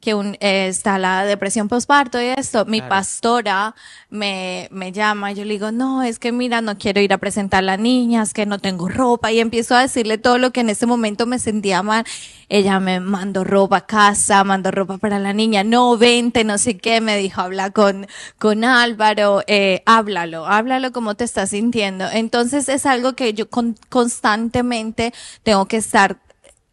que 0.00 0.14
un, 0.14 0.36
eh, 0.40 0.68
está 0.68 0.98
la 0.98 1.24
depresión 1.24 1.68
postparto 1.68 2.20
y 2.20 2.26
esto, 2.26 2.64
mi 2.64 2.78
Claro. 2.78 2.88
pastora 2.88 3.74
me, 4.08 4.66
me 4.70 4.92
llama 4.92 5.32
y 5.32 5.34
yo 5.34 5.44
le 5.44 5.52
digo, 5.54 5.72
no, 5.72 6.02
es 6.02 6.18
que 6.18 6.32
mira, 6.32 6.60
no 6.62 6.78
quiero 6.78 7.00
ir 7.00 7.12
a 7.12 7.18
presentar 7.18 7.58
a 7.58 7.62
las 7.62 7.78
niñas, 7.78 8.32
que 8.32 8.46
no 8.46 8.58
tengo 8.58 8.88
ropa, 8.88 9.30
y 9.30 9.40
empiezo 9.40 9.74
a 9.74 9.82
decirle 9.82 10.18
todo 10.18 10.38
lo 10.38 10.50
que 10.52 10.60
en 10.60 10.70
ese 10.70 10.86
momento 10.86 11.26
me 11.26 11.38
sentía 11.38 11.82
mal. 11.82 12.04
Ella 12.48 12.80
me 12.80 12.98
mandó 12.98 13.44
ropa 13.44 13.76
a 13.76 13.86
casa, 13.86 14.42
mandó 14.42 14.70
ropa 14.70 14.98
para 14.98 15.18
la 15.18 15.32
niña, 15.32 15.62
no, 15.64 15.96
vente, 15.96 16.42
no 16.44 16.58
sé 16.58 16.78
qué, 16.78 17.00
me 17.00 17.16
dijo, 17.16 17.40
habla 17.42 17.70
con, 17.70 18.06
con 18.38 18.64
Álvaro, 18.64 19.42
eh, 19.46 19.82
háblalo, 19.86 20.46
háblalo 20.46 20.92
como 20.92 21.14
te 21.14 21.24
estás 21.24 21.50
sintiendo. 21.50 22.06
Entonces 22.10 22.68
es 22.68 22.86
algo 22.86 23.12
que 23.12 23.34
yo 23.34 23.48
con- 23.50 23.76
constantemente 23.88 25.12
tengo 25.42 25.66
que 25.66 25.76
estar 25.76 26.18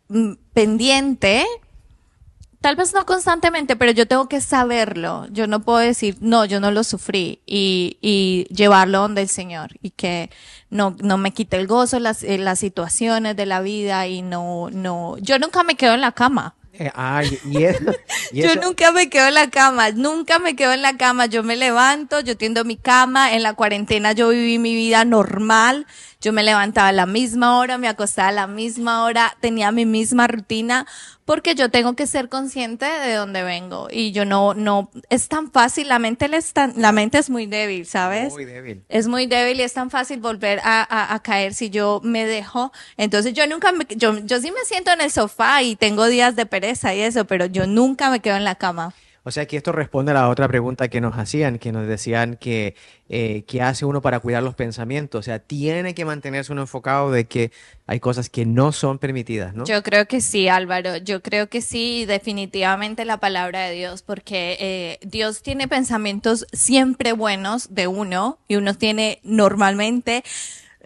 mm, 0.10 0.34
pendiente 0.54 1.46
Tal 2.62 2.76
vez 2.76 2.94
no 2.94 3.06
constantemente, 3.06 3.76
pero 3.76 3.92
yo 3.92 4.08
tengo 4.08 4.28
que 4.28 4.42
saberlo. 4.42 5.28
Yo 5.30 5.46
no 5.48 5.62
puedo 5.62 5.78
decir, 5.78 6.18
no, 6.22 6.44
yo 6.46 6.60
no 6.60 6.72
lo 6.72 6.84
sufrí 6.84 7.42
y, 7.46 7.98
y 8.02 8.48
llevarlo 8.54 9.00
donde 9.00 9.22
el 9.22 9.30
Señor 9.30 9.72
y 9.82 9.92
que 9.92 10.32
no, 10.70 10.96
no 11.02 11.18
me 11.18 11.32
quite 11.32 11.58
el 11.58 11.68
gozo 11.68 12.00
las, 12.00 12.24
eh, 12.24 12.38
las 12.38 12.60
situaciones 12.60 13.36
de 13.36 13.46
la 13.46 13.62
vida 13.62 14.08
y 14.08 14.22
no, 14.22 14.70
no, 14.72 15.18
yo 15.20 15.38
nunca 15.38 15.64
me 15.64 15.76
quedo 15.76 15.94
en 15.94 16.02
la 16.02 16.12
cama. 16.12 16.56
Eh, 16.80 16.92
ah, 16.94 17.24
y, 17.24 17.58
y 17.58 17.64
eso, 17.64 17.92
y 18.32 18.42
Yo 18.42 18.56
nunca 18.56 18.92
me 18.92 19.10
quedo 19.10 19.28
en 19.28 19.34
la 19.34 19.50
cama, 19.50 19.92
nunca 19.92 20.38
me 20.38 20.56
quedo 20.56 20.74
en 20.74 20.82
la 20.82 20.96
cama. 20.96 21.26
Yo 21.26 21.44
me 21.44 21.56
levanto, 21.56 22.20
yo 22.20 22.38
tiendo 22.38 22.66
mi 22.66 22.78
cama. 22.78 23.34
En 23.34 23.44
la 23.44 23.54
cuarentena 23.54 24.12
yo 24.12 24.30
viví 24.30 24.60
mi 24.60 24.76
vida 24.76 25.04
normal. 25.06 25.88
Yo 26.20 26.34
me 26.34 26.44
levantaba 26.44 26.88
a 26.88 26.92
la 26.94 27.06
misma 27.06 27.60
hora, 27.60 27.78
me 27.78 27.88
acostaba 27.88 28.30
a 28.30 28.32
la 28.32 28.48
misma 28.48 29.04
hora, 29.04 29.38
tenía 29.40 29.72
mi 29.72 29.86
misma 29.86 30.26
rutina, 30.28 30.88
porque 31.26 31.54
yo 31.54 31.70
tengo 31.70 31.96
que 31.96 32.08
ser 32.08 32.28
consciente 32.28 32.86
de 32.86 33.14
dónde 33.14 33.44
vengo. 33.44 33.88
Y 33.92 34.12
yo 34.14 34.26
no, 34.26 34.56
no, 34.56 34.90
es 35.10 35.28
tan 35.28 35.52
fácil, 35.52 35.90
la 35.90 36.00
mente, 36.00 36.28
es 36.36 36.54
tan- 36.54 36.74
la 36.76 36.92
mente 36.92 37.20
es 37.20 37.30
muy 37.30 37.46
débil, 37.46 37.86
¿sabes? 37.86 38.34
Muy 38.34 38.46
débil. 38.46 38.84
Es 38.90 39.08
muy 39.08 39.28
débil 39.28 39.60
y 39.60 39.64
es 39.64 39.74
tan 39.74 39.92
fácil 39.92 40.20
volver 40.20 40.60
a, 40.64 40.82
a- 40.82 41.14
a 41.14 41.20
caer 41.22 41.54
si 41.54 41.70
yo 41.70 42.02
me 42.04 42.26
dejo. 42.26 42.72
Entonces 42.98 43.34
yo 43.34 43.46
nunca 43.46 43.72
me, 43.72 43.86
yo, 43.96 44.18
yo 44.20 44.40
sí 44.42 44.50
me 44.52 44.66
siento 44.66 44.92
en 44.92 45.02
el 45.02 45.12
sofá 45.12 45.62
y 45.62 45.76
tengo 45.76 46.08
días 46.08 46.36
de 46.36 46.46
pereza 46.48 46.96
y 46.96 47.02
eso, 47.02 47.26
pero 47.26 47.46
yo 47.46 47.68
nunca 47.68 48.10
me 48.10 48.22
quedo 48.22 48.38
en 48.38 48.44
la 48.44 48.56
cama. 48.56 48.94
O 49.28 49.32
sea 49.32 49.46
que 49.46 49.58
esto 49.58 49.74
responde 49.74 50.12
a 50.12 50.14
la 50.14 50.30
otra 50.30 50.48
pregunta 50.48 50.88
que 50.88 51.02
nos 51.02 51.18
hacían, 51.18 51.60
que 51.60 51.74
nos 51.74 51.86
decían 51.86 52.38
que 52.38 52.76
eh, 53.10 53.44
qué 53.46 53.62
hace 53.62 53.84
uno 53.84 54.02
para 54.02 54.22
cuidar 54.22 54.42
los 54.42 54.56
pensamientos. 54.56 55.20
O 55.20 55.22
sea, 55.22 55.40
tiene 55.40 55.94
que 55.94 56.06
mantenerse 56.06 56.54
uno 56.54 56.62
enfocado 56.62 57.12
de 57.12 57.26
que 57.26 57.52
hay 57.88 58.00
cosas 58.00 58.30
que 58.30 58.46
no 58.46 58.72
son 58.72 59.00
permitidas, 59.00 59.54
¿no? 59.54 59.66
Yo 59.66 59.84
creo 59.84 60.06
que 60.08 60.22
sí, 60.22 60.48
Álvaro. 60.48 60.96
Yo 60.96 61.22
creo 61.22 61.50
que 61.50 61.62
sí, 61.62 62.06
definitivamente 62.06 63.04
la 63.04 63.20
palabra 63.20 63.66
de 63.66 63.76
Dios, 63.76 64.02
porque 64.02 64.56
eh, 64.62 65.00
Dios 65.06 65.42
tiene 65.42 65.68
pensamientos 65.68 66.48
siempre 66.54 67.12
buenos 67.12 67.76
de 67.76 67.88
uno 67.88 68.40
y 68.48 68.56
uno 68.56 68.76
tiene 68.76 69.20
normalmente 69.24 70.24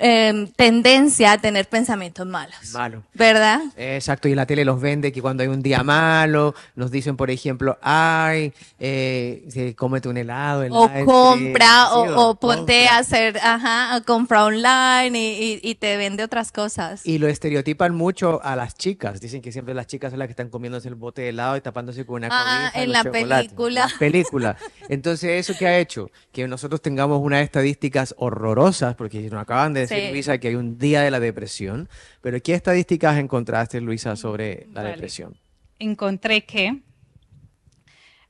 eh, 0.03 0.47
tendencia 0.55 1.33
a 1.33 1.37
tener 1.37 1.67
pensamientos 1.69 2.25
malos. 2.25 2.55
Malo. 2.73 3.03
¿Verdad? 3.13 3.61
Exacto, 3.77 4.27
y 4.27 4.35
la 4.35 4.45
tele 4.45 4.65
los 4.65 4.81
vende 4.81 5.11
que 5.11 5.21
cuando 5.21 5.43
hay 5.43 5.49
un 5.49 5.61
día 5.61 5.83
malo, 5.83 6.55
nos 6.75 6.89
dicen, 6.89 7.15
por 7.17 7.29
ejemplo, 7.29 7.77
ay, 7.81 8.51
eh, 8.79 9.45
se- 9.49 9.75
cómete 9.75 10.09
un 10.09 10.17
helado. 10.17 10.63
el 10.63 10.71
O 10.71 10.85
ice 10.85 10.91
cream", 10.93 11.05
compra, 11.05 11.93
o, 11.93 12.29
o 12.29 12.35
ponte 12.35 12.57
compra. 12.85 12.95
a 12.95 12.97
hacer, 12.99 13.37
ajá, 13.37 14.01
compra 14.05 14.45
online 14.45 15.17
y, 15.19 15.59
y- 15.63 15.69
y 15.71 15.75
te 15.75 15.97
vende 15.97 16.23
otras 16.23 16.51
cosas. 16.51 17.05
Y 17.05 17.19
lo 17.19 17.27
estereotipan 17.27 17.93
mucho 17.93 18.41
a 18.43 18.55
las 18.55 18.75
chicas. 18.75 19.21
Dicen 19.21 19.41
que 19.41 19.51
siempre 19.51 19.73
las 19.73 19.85
chicas 19.87 20.09
son 20.11 20.19
las 20.19 20.27
que 20.27 20.31
están 20.31 20.49
comiéndose 20.49 20.87
el 20.87 20.95
bote 20.95 21.21
de 21.21 21.29
helado 21.29 21.57
y 21.57 21.61
tapándose 21.61 22.05
con 22.05 22.15
una 22.23 22.29
Ah, 22.31 22.71
en 22.73 22.91
la 22.91 23.03
chocolates. 23.03 23.27
película. 23.49 23.87
La 23.91 23.97
película. 23.99 24.57
Entonces, 24.89 25.47
¿eso 25.47 25.57
qué 25.59 25.67
ha 25.67 25.77
hecho? 25.77 26.09
Que 26.31 26.47
nosotros 26.47 26.81
tengamos 26.81 27.19
unas 27.21 27.43
estadísticas 27.43 28.15
horrorosas, 28.17 28.95
porque 28.95 29.21
nos 29.29 29.41
acaban 29.41 29.73
de 29.73 29.81
decir, 29.95 30.07
Sí. 30.09 30.11
Luisa, 30.13 30.37
que 30.37 30.47
hay 30.49 30.55
un 30.55 30.77
día 30.77 31.01
de 31.01 31.11
la 31.11 31.19
depresión. 31.19 31.87
Pero 32.21 32.41
¿qué 32.41 32.53
estadísticas 32.53 33.17
encontraste, 33.17 33.79
Luisa, 33.81 34.15
sobre 34.15 34.67
la 34.73 34.81
Vale. 34.81 34.89
depresión? 34.93 35.35
encontré 35.79 36.43
que 36.45 36.79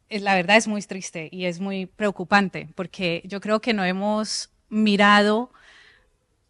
eh, 0.10 0.20
la 0.20 0.36
verdad 0.36 0.58
es 0.58 0.68
muy 0.68 0.82
triste 0.82 1.28
y 1.32 1.46
es 1.46 1.60
muy 1.60 1.86
preocupante 1.86 2.70
porque 2.76 3.22
yo 3.26 3.40
creo 3.42 3.60
que 3.62 3.74
no 3.74 3.84
hemos 3.84 4.50
mirado 4.70 5.52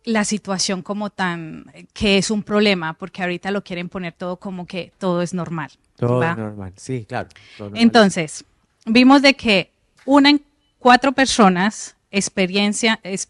la 0.03 0.23
situación 0.25 0.81
como 0.81 1.09
tan 1.11 1.71
que 1.93 2.17
es 2.17 2.31
un 2.31 2.41
problema 2.43 2.93
porque 2.93 3.21
ahorita 3.21 3.51
lo 3.51 3.63
quieren 3.63 3.89
poner 3.89 4.13
todo 4.13 4.37
como 4.37 4.65
que 4.65 4.91
todo 4.97 5.21
es 5.21 5.33
normal. 5.33 5.71
Todo 5.95 6.23
es 6.23 6.37
normal. 6.37 6.73
Sí, 6.75 7.05
claro. 7.07 7.29
normal. 7.59 7.81
Entonces, 7.81 8.43
vimos 8.85 9.21
de 9.21 9.35
que 9.35 9.71
una 10.05 10.29
en 10.31 10.41
cuatro 10.79 11.11
personas 11.11 11.95
experiencia, 12.09 12.99
es- 13.03 13.27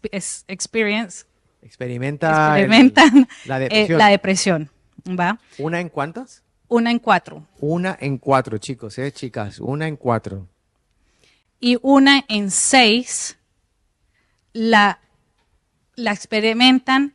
experience, 0.48 1.24
Experimenta 1.62 2.28
el- 2.58 2.64
experimentan 2.64 3.28
la 3.46 3.56
eh, 3.58 3.60
depresión. 3.60 3.98
la 3.98 4.08
depresión. 4.08 4.70
¿va? 5.18 5.38
¿Una 5.58 5.80
en 5.80 5.88
cuántas? 5.88 6.42
Una 6.68 6.90
en 6.90 6.98
cuatro. 6.98 7.46
Una 7.60 7.96
en 8.00 8.18
cuatro, 8.18 8.58
chicos, 8.58 8.98
¿eh, 8.98 9.12
chicas? 9.12 9.58
Una 9.60 9.86
en 9.88 9.96
cuatro. 9.96 10.48
y 11.60 11.78
una 11.82 12.24
en 12.28 12.50
seis 12.50 13.38
la, 14.52 14.98
la 15.96 16.12
experimentan, 16.12 17.14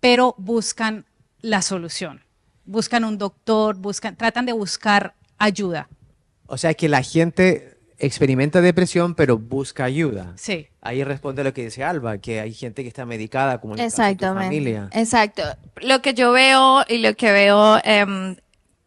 pero 0.00 0.34
buscan 0.38 1.06
la 1.40 1.62
solución. 1.62 2.22
Buscan 2.64 3.04
un 3.04 3.16
doctor, 3.18 3.76
buscan, 3.76 4.16
tratan 4.16 4.44
de 4.46 4.52
buscar 4.52 5.14
ayuda. 5.38 5.88
O 6.46 6.58
sea 6.58 6.74
que 6.74 6.88
la 6.88 7.02
gente 7.02 7.77
experimenta 7.98 8.60
depresión, 8.60 9.14
pero 9.14 9.38
busca 9.38 9.84
ayuda. 9.84 10.32
Sí. 10.36 10.68
Ahí 10.80 11.04
responde 11.04 11.44
lo 11.44 11.52
que 11.52 11.64
dice 11.64 11.84
Alba, 11.84 12.18
que 12.18 12.40
hay 12.40 12.54
gente 12.54 12.82
que 12.82 12.88
está 12.88 13.04
medicada, 13.04 13.60
como 13.60 13.74
en 13.74 13.80
el 13.80 13.90
caso 13.90 14.02
de 14.02 14.16
tu 14.16 14.24
familia. 14.24 14.88
Exacto. 14.92 15.42
Lo 15.76 16.00
que 16.00 16.14
yo 16.14 16.32
veo 16.32 16.84
y 16.88 16.98
lo 16.98 17.14
que 17.14 17.32
veo, 17.32 17.78
em, 17.84 18.36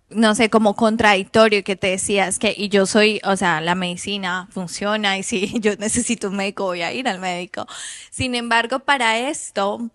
no 0.10 0.36
sé, 0.36 0.50
como 0.50 0.76
contradictorio 0.76 1.64
que 1.64 1.76
te 1.76 1.88
decías 1.88 2.40
que, 2.40 2.54
y 2.56 2.70
yo 2.70 2.86
soy, 2.86 3.22
o 3.24 3.36
sea, 3.36 3.62
la 3.62 3.76
medicina 3.76 4.48
funciona 4.52 5.18
y 5.18 5.24
si 5.24 5.54
yo 5.60 5.76
necesito 5.78 6.30
un 6.30 6.38
médico 6.38 6.66
voy 6.66 6.82
a 6.82 6.94
ir 6.94 7.08
al 7.08 7.20
médico. 7.20 7.68
Sin 8.10 8.36
embargo, 8.36 8.80
para 8.80 9.20
esto, 9.20 9.90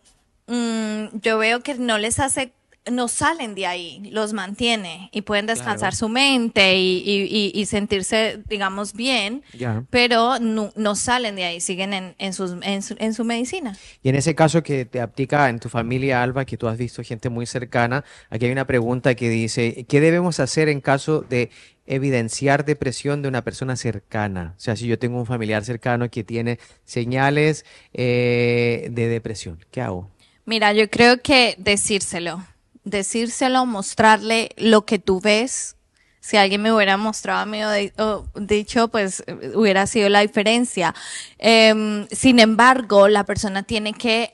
mm, 0.46 1.18
yo 1.22 1.38
veo 1.38 1.60
que 1.60 1.74
no 1.74 1.98
les 1.98 2.20
hace 2.20 2.52
no 2.90 3.08
salen 3.08 3.54
de 3.54 3.66
ahí, 3.66 4.00
los 4.12 4.32
mantiene 4.32 5.10
y 5.12 5.22
pueden 5.22 5.46
descansar 5.46 5.94
su 5.94 6.08
mente 6.08 6.76
y, 6.76 7.66
sentirse, 7.66 8.40
digamos, 8.48 8.92
bien, 8.92 9.42
pero 9.90 10.38
no, 10.38 10.94
salen 10.94 11.36
de 11.36 11.44
ahí, 11.44 11.60
siguen 11.60 11.92
en, 11.92 12.14
en, 12.18 12.32
su, 12.32 13.24
medicina. 13.24 13.76
Y 14.02 14.08
en 14.08 14.14
ese 14.14 14.34
caso 14.34 14.62
que 14.62 14.84
te 14.84 15.00
aplica 15.00 15.48
en 15.48 15.58
tu 15.58 15.68
familia, 15.68 16.22
Alba, 16.22 16.44
que 16.44 16.56
tú 16.56 16.68
has 16.68 16.78
visto 16.78 17.02
gente 17.02 17.28
muy 17.28 17.46
cercana, 17.46 18.04
aquí 18.30 18.46
hay 18.46 18.52
una 18.52 18.66
pregunta 18.66 19.14
que 19.14 19.28
dice, 19.28 19.84
¿qué 19.88 20.00
debemos 20.00 20.38
hacer 20.40 20.68
en 20.68 20.80
caso 20.80 21.22
de 21.22 21.50
evidenciar 21.86 22.64
depresión 22.64 23.22
de 23.22 23.28
una 23.28 23.42
persona 23.42 23.76
cercana? 23.76 24.54
O 24.56 24.60
sea, 24.60 24.76
si 24.76 24.86
yo 24.86 24.98
tengo 24.98 25.18
un 25.18 25.26
familiar 25.26 25.64
cercano 25.64 26.08
que 26.10 26.24
tiene 26.24 26.58
señales 26.84 27.64
eh, 27.92 28.88
de 28.90 29.08
depresión, 29.08 29.58
¿qué 29.70 29.80
hago? 29.80 30.10
Mira, 30.44 30.72
yo 30.72 30.88
creo 30.88 31.20
que 31.20 31.56
decírselo 31.58 32.44
decírselo, 32.86 33.66
mostrarle 33.66 34.50
lo 34.56 34.86
que 34.86 34.98
tú 34.98 35.20
ves. 35.20 35.76
Si 36.20 36.36
alguien 36.36 36.62
me 36.62 36.72
hubiera 36.72 36.96
mostrado 36.96 37.40
a 37.40 37.46
mí 37.46 37.60
o, 37.98 38.26
dicho, 38.40 38.88
pues 38.88 39.22
hubiera 39.54 39.86
sido 39.86 40.08
la 40.08 40.20
diferencia. 40.20 40.94
Em, 41.38 42.08
sin 42.10 42.38
embargo, 42.38 43.08
la 43.08 43.24
persona 43.24 43.62
tiene 43.64 43.92
que 43.92 44.32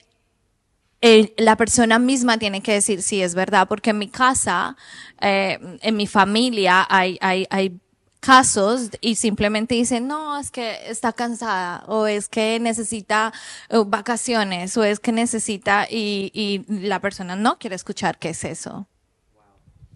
la 1.36 1.57
persona 1.57 1.98
misma 1.98 2.38
tiene 2.38 2.62
que 2.62 2.74
decir 2.74 3.03
si 3.03 3.22
es 3.22 3.34
verdad, 3.34 3.66
porque 3.66 3.90
en 3.90 3.98
mi 3.98 4.07
casa, 4.07 4.76
eh, 5.20 5.59
en 5.80 5.96
mi 5.96 6.07
familia, 6.07 6.86
hay, 6.88 7.18
hay, 7.20 7.44
hay 7.50 7.80
casos 8.23 8.91
y 9.01 9.16
simplemente 9.16 9.75
dicen, 9.75 10.07
no, 10.07 10.39
es 10.39 10.53
que 10.53 10.77
está 10.89 11.12
cansada 11.12 11.83
o 11.89 12.07
es 12.07 12.29
que 12.29 12.61
necesita 12.61 13.33
uh, 13.68 13.85
vacaciones 13.85 14.77
o 14.77 14.85
es 14.85 15.01
que 15.01 15.11
necesita 15.11 15.89
y, 15.91 16.31
y, 16.33 16.64
la 16.87 17.01
persona 17.01 17.35
no 17.35 17.59
quiere 17.59 17.75
escuchar 17.75 18.18
qué 18.18 18.31
es 18.31 18.45
eso. 18.45 18.87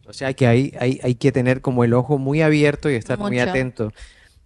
O 0.08 0.12
sea 0.12 0.34
que 0.34 0.48
hay, 0.48 0.74
hay, 0.80 0.98
hay 1.04 1.14
que 1.14 1.30
tener 1.30 1.60
como 1.60 1.84
el 1.84 1.94
ojo 1.94 2.18
muy 2.18 2.42
abierto 2.42 2.90
y 2.90 2.94
estar 2.96 3.16
muy 3.16 3.38
atento. 3.38 3.92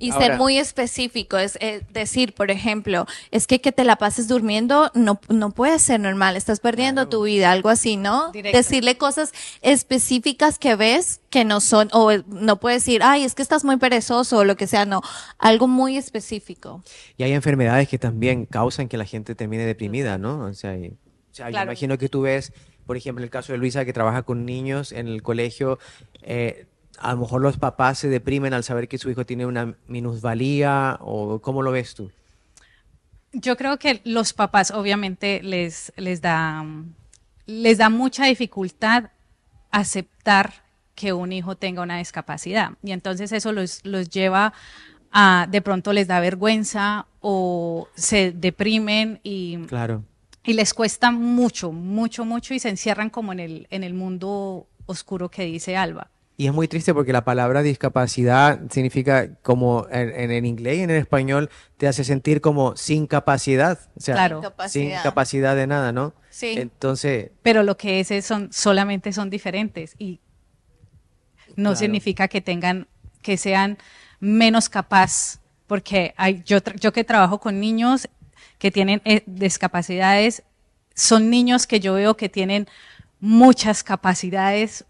Y 0.01 0.13
ser 0.13 0.37
muy 0.37 0.59
específico, 0.59 1.39
es, 1.39 1.59
decir, 1.93 2.35
por 2.35 2.51
ejemplo, 2.51 3.07
es 3.31 3.47
que 3.47 3.61
que 3.61 3.71
te 3.71 3.85
la 3.85 3.97
pases 3.97 4.27
durmiendo 4.27 4.91
no, 4.95 5.21
no 5.29 5.51
puede 5.51 5.79
ser 5.79 6.01
normal, 6.01 6.37
estás 6.37 6.59
perdiendo 6.59 7.09
tu 7.09 7.25
vida, 7.25 7.53
algo 7.53 7.69
así, 7.69 7.97
¿no? 7.97 8.33
Decirle 8.33 8.97
cosas 8.97 9.33
específicas 9.63 10.59
que 10.59 10.75
ves 10.75 11.21
que 11.31 11.45
no 11.45 11.61
son, 11.61 11.89
o 11.93 12.11
no 12.27 12.59
puedes 12.59 12.83
decir, 12.85 13.03
ay, 13.05 13.25
es 13.25 13.35
que 13.35 13.43
estás 13.43 13.65
muy 13.65 13.77
perezoso 13.77 14.39
o 14.39 14.45
lo 14.45 14.57
que 14.57 14.67
sea, 14.67 14.85
no, 14.85 15.03
algo 15.39 15.69
muy 15.69 15.97
específico. 15.97 16.83
Y 17.17 17.23
hay 17.23 17.33
enfermedades 17.33 17.89
que 17.89 17.99
también 17.99 18.47
causan 18.47 18.89
que 18.89 18.97
la 18.97 19.05
gente 19.05 19.35
termine 19.35 19.65
deprimida, 19.65 20.19
¿no? 20.19 20.45
O 20.47 20.55
sea, 20.55 20.77
yo 20.77 21.63
imagino 21.63 21.99
que 21.99 22.09
tú 22.09 22.23
ves, 22.23 22.53
por 22.87 22.97
ejemplo, 22.97 23.23
el 23.23 23.31
caso 23.31 23.53
de 23.53 23.59
Luisa 23.59 23.85
que 23.85 23.93
trabaja 23.93 24.23
con 24.23 24.45
niños 24.45 24.93
en 24.93 25.07
el 25.07 25.23
colegio, 25.23 25.79
eh, 26.23 26.67
a 27.01 27.13
lo 27.13 27.21
mejor 27.21 27.41
los 27.41 27.57
papás 27.57 27.99
se 27.99 28.09
deprimen 28.09 28.53
al 28.53 28.63
saber 28.63 28.87
que 28.87 28.99
su 28.99 29.11
hijo 29.11 29.25
tiene 29.25 29.47
una 29.47 29.75
minusvalía 29.89 30.99
o 31.01 31.41
cómo 31.41 31.63
lo 31.63 31.73
ves 31.73 31.95
tú? 31.95 32.11
Yo 33.33 33.57
creo 33.57 33.79
que 33.79 34.01
los 34.05 34.33
papás 34.33 34.71
obviamente 34.71 35.41
les, 35.43 35.93
les, 35.97 36.21
da, 36.21 36.65
les 37.47 37.79
da 37.79 37.89
mucha 37.89 38.27
dificultad 38.27 39.11
aceptar 39.71 40.53
que 40.95 41.13
un 41.13 41.33
hijo 41.33 41.57
tenga 41.57 41.83
una 41.83 41.99
discapacidad 41.99 42.73
y 42.83 42.93
entonces 42.93 43.33
eso 43.33 43.53
los, 43.53 43.85
los 43.85 44.11
lleva 44.11 44.53
a, 45.13 45.47
de 45.51 45.63
pronto 45.63 45.93
les 45.93 46.07
da 46.07 46.21
vergüenza 46.21 47.07
o 47.21 47.89
se 47.95 48.33
deprimen 48.33 49.21
y, 49.23 49.59
claro. 49.67 50.05
y 50.45 50.53
les 50.53 50.75
cuesta 50.75 51.11
mucho, 51.11 51.73
mucho, 51.73 52.25
mucho 52.25 52.53
y 52.53 52.59
se 52.59 52.69
encierran 52.69 53.11
como 53.11 53.33
en 53.33 53.41
el, 53.41 53.67
en 53.71 53.85
el 53.85 53.95
mundo 53.95 54.67
oscuro 54.87 55.31
que 55.31 55.45
dice 55.45 55.77
Alba. 55.77 56.11
Y 56.41 56.47
es 56.47 56.55
muy 56.55 56.69
triste 56.69 56.95
porque 56.95 57.13
la 57.13 57.23
palabra 57.23 57.63
discapacidad 57.63 58.61
significa 58.71 59.29
como 59.43 59.87
en, 59.91 60.31
el 60.31 60.47
inglés 60.47 60.79
y 60.79 60.81
en 60.81 60.89
el 60.89 60.97
español 60.97 61.51
te 61.77 61.87
hace 61.87 62.03
sentir 62.03 62.41
como 62.41 62.77
sin 62.77 63.07
capacidad. 63.07 63.79
O 63.95 64.01
sea, 64.01 64.15
claro. 64.15 64.41
sin 64.67 64.91
capacidad 65.03 65.55
de 65.55 65.67
nada, 65.67 65.93
¿no? 65.93 66.15
Sí. 66.31 66.55
Entonces. 66.57 67.31
Pero 67.43 67.63
lo 67.63 67.77
que 67.77 68.01
es, 68.01 68.11
es 68.11 68.25
son, 68.25 68.51
solamente 68.55 69.13
son 69.13 69.29
diferentes 69.29 69.95
y 69.99 70.21
no 71.57 71.77
significa 71.77 72.27
que 72.27 72.41
tengan, 72.41 72.89
que 73.21 73.37
sean 73.37 73.77
menos 74.19 74.71
capaz. 74.71 75.41
Porque 75.67 76.15
hay, 76.17 76.43
yo, 76.47 76.57
yo 76.81 76.95
que 76.95 77.05
trabajo 77.05 77.39
con 77.39 77.61
niños 77.61 78.09
que 78.57 78.71
tienen 78.71 79.03
eh, 79.05 79.25
discapacidades, 79.27 80.43
son 80.95 81.29
niños 81.29 81.67
que 81.67 81.81
yo 81.81 81.93
veo 81.93 82.17
que 82.17 82.31
tienen 82.31 82.67
muchas 83.21 83.83
capacidades, 83.85 84.85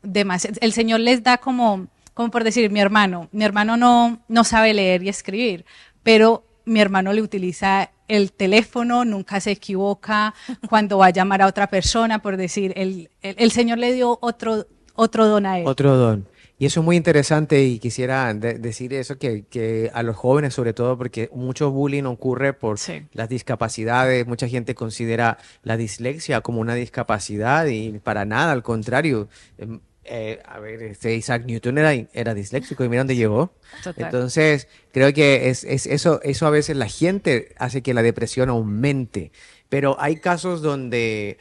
El 0.60 0.72
Señor 0.72 1.00
les 1.00 1.22
da 1.22 1.38
como, 1.38 1.88
como 2.14 2.30
por 2.30 2.44
decir, 2.44 2.70
mi 2.70 2.80
hermano, 2.80 3.28
mi 3.32 3.44
hermano 3.44 3.76
no, 3.76 4.20
no 4.28 4.44
sabe 4.44 4.72
leer 4.72 5.02
y 5.02 5.08
escribir, 5.08 5.64
pero 6.02 6.44
mi 6.64 6.80
hermano 6.80 7.12
le 7.12 7.22
utiliza 7.22 7.90
el 8.06 8.32
teléfono, 8.32 9.04
nunca 9.04 9.40
se 9.40 9.52
equivoca 9.52 10.34
cuando 10.68 10.98
va 10.98 11.06
a 11.06 11.10
llamar 11.10 11.42
a 11.42 11.46
otra 11.46 11.68
persona, 11.68 12.20
por 12.20 12.36
decir, 12.36 12.72
el, 12.76 13.10
el, 13.22 13.50
Señor 13.50 13.78
le 13.78 13.92
dio 13.92 14.18
otro, 14.20 14.66
otro 14.94 15.26
don 15.26 15.46
a 15.46 15.58
él. 15.58 15.66
Otro 15.66 15.96
don. 15.96 16.26
Y 16.60 16.66
eso 16.66 16.80
es 16.80 16.84
muy 16.84 16.96
interesante 16.96 17.64
y 17.64 17.78
quisiera 17.78 18.34
decir 18.34 18.92
eso 18.92 19.16
que, 19.16 19.46
que, 19.46 19.90
a 19.94 20.02
los 20.02 20.14
jóvenes 20.14 20.52
sobre 20.52 20.74
todo 20.74 20.98
porque 20.98 21.30
mucho 21.32 21.70
bullying 21.70 22.02
ocurre 22.02 22.52
por 22.52 22.78
las 23.14 23.30
discapacidades, 23.30 24.26
mucha 24.26 24.46
gente 24.46 24.74
considera 24.74 25.38
la 25.62 25.78
dislexia 25.78 26.42
como 26.42 26.60
una 26.60 26.74
discapacidad 26.74 27.64
y 27.64 27.98
para 28.00 28.26
nada, 28.26 28.52
al 28.52 28.62
contrario. 28.62 29.30
Em, 29.56 29.80
eh, 30.04 30.42
a 30.44 30.60
ver, 30.60 30.82
este 30.82 31.14
Isaac 31.14 31.46
Newton 31.46 31.78
era, 31.78 31.94
era 31.94 32.34
disléxico 32.34 32.84
y 32.84 32.90
mira 32.90 33.00
dónde 33.00 33.16
llegó. 33.16 33.54
Entonces, 33.96 34.68
creo 34.92 35.14
que 35.14 35.48
es, 35.48 35.64
es, 35.64 35.86
eso, 35.86 36.20
eso 36.22 36.46
a 36.46 36.50
veces 36.50 36.76
la 36.76 36.88
gente 36.88 37.54
hace 37.56 37.80
que 37.80 37.94
la 37.94 38.02
depresión 38.02 38.50
aumente, 38.50 39.32
pero 39.70 39.96
hay 39.98 40.16
casos 40.16 40.60
donde 40.60 41.38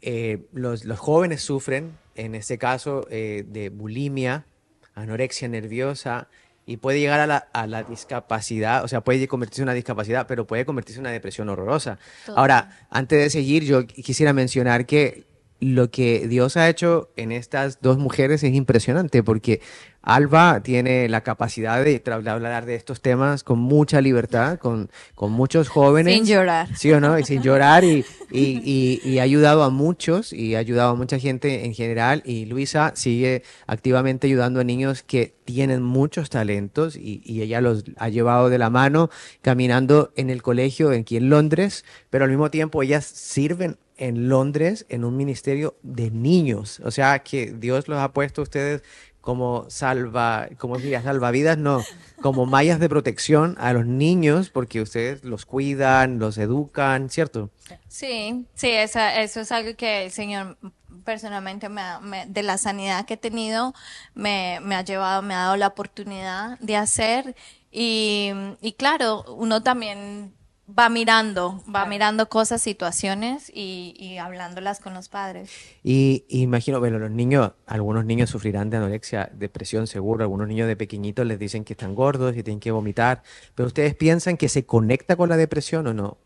eh, 0.00 0.46
los, 0.54 0.86
los, 0.86 0.98
jóvenes 0.98 1.42
sufren, 1.42 1.98
en 2.14 2.34
este 2.34 2.56
caso 2.56 3.06
eh, 3.10 3.44
de 3.46 3.68
bulimia, 3.68 4.46
anorexia 4.94 5.48
nerviosa 5.48 6.28
y 6.66 6.78
puede 6.78 6.98
llegar 7.00 7.20
a 7.20 7.26
la, 7.26 7.36
a 7.52 7.66
la, 7.66 7.82
discapacidad, 7.82 8.84
o 8.84 8.88
sea, 8.88 9.02
puede 9.02 9.28
convertirse 9.28 9.62
en 9.62 9.64
una 9.64 9.74
discapacidad, 9.74 10.26
pero 10.26 10.46
puede 10.46 10.64
convertirse 10.64 10.98
en 10.98 11.02
una 11.02 11.10
depresión 11.10 11.48
horrorosa. 11.50 11.98
Ahora, 12.34 12.86
antes 12.90 13.18
de 13.18 13.28
seguir, 13.28 13.64
yo 13.64 13.86
quisiera 13.86 14.32
mencionar 14.32 14.86
que 14.86 15.24
lo 15.60 15.90
que 15.90 16.26
Dios 16.28 16.56
ha 16.56 16.68
hecho 16.68 17.10
en 17.16 17.32
estas 17.32 17.80
dos 17.80 17.98
mujeres 17.98 18.42
es 18.42 18.54
impresionante 18.54 19.22
porque 19.22 19.60
Alba 20.04 20.60
tiene 20.62 21.08
la 21.08 21.22
capacidad 21.22 21.82
de 21.82 22.02
hablar 22.06 22.66
de 22.66 22.74
estos 22.74 23.00
temas 23.00 23.42
con 23.42 23.58
mucha 23.58 24.02
libertad, 24.02 24.58
con, 24.58 24.90
con 25.14 25.32
muchos 25.32 25.68
jóvenes. 25.68 26.12
Sin 26.14 26.26
llorar. 26.26 26.76
Sí 26.76 26.92
o 26.92 27.00
no, 27.00 27.18
y 27.18 27.24
sin 27.24 27.42
llorar 27.42 27.84
y, 27.84 28.04
y, 28.30 29.00
y, 29.02 29.18
ha 29.18 29.22
ayudado 29.22 29.62
a 29.62 29.70
muchos 29.70 30.34
y 30.34 30.56
ha 30.56 30.58
ayudado 30.58 30.90
a 30.90 30.94
mucha 30.94 31.18
gente 31.18 31.64
en 31.64 31.72
general. 31.72 32.22
Y 32.26 32.44
Luisa 32.44 32.92
sigue 32.94 33.42
activamente 33.66 34.26
ayudando 34.26 34.60
a 34.60 34.64
niños 34.64 35.02
que 35.02 35.34
tienen 35.46 35.82
muchos 35.82 36.28
talentos 36.28 36.96
y, 36.96 37.22
y 37.24 37.40
ella 37.40 37.62
los 37.62 37.84
ha 37.96 38.10
llevado 38.10 38.50
de 38.50 38.58
la 38.58 38.68
mano 38.68 39.08
caminando 39.40 40.12
en 40.16 40.28
el 40.28 40.42
colegio 40.42 40.90
aquí 40.90 41.16
en 41.16 41.30
Londres, 41.30 41.86
pero 42.10 42.24
al 42.24 42.30
mismo 42.30 42.50
tiempo 42.50 42.82
ellas 42.82 43.06
sirven 43.06 43.78
en 43.96 44.28
Londres 44.28 44.86
en 44.88 45.04
un 45.04 45.16
ministerio 45.16 45.76
de 45.82 46.10
niños. 46.10 46.80
O 46.84 46.90
sea 46.90 47.20
que 47.20 47.52
Dios 47.52 47.88
los 47.88 47.98
ha 47.98 48.12
puesto 48.12 48.40
a 48.40 48.44
ustedes 48.44 48.82
como 49.20 49.64
salva, 49.70 50.48
como 50.58 50.76
diría, 50.76 51.02
salvavidas, 51.02 51.56
no, 51.56 51.82
como 52.20 52.44
mallas 52.44 52.78
de 52.78 52.90
protección 52.90 53.56
a 53.58 53.72
los 53.72 53.86
niños 53.86 54.50
porque 54.50 54.82
ustedes 54.82 55.24
los 55.24 55.46
cuidan, 55.46 56.18
los 56.18 56.36
educan, 56.36 57.08
¿cierto? 57.08 57.48
Sí, 57.88 58.44
sí, 58.54 58.70
esa, 58.70 59.22
eso 59.22 59.40
es 59.40 59.50
algo 59.50 59.74
que 59.76 60.04
el 60.04 60.10
Señor 60.10 60.58
personalmente 61.04 61.70
me, 61.70 62.26
de 62.26 62.42
la 62.42 62.58
sanidad 62.58 63.06
que 63.06 63.14
he 63.14 63.16
tenido 63.16 63.74
me, 64.14 64.58
me, 64.62 64.74
ha 64.74 64.82
llevado, 64.82 65.22
me 65.22 65.32
ha 65.32 65.38
dado 65.38 65.56
la 65.56 65.68
oportunidad 65.68 66.58
de 66.58 66.76
hacer 66.76 67.34
y, 67.70 68.30
y 68.60 68.72
claro, 68.74 69.24
uno 69.28 69.62
también 69.62 70.34
va 70.66 70.88
mirando, 70.88 71.62
va 71.72 71.84
mirando 71.84 72.28
cosas, 72.28 72.62
situaciones 72.62 73.50
y, 73.52 73.94
y, 73.98 74.16
hablándolas 74.18 74.80
con 74.80 74.94
los 74.94 75.08
padres. 75.08 75.50
Y, 75.82 76.24
imagino, 76.28 76.80
bueno, 76.80 76.98
los 76.98 77.10
niños, 77.10 77.52
algunos 77.66 78.04
niños 78.04 78.30
sufrirán 78.30 78.70
de 78.70 78.78
anorexia, 78.78 79.30
depresión 79.34 79.86
seguro, 79.86 80.24
algunos 80.24 80.48
niños 80.48 80.66
de 80.66 80.76
pequeñitos 80.76 81.26
les 81.26 81.38
dicen 81.38 81.64
que 81.64 81.74
están 81.74 81.94
gordos 81.94 82.36
y 82.36 82.42
tienen 82.42 82.60
que 82.60 82.70
vomitar, 82.70 83.22
pero 83.54 83.66
¿ustedes 83.66 83.94
piensan 83.94 84.36
que 84.36 84.48
se 84.48 84.64
conecta 84.64 85.16
con 85.16 85.28
la 85.28 85.36
depresión 85.36 85.86
o 85.86 85.94
no? 85.94 86.16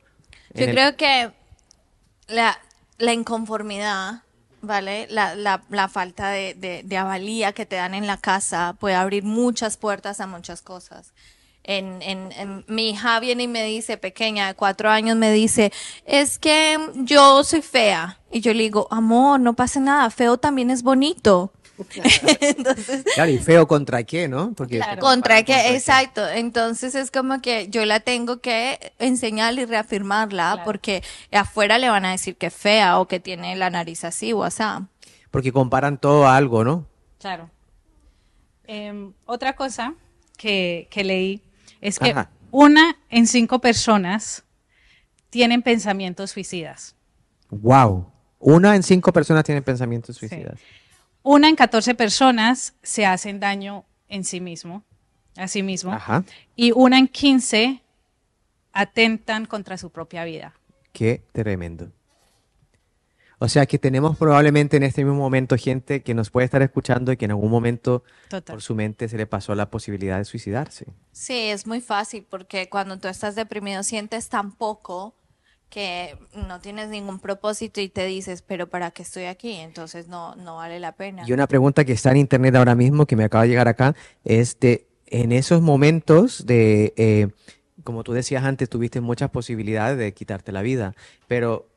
Yo 0.54 0.66
creo 0.66 0.96
que 0.96 1.32
la, 2.28 2.58
la 2.98 3.12
inconformidad, 3.12 4.22
¿vale? 4.62 5.08
La, 5.10 5.34
la, 5.34 5.62
la 5.68 5.88
falta 5.88 6.30
de, 6.30 6.54
de, 6.54 6.82
de 6.84 6.96
avalía 6.96 7.52
que 7.52 7.66
te 7.66 7.76
dan 7.76 7.94
en 7.94 8.06
la 8.06 8.18
casa 8.18 8.76
puede 8.78 8.94
abrir 8.94 9.24
muchas 9.24 9.76
puertas 9.76 10.20
a 10.20 10.26
muchas 10.26 10.62
cosas 10.62 11.12
en, 11.68 12.02
en, 12.02 12.64
mi 12.66 12.90
hija 12.90 13.20
viene 13.20 13.42
y 13.42 13.48
me 13.48 13.62
dice, 13.62 13.98
pequeña 13.98 14.46
de 14.46 14.54
cuatro 14.54 14.88
años, 14.88 15.18
me 15.18 15.30
dice, 15.30 15.70
es 16.06 16.38
que 16.38 16.78
yo 16.94 17.44
soy 17.44 17.60
fea. 17.60 18.18
Y 18.30 18.40
yo 18.40 18.54
le 18.54 18.62
digo, 18.62 18.88
amor, 18.90 19.38
no 19.38 19.54
pasa 19.54 19.78
nada, 19.78 20.08
feo 20.08 20.38
también 20.38 20.70
es 20.70 20.82
bonito. 20.82 21.52
Entonces, 22.40 23.04
claro, 23.14 23.30
y 23.30 23.38
feo 23.38 23.68
contra 23.68 24.02
qué, 24.02 24.28
¿no? 24.28 24.52
Porque 24.54 24.80
contra 24.98 25.42
qué, 25.42 25.74
exacto. 25.74 26.26
Entonces 26.26 26.94
es 26.94 27.10
como 27.10 27.40
que 27.40 27.68
yo 27.68 27.84
la 27.84 28.00
tengo 28.00 28.40
que 28.40 28.92
enseñar 28.98 29.54
y 29.58 29.64
reafirmarla 29.66 30.62
porque 30.64 31.04
afuera 31.30 31.78
le 31.78 31.88
van 31.90 32.06
a 32.06 32.10
decir 32.10 32.36
que 32.36 32.46
es 32.46 32.54
fea 32.54 32.98
o 32.98 33.06
que 33.06 33.20
tiene 33.20 33.54
la 33.56 33.70
nariz 33.70 34.04
así 34.04 34.32
o 34.32 34.42
así. 34.42 34.64
Porque 35.30 35.52
comparan 35.52 35.98
todo 35.98 36.26
a 36.26 36.36
algo, 36.36 36.64
¿no? 36.64 36.86
Claro. 37.20 37.50
Em, 38.66 39.12
otra 39.26 39.54
cosa 39.54 39.94
que, 40.36 40.88
que 40.90 41.04
leí 41.04 41.42
es 41.80 41.98
que 41.98 42.14
una 42.50 42.96
en 43.08 43.26
cinco 43.26 43.60
personas 43.60 44.44
tienen 45.30 45.62
pensamientos 45.62 46.30
suicidas. 46.30 46.96
Wow. 47.50 48.10
Una 48.38 48.76
en 48.76 48.82
cinco 48.82 49.12
personas 49.12 49.44
tienen 49.44 49.64
pensamientos 49.64 50.16
suicidas. 50.16 50.58
Una 51.22 51.48
en 51.48 51.56
catorce 51.56 51.94
personas 51.94 52.74
se 52.82 53.04
hacen 53.04 53.40
daño 53.40 53.84
en 54.08 54.24
sí 54.24 54.40
mismo, 54.40 54.84
a 55.36 55.48
sí 55.48 55.62
mismo. 55.62 55.96
Y 56.56 56.72
una 56.72 56.98
en 56.98 57.08
quince 57.08 57.82
atentan 58.72 59.44
contra 59.46 59.76
su 59.76 59.90
propia 59.90 60.24
vida. 60.24 60.54
Qué 60.92 61.24
tremendo. 61.32 61.92
O 63.40 63.48
sea 63.48 63.66
que 63.66 63.78
tenemos 63.78 64.16
probablemente 64.16 64.76
en 64.76 64.82
este 64.82 65.04
mismo 65.04 65.18
momento 65.18 65.56
gente 65.56 66.02
que 66.02 66.12
nos 66.14 66.30
puede 66.30 66.44
estar 66.44 66.60
escuchando 66.62 67.12
y 67.12 67.16
que 67.16 67.26
en 67.26 67.30
algún 67.30 67.50
momento 67.50 68.02
por 68.46 68.62
su 68.62 68.74
mente 68.74 69.08
se 69.08 69.16
le 69.16 69.26
pasó 69.26 69.54
la 69.54 69.70
posibilidad 69.70 70.18
de 70.18 70.24
suicidarse. 70.24 70.86
Sí, 71.12 71.48
es 71.50 71.66
muy 71.66 71.80
fácil 71.80 72.26
porque 72.28 72.68
cuando 72.68 72.98
tú 72.98 73.06
estás 73.06 73.36
deprimido 73.36 73.82
sientes 73.84 74.28
tan 74.28 74.52
poco 74.52 75.14
que 75.68 76.16
no 76.34 76.60
tienes 76.60 76.88
ningún 76.88 77.20
propósito 77.20 77.80
y 77.80 77.88
te 77.88 78.06
dices, 78.06 78.42
pero 78.42 78.68
¿para 78.68 78.90
qué 78.90 79.02
estoy 79.02 79.24
aquí? 79.24 79.52
Entonces 79.52 80.08
no, 80.08 80.34
no 80.36 80.56
vale 80.56 80.80
la 80.80 80.92
pena. 80.92 81.24
Y 81.26 81.32
una 81.32 81.46
pregunta 81.46 81.84
que 81.84 81.92
está 81.92 82.10
en 82.10 82.16
internet 82.16 82.56
ahora 82.56 82.74
mismo, 82.74 83.06
que 83.06 83.16
me 83.16 83.24
acaba 83.24 83.44
de 83.44 83.50
llegar 83.50 83.68
acá, 83.68 83.94
es 84.24 84.58
de, 84.60 84.88
en 85.06 85.30
esos 85.30 85.60
momentos 85.60 86.46
de, 86.46 86.94
eh, 86.96 87.28
como 87.84 88.02
tú 88.02 88.12
decías 88.12 88.44
antes, 88.44 88.68
tuviste 88.68 89.00
muchas 89.00 89.30
posibilidades 89.30 89.98
de 89.98 90.12
quitarte 90.14 90.52
la 90.52 90.62
vida, 90.62 90.94
pero 91.26 91.68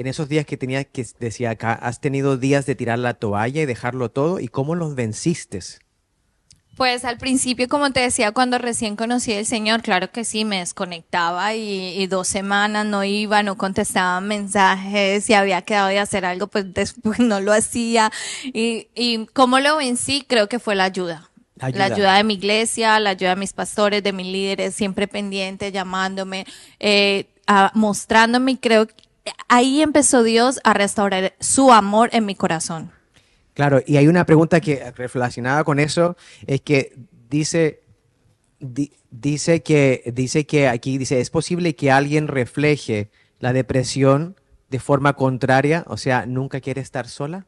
en 0.00 0.06
esos 0.06 0.30
días 0.30 0.46
que 0.46 0.56
tenía 0.56 0.82
que 0.84 1.06
decía 1.18 1.50
acá, 1.50 1.74
has 1.74 2.00
tenido 2.00 2.38
días 2.38 2.64
de 2.64 2.74
tirar 2.74 2.98
la 2.98 3.12
toalla 3.12 3.60
y 3.60 3.66
dejarlo 3.66 4.10
todo, 4.10 4.40
¿y 4.40 4.48
cómo 4.48 4.74
los 4.74 4.94
venciste? 4.94 5.60
Pues 6.78 7.04
al 7.04 7.18
principio, 7.18 7.68
como 7.68 7.92
te 7.92 8.00
decía, 8.00 8.32
cuando 8.32 8.56
recién 8.56 8.96
conocí 8.96 9.34
al 9.34 9.44
Señor, 9.44 9.82
claro 9.82 10.10
que 10.10 10.24
sí, 10.24 10.46
me 10.46 10.60
desconectaba 10.60 11.54
y, 11.54 12.06
dos 12.06 12.28
semanas 12.28 12.86
no 12.86 13.04
iba, 13.04 13.42
no 13.42 13.58
contestaba 13.58 14.22
mensajes, 14.22 15.22
si 15.22 15.34
había 15.34 15.60
quedado 15.60 15.88
de 15.88 15.98
hacer 15.98 16.24
algo, 16.24 16.46
pues 16.46 16.64
después 16.72 17.18
no 17.18 17.40
lo 17.42 17.52
hacía. 17.52 18.10
Y, 18.42 18.88
y 18.94 19.26
cómo 19.34 19.60
lo 19.60 19.76
vencí, 19.76 20.24
creo 20.26 20.48
que 20.48 20.58
fue 20.58 20.76
la 20.76 20.84
ayuda. 20.84 21.30
La 21.74 21.84
ayuda 21.84 22.16
de 22.16 22.24
mi 22.24 22.34
iglesia, 22.34 22.98
la 23.00 23.10
ayuda 23.10 23.34
de 23.34 23.40
mis 23.40 23.52
pastores, 23.52 24.02
de 24.02 24.14
mis 24.14 24.28
líderes, 24.28 24.74
siempre 24.74 25.06
pendientes, 25.06 25.70
llamándome, 25.74 26.46
eh, 26.78 27.26
mostrándome, 27.74 28.58
creo 28.58 28.86
que 28.86 29.09
ahí 29.48 29.82
empezó 29.82 30.22
Dios 30.22 30.60
a 30.64 30.74
restaurar 30.74 31.34
su 31.40 31.72
amor 31.72 32.10
en 32.12 32.26
mi 32.26 32.34
corazón. 32.34 32.92
Claro, 33.54 33.82
y 33.86 33.96
hay 33.96 34.08
una 34.08 34.24
pregunta 34.24 34.60
que 34.60 34.90
relacionada 34.92 35.64
con 35.64 35.78
eso 35.78 36.16
es 36.46 36.60
que 36.60 36.96
dice 37.28 37.80
dice 39.10 39.62
que 39.62 40.12
dice 40.14 40.46
que 40.46 40.68
aquí 40.68 40.98
dice 40.98 41.20
es 41.20 41.30
posible 41.30 41.74
que 41.74 41.90
alguien 41.90 42.28
refleje 42.28 43.10
la 43.38 43.52
depresión 43.52 44.36
de 44.68 44.78
forma 44.78 45.14
contraria, 45.14 45.84
o 45.88 45.96
sea, 45.96 46.26
nunca 46.26 46.60
quiere 46.60 46.80
estar 46.80 47.08
sola. 47.08 47.46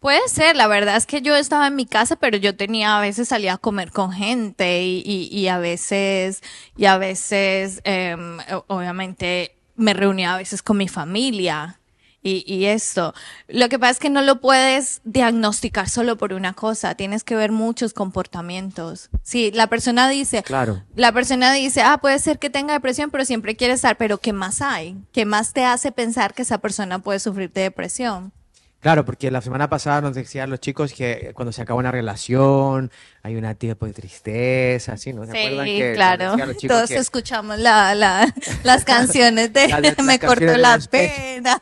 Puede 0.00 0.26
ser, 0.28 0.54
la 0.54 0.68
verdad 0.68 0.96
es 0.96 1.06
que 1.06 1.20
yo 1.22 1.34
estaba 1.34 1.66
en 1.66 1.74
mi 1.74 1.84
casa, 1.84 2.16
pero 2.16 2.36
yo 2.36 2.56
tenía, 2.56 2.96
a 2.96 3.00
veces 3.00 3.28
salía 3.28 3.54
a 3.54 3.58
comer 3.58 3.90
con 3.90 4.12
gente 4.12 4.82
y, 4.84 5.02
y, 5.04 5.48
a 5.48 5.58
veces, 5.58 6.40
y 6.76 6.84
a 6.84 6.98
veces, 6.98 7.80
em, 7.82 8.38
obviamente, 8.68 9.57
me 9.78 9.94
reunía 9.94 10.34
a 10.34 10.36
veces 10.36 10.62
con 10.62 10.76
mi 10.76 10.88
familia 10.88 11.78
y, 12.20 12.44
y, 12.52 12.66
esto. 12.66 13.14
Lo 13.46 13.68
que 13.68 13.78
pasa 13.78 13.92
es 13.92 13.98
que 14.00 14.10
no 14.10 14.22
lo 14.22 14.40
puedes 14.40 15.00
diagnosticar 15.04 15.88
solo 15.88 16.18
por 16.18 16.32
una 16.32 16.52
cosa, 16.52 16.96
tienes 16.96 17.22
que 17.22 17.36
ver 17.36 17.52
muchos 17.52 17.94
comportamientos. 17.94 19.08
Sí, 19.22 19.52
la 19.52 19.68
persona 19.68 20.08
dice, 20.08 20.42
claro. 20.42 20.82
la 20.96 21.12
persona 21.12 21.52
dice, 21.52 21.80
ah, 21.82 21.98
puede 21.98 22.18
ser 22.18 22.40
que 22.40 22.50
tenga 22.50 22.74
depresión, 22.74 23.10
pero 23.10 23.24
siempre 23.24 23.56
quiere 23.56 23.74
estar, 23.74 23.96
pero 23.96 24.18
¿qué 24.18 24.32
más 24.32 24.60
hay? 24.60 24.96
¿Qué 25.12 25.24
más 25.24 25.52
te 25.52 25.64
hace 25.64 25.92
pensar 25.92 26.34
que 26.34 26.42
esa 26.42 26.58
persona 26.58 26.98
puede 26.98 27.20
sufrir 27.20 27.52
de 27.52 27.62
depresión? 27.62 28.32
Claro, 28.80 29.04
porque 29.04 29.30
la 29.32 29.40
semana 29.40 29.68
pasada 29.68 30.00
nos 30.00 30.14
decían 30.14 30.50
los 30.50 30.60
chicos 30.60 30.92
que 30.92 31.32
cuando 31.34 31.50
se 31.50 31.62
acaba 31.62 31.80
una 31.80 31.90
relación 31.90 32.92
hay 33.22 33.34
una 33.34 33.54
tipo 33.56 33.86
de 33.86 33.92
tristeza, 33.92 34.96
¿sí? 34.96 35.12
¿no? 35.12 35.26
¿Se 35.26 35.32
sí, 35.32 35.80
claro. 35.94 36.36
Todos 36.68 36.92
escuchamos 36.92 37.58
la, 37.58 37.96
la, 37.96 38.32
las 38.62 38.84
canciones 38.84 39.52
de 39.52 39.66
Me 40.04 40.20
cortó 40.20 40.56
la 40.56 40.78
pena. 40.90 41.60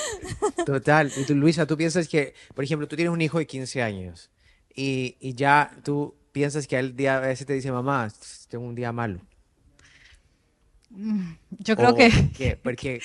Total. 0.66 1.12
Y 1.14 1.24
tú, 1.24 1.34
Luisa, 1.34 1.66
tú 1.66 1.76
piensas 1.76 2.08
que, 2.08 2.34
por 2.54 2.64
ejemplo, 2.64 2.88
tú 2.88 2.96
tienes 2.96 3.12
un 3.12 3.20
hijo 3.20 3.38
de 3.38 3.46
15 3.46 3.82
años 3.82 4.30
y, 4.74 5.16
y 5.20 5.34
ya 5.34 5.70
tú 5.82 6.16
piensas 6.32 6.66
que 6.66 6.78
el 6.78 6.96
día 6.96 7.18
a 7.18 7.20
veces 7.20 7.46
te 7.46 7.52
dice, 7.52 7.70
mamá, 7.72 8.10
tengo 8.48 8.64
un 8.64 8.74
día 8.74 8.90
malo. 8.90 9.20
Mm, 10.88 11.32
yo 11.50 11.76
creo 11.76 11.94
que... 11.94 12.10
¿qué? 12.34 12.56
Porque 12.56 13.00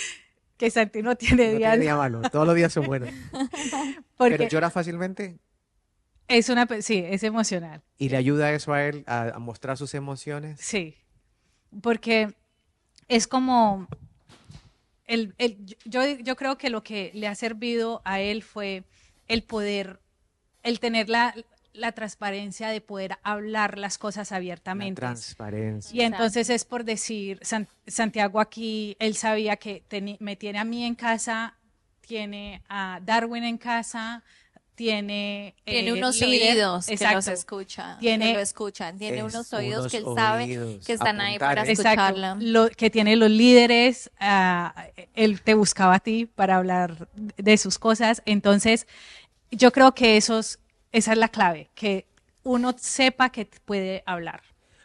que 0.60 0.70
Santi 0.70 1.02
no 1.02 1.16
tiene 1.16 1.56
día, 1.56 1.96
malo, 1.96 2.22
todos 2.30 2.46
los 2.46 2.54
días 2.54 2.74
son 2.74 2.86
buenos. 2.86 3.10
Pero 4.18 4.48
llora 4.50 4.70
fácilmente. 4.70 5.40
Es 6.28 6.50
una, 6.50 6.68
sí, 6.82 7.02
es 7.08 7.24
emocional. 7.24 7.82
¿Y 7.98 8.10
le 8.10 8.18
ayuda 8.18 8.52
eso 8.52 8.74
a 8.74 8.84
él 8.84 9.06
a, 9.08 9.40
mostrar 9.40 9.78
sus 9.78 9.94
emociones? 9.94 10.60
Sí, 10.60 10.98
porque 11.82 12.36
es 13.08 13.26
como, 13.26 13.88
el, 15.08 15.34
yo, 15.86 16.04
yo 16.06 16.36
creo 16.36 16.58
que 16.58 16.70
lo 16.70 16.84
que 16.84 17.12
le 17.14 17.28
ha 17.28 17.36
servido 17.36 18.02
a 18.04 18.20
él 18.20 18.44
fue 18.44 18.84
el 19.30 19.44
poder, 19.44 20.02
el 20.62 20.82
tener 20.82 21.08
la, 21.08 21.34
la 21.74 21.92
transparencia 21.92 22.70
de 22.70 22.82
poder 22.82 23.18
hablar 23.24 23.78
las 23.78 23.98
cosas 23.98 24.32
abiertamente. 24.32 25.00
transparencia. 25.00 25.96
Y 25.96 26.02
entonces 26.02 26.50
es 26.50 26.66
por 26.66 26.84
decir, 26.84 27.40
Santiago 27.88 28.40
aquí, 28.40 28.96
él 29.00 29.16
sabía 29.16 29.58
que 29.58 29.84
me 30.20 30.36
tiene 30.36 30.60
a 30.60 30.64
mí 30.64 30.84
en 30.84 30.96
casa, 30.96 31.56
tiene 32.02 32.64
a 32.70 33.00
Darwin 33.04 33.44
en 33.44 33.58
casa, 33.58 34.24
tiene, 34.80 35.56
tiene 35.66 35.90
eh, 35.90 35.94
unos 35.94 36.22
oídos 36.22 36.86
que 36.88 37.14
los 37.14 37.28
escucha, 37.28 37.98
tiene, 38.00 38.34
lo 38.34 38.40
escuchan, 38.40 38.98
tiene 38.98 39.24
unos 39.26 39.52
oídos 39.52 39.92
que 39.92 39.98
él 39.98 40.06
sabe 40.16 40.80
que 40.86 40.94
están 40.94 41.20
ahí 41.20 41.38
para 41.38 41.64
escucharlo. 41.64 42.38
Lo, 42.40 42.70
que 42.70 42.90
tiene 42.90 43.18
los 43.18 43.30
líderes, 43.30 44.10
ah, 44.22 44.74
él 45.16 45.42
te 45.42 45.54
buscaba 45.54 45.96
a 45.96 46.00
ti 46.00 46.26
para 46.26 46.56
hablar 46.56 47.10
de 47.14 47.58
sus 47.58 47.78
cosas, 47.78 48.22
entonces 48.26 48.88
yo 49.52 49.74
creo 49.74 49.94
que 49.94 50.16
esos 50.16 50.60
esa 50.92 51.14
es 51.14 51.18
la 51.18 51.30
clave, 51.30 51.70
que 51.76 52.08
uno 52.44 52.76
sepa 52.78 53.30
que 53.30 53.50
puede 53.66 54.04
hablar. 54.06 54.42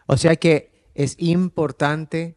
O 0.06 0.16
sea 0.16 0.36
que 0.36 0.88
es 0.94 1.16
importante 1.18 2.36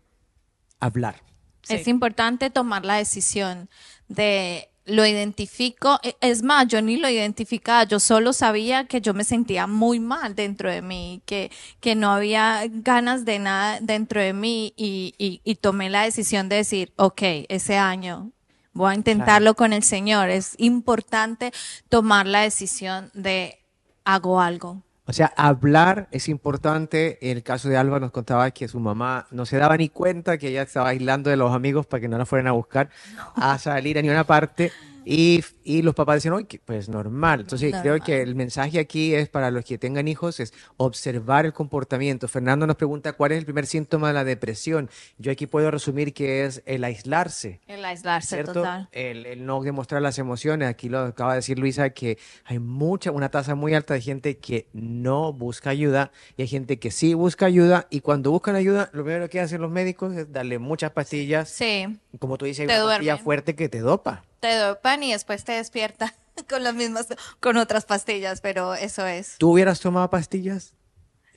hablar. 0.80 1.24
Es 1.70 1.88
importante 1.88 2.50
tomar 2.50 2.86
la 2.86 2.96
decisión 2.96 3.70
de 4.08 4.70
lo 4.88 5.06
identifico, 5.06 6.00
e, 6.02 6.16
es 6.22 6.44
más, 6.44 6.68
yo 6.68 6.82
ni 6.82 6.96
lo 6.96 7.10
identificaba, 7.10 7.84
yo 7.84 8.00
solo 8.00 8.32
sabía 8.32 8.86
que 8.86 9.02
yo 9.02 9.14
me 9.14 9.26
sentía 9.26 9.68
muy 9.68 10.00
mal 10.00 10.34
dentro 10.34 10.72
de 10.72 10.82
mí, 10.82 11.22
que, 11.26 11.52
que 11.82 11.94
no 11.94 12.12
había 12.12 12.64
ganas 12.68 13.26
de 13.26 13.38
nada 13.40 13.80
dentro 13.82 14.22
de 14.22 14.32
mí 14.32 14.74
y, 14.78 15.14
y, 15.44 15.56
tomé 15.56 15.90
la 15.90 16.04
decisión 16.04 16.48
de 16.48 16.58
decir, 16.58 16.94
ok, 16.96 17.22
ese 17.50 17.78
año 17.78 18.32
voy 18.78 18.92
a 18.92 18.96
intentarlo 18.96 19.56
con 19.56 19.74
el 19.74 19.84
Señor. 19.84 20.30
Es 20.30 20.54
importante 20.58 21.52
tomar 21.90 22.26
la 22.26 22.42
decisión 22.42 23.12
de 23.14 23.60
hago 24.06 24.40
algo. 24.40 24.84
O 25.06 25.14
sea, 25.14 25.34
hablar 25.38 26.10
es 26.12 26.28
importante. 26.28 27.18
En 27.22 27.38
el 27.38 27.44
caso 27.44 27.70
de 27.70 27.78
Alba 27.78 28.00
nos 28.00 28.12
contaba 28.12 28.52
que 28.52 28.68
su 28.68 28.80
mamá 28.80 29.26
no 29.32 29.46
se 29.46 29.58
daba 29.58 29.78
ni 29.78 29.90
cuenta 29.90 30.38
que 30.38 30.50
ella 30.50 30.64
estaba 30.64 30.90
aislando 30.90 31.30
de 31.30 31.38
los 31.38 31.54
amigos 31.54 31.86
para 31.86 32.02
que 32.02 32.08
no 32.08 32.18
la 32.18 32.26
fueran 32.26 32.48
a 32.48 32.52
buscar 32.52 32.90
a 33.36 33.58
salir 33.58 33.98
a 33.98 34.02
ni 34.02 34.10
una 34.10 34.26
parte. 34.26 34.72
Y, 35.10 35.42
y 35.64 35.84
los 35.84 35.96
papás 35.96 36.16
decían, 36.16 36.34
oye, 36.34 36.60
pues 36.66 36.90
normal. 36.90 37.40
Entonces 37.40 37.74
creo 37.82 37.98
que 38.02 38.22
el 38.22 38.36
mensaje 38.36 38.78
aquí 38.78 39.16
es 39.16 39.30
para 39.30 39.52
los 39.52 39.64
que 39.64 39.78
tengan 39.78 40.06
hijos, 40.10 40.42
es 40.42 40.54
observar 40.76 41.46
el 41.46 41.54
comportamiento. 41.54 42.28
Fernando 42.28 42.68
nos 42.68 42.76
pregunta 42.76 43.14
cuál 43.14 43.32
es 43.32 43.38
el 43.38 43.46
primer 43.46 43.68
síntoma 43.68 44.10
de 44.10 44.14
la 44.16 44.26
depresión. 44.26 44.90
Yo 45.18 45.32
aquí 45.32 45.48
puedo 45.48 45.72
resumir 45.72 46.14
que 46.14 46.44
es 46.44 46.62
el 46.66 46.84
aislarse. 46.84 47.62
El 47.68 47.86
aislarse, 47.86 48.36
¿cierto? 48.36 48.52
total. 48.52 48.90
El, 48.92 49.26
el 49.26 49.46
no 49.46 49.62
demostrar 49.62 50.02
las 50.02 50.20
emociones. 50.20 50.68
Aquí 50.68 50.90
lo 50.90 51.00
acaba 51.00 51.32
de 51.32 51.38
decir 51.38 51.58
Luisa, 51.58 51.92
que 51.92 52.18
hay 52.44 52.60
mucha, 52.60 53.12
una 53.12 53.30
tasa 53.30 53.56
muy 53.56 53.74
alta 53.76 53.94
de 53.94 54.02
gente 54.02 54.40
que 54.40 54.68
no 54.74 55.32
busca 55.32 55.70
ayuda 55.70 56.12
y 56.36 56.42
hay 56.42 56.50
gente 56.50 56.80
que 56.80 56.92
sí 56.92 57.14
busca 57.14 57.46
ayuda 57.46 57.88
y 57.90 58.02
cuando 58.02 58.32
buscan 58.32 58.58
ayuda, 58.58 58.90
lo 58.92 59.06
primero 59.06 59.30
que 59.30 59.40
hacen 59.40 59.62
los 59.62 59.72
médicos 59.72 60.14
es 60.18 60.34
darle 60.34 60.60
muchas 60.60 60.92
pastillas. 60.92 61.48
Sí, 61.48 61.98
Como 62.20 62.38
tú 62.38 62.44
dices, 62.44 62.68
Te 62.68 62.74
hay 62.74 62.80
una 62.82 62.90
pastilla 62.90 63.18
fuerte 63.18 63.56
que 63.56 63.70
te 63.70 63.80
dopa. 63.80 64.27
Te 64.40 64.56
dopan 64.56 65.04
y 65.04 65.12
después 65.12 65.44
te 65.44 65.54
despierta 65.54 66.14
con 66.50 66.64
las 66.64 66.74
mismas, 66.76 67.08
con 67.40 67.58
otras 67.58 67.86
pastillas, 67.86 68.42
pero 68.42 68.74
eso 68.74 69.06
es. 69.06 69.36
¿Tú 69.38 69.52
hubieras 69.52 69.80
tomado 69.80 70.10
pastillas 70.10 70.74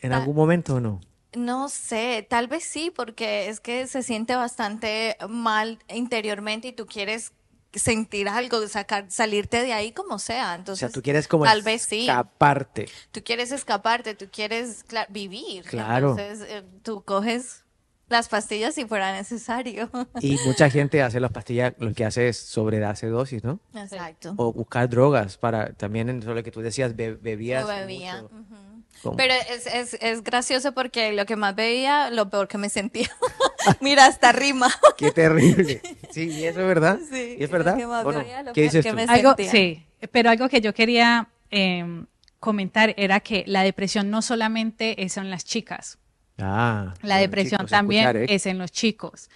en 0.00 0.12
algún 0.12 0.36
momento 0.36 0.76
o 0.76 0.80
no? 0.80 1.00
No 1.36 1.68
sé, 1.68 2.26
tal 2.28 2.48
vez 2.48 2.64
sí, 2.64 2.90
porque 2.94 3.48
es 3.48 3.60
que 3.60 3.86
se 3.86 4.02
siente 4.02 4.34
bastante 4.34 5.16
mal 5.28 5.78
interiormente 5.88 6.68
y 6.68 6.72
tú 6.72 6.86
quieres 6.86 7.32
sentir 7.72 8.28
algo, 8.28 8.66
sacar, 8.66 9.06
salirte 9.10 9.62
de 9.62 9.72
ahí 9.72 9.92
como 9.92 10.18
sea. 10.18 10.52
O 10.52 10.54
Entonces, 10.56 10.80
sea, 10.80 10.90
tú 10.90 11.02
quieres 11.02 11.28
como 11.28 11.44
tal 11.44 11.62
vez 11.62 11.82
sí. 11.82 12.00
escaparte. 12.00 12.88
Tú 13.12 13.22
quieres 13.22 13.52
escaparte, 13.52 14.14
tú 14.14 14.26
quieres 14.30 14.84
vivir. 15.08 15.64
Claro. 15.64 16.18
Entonces, 16.18 16.48
eh, 16.48 16.64
tú 16.82 17.02
coges 17.02 17.64
las 18.10 18.28
pastillas 18.28 18.74
si 18.74 18.84
fuera 18.84 19.12
necesario. 19.12 19.88
Y 20.20 20.36
mucha 20.44 20.68
gente 20.68 21.00
hace 21.02 21.18
las 21.20 21.30
pastillas, 21.32 21.72
lo 21.78 21.94
que 21.94 22.04
hace 22.04 22.28
es 22.28 22.36
sobredarse 22.38 23.06
dosis, 23.06 23.42
¿no? 23.44 23.60
Exacto. 23.74 24.34
O 24.36 24.52
buscar 24.52 24.88
drogas 24.90 25.38
para, 25.38 25.72
también 25.72 26.08
en 26.10 26.24
lo 26.24 26.42
que 26.42 26.50
tú 26.50 26.60
decías, 26.60 26.94
be- 26.94 27.14
bebías 27.14 27.62
Lo 27.62 27.68
bebía. 27.68 28.22
mucho. 28.22 28.34
ujú. 28.34 28.56
¿Cómo? 29.02 29.16
Pero 29.16 29.32
es, 29.50 29.66
es, 29.66 29.94
es 30.02 30.22
gracioso 30.22 30.72
porque 30.72 31.12
lo 31.12 31.24
que 31.24 31.36
más 31.36 31.54
bebía, 31.54 32.10
lo 32.10 32.28
peor 32.28 32.48
que 32.48 32.58
me 32.58 32.68
sentía. 32.68 33.08
Mira, 33.80 34.04
hasta 34.06 34.32
rima. 34.32 34.68
Qué 34.98 35.10
terrible. 35.12 35.80
Sí, 36.10 36.28
y 36.28 36.44
eso 36.44 36.60
es 36.60 36.66
verdad. 36.66 36.98
Sí, 37.10 37.36
¿Y 37.38 37.44
es 37.44 37.50
lo 37.50 37.56
verdad? 37.58 37.76
que 37.78 37.86
más 37.86 38.04
¿O 38.04 38.12
no? 38.12 38.18
bebía, 38.18 38.42
lo 38.42 38.52
¿Qué 38.52 38.62
peor 38.62 38.72
dices 38.72 38.84
que 38.84 38.90
tú? 38.90 38.96
me 38.96 39.04
Algo, 39.04 39.28
sentía. 39.30 39.50
sí, 39.50 39.86
pero 40.10 40.28
algo 40.30 40.48
que 40.50 40.60
yo 40.60 40.74
quería 40.74 41.28
eh, 41.50 42.04
comentar 42.40 42.92
era 42.98 43.20
que 43.20 43.44
la 43.46 43.62
depresión 43.62 44.10
no 44.10 44.20
solamente 44.22 45.02
es 45.04 45.16
en 45.16 45.30
las 45.30 45.44
chicas, 45.44 45.98
Ah, 46.40 46.94
la 47.02 47.16
depresión 47.18 47.58
chicos, 47.60 47.70
también 47.70 48.04
escuchar, 48.04 48.30
¿eh? 48.30 48.34
es 48.34 48.46
en 48.46 48.58
los 48.58 48.70
chicos, 48.72 49.30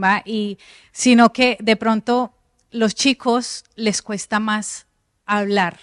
¿va? 0.00 0.22
Y 0.24 0.58
sino 0.92 1.32
que 1.32 1.56
de 1.60 1.76
pronto 1.76 2.32
los 2.70 2.94
chicos 2.94 3.64
les 3.76 4.02
cuesta 4.02 4.40
más 4.40 4.86
hablar, 5.24 5.78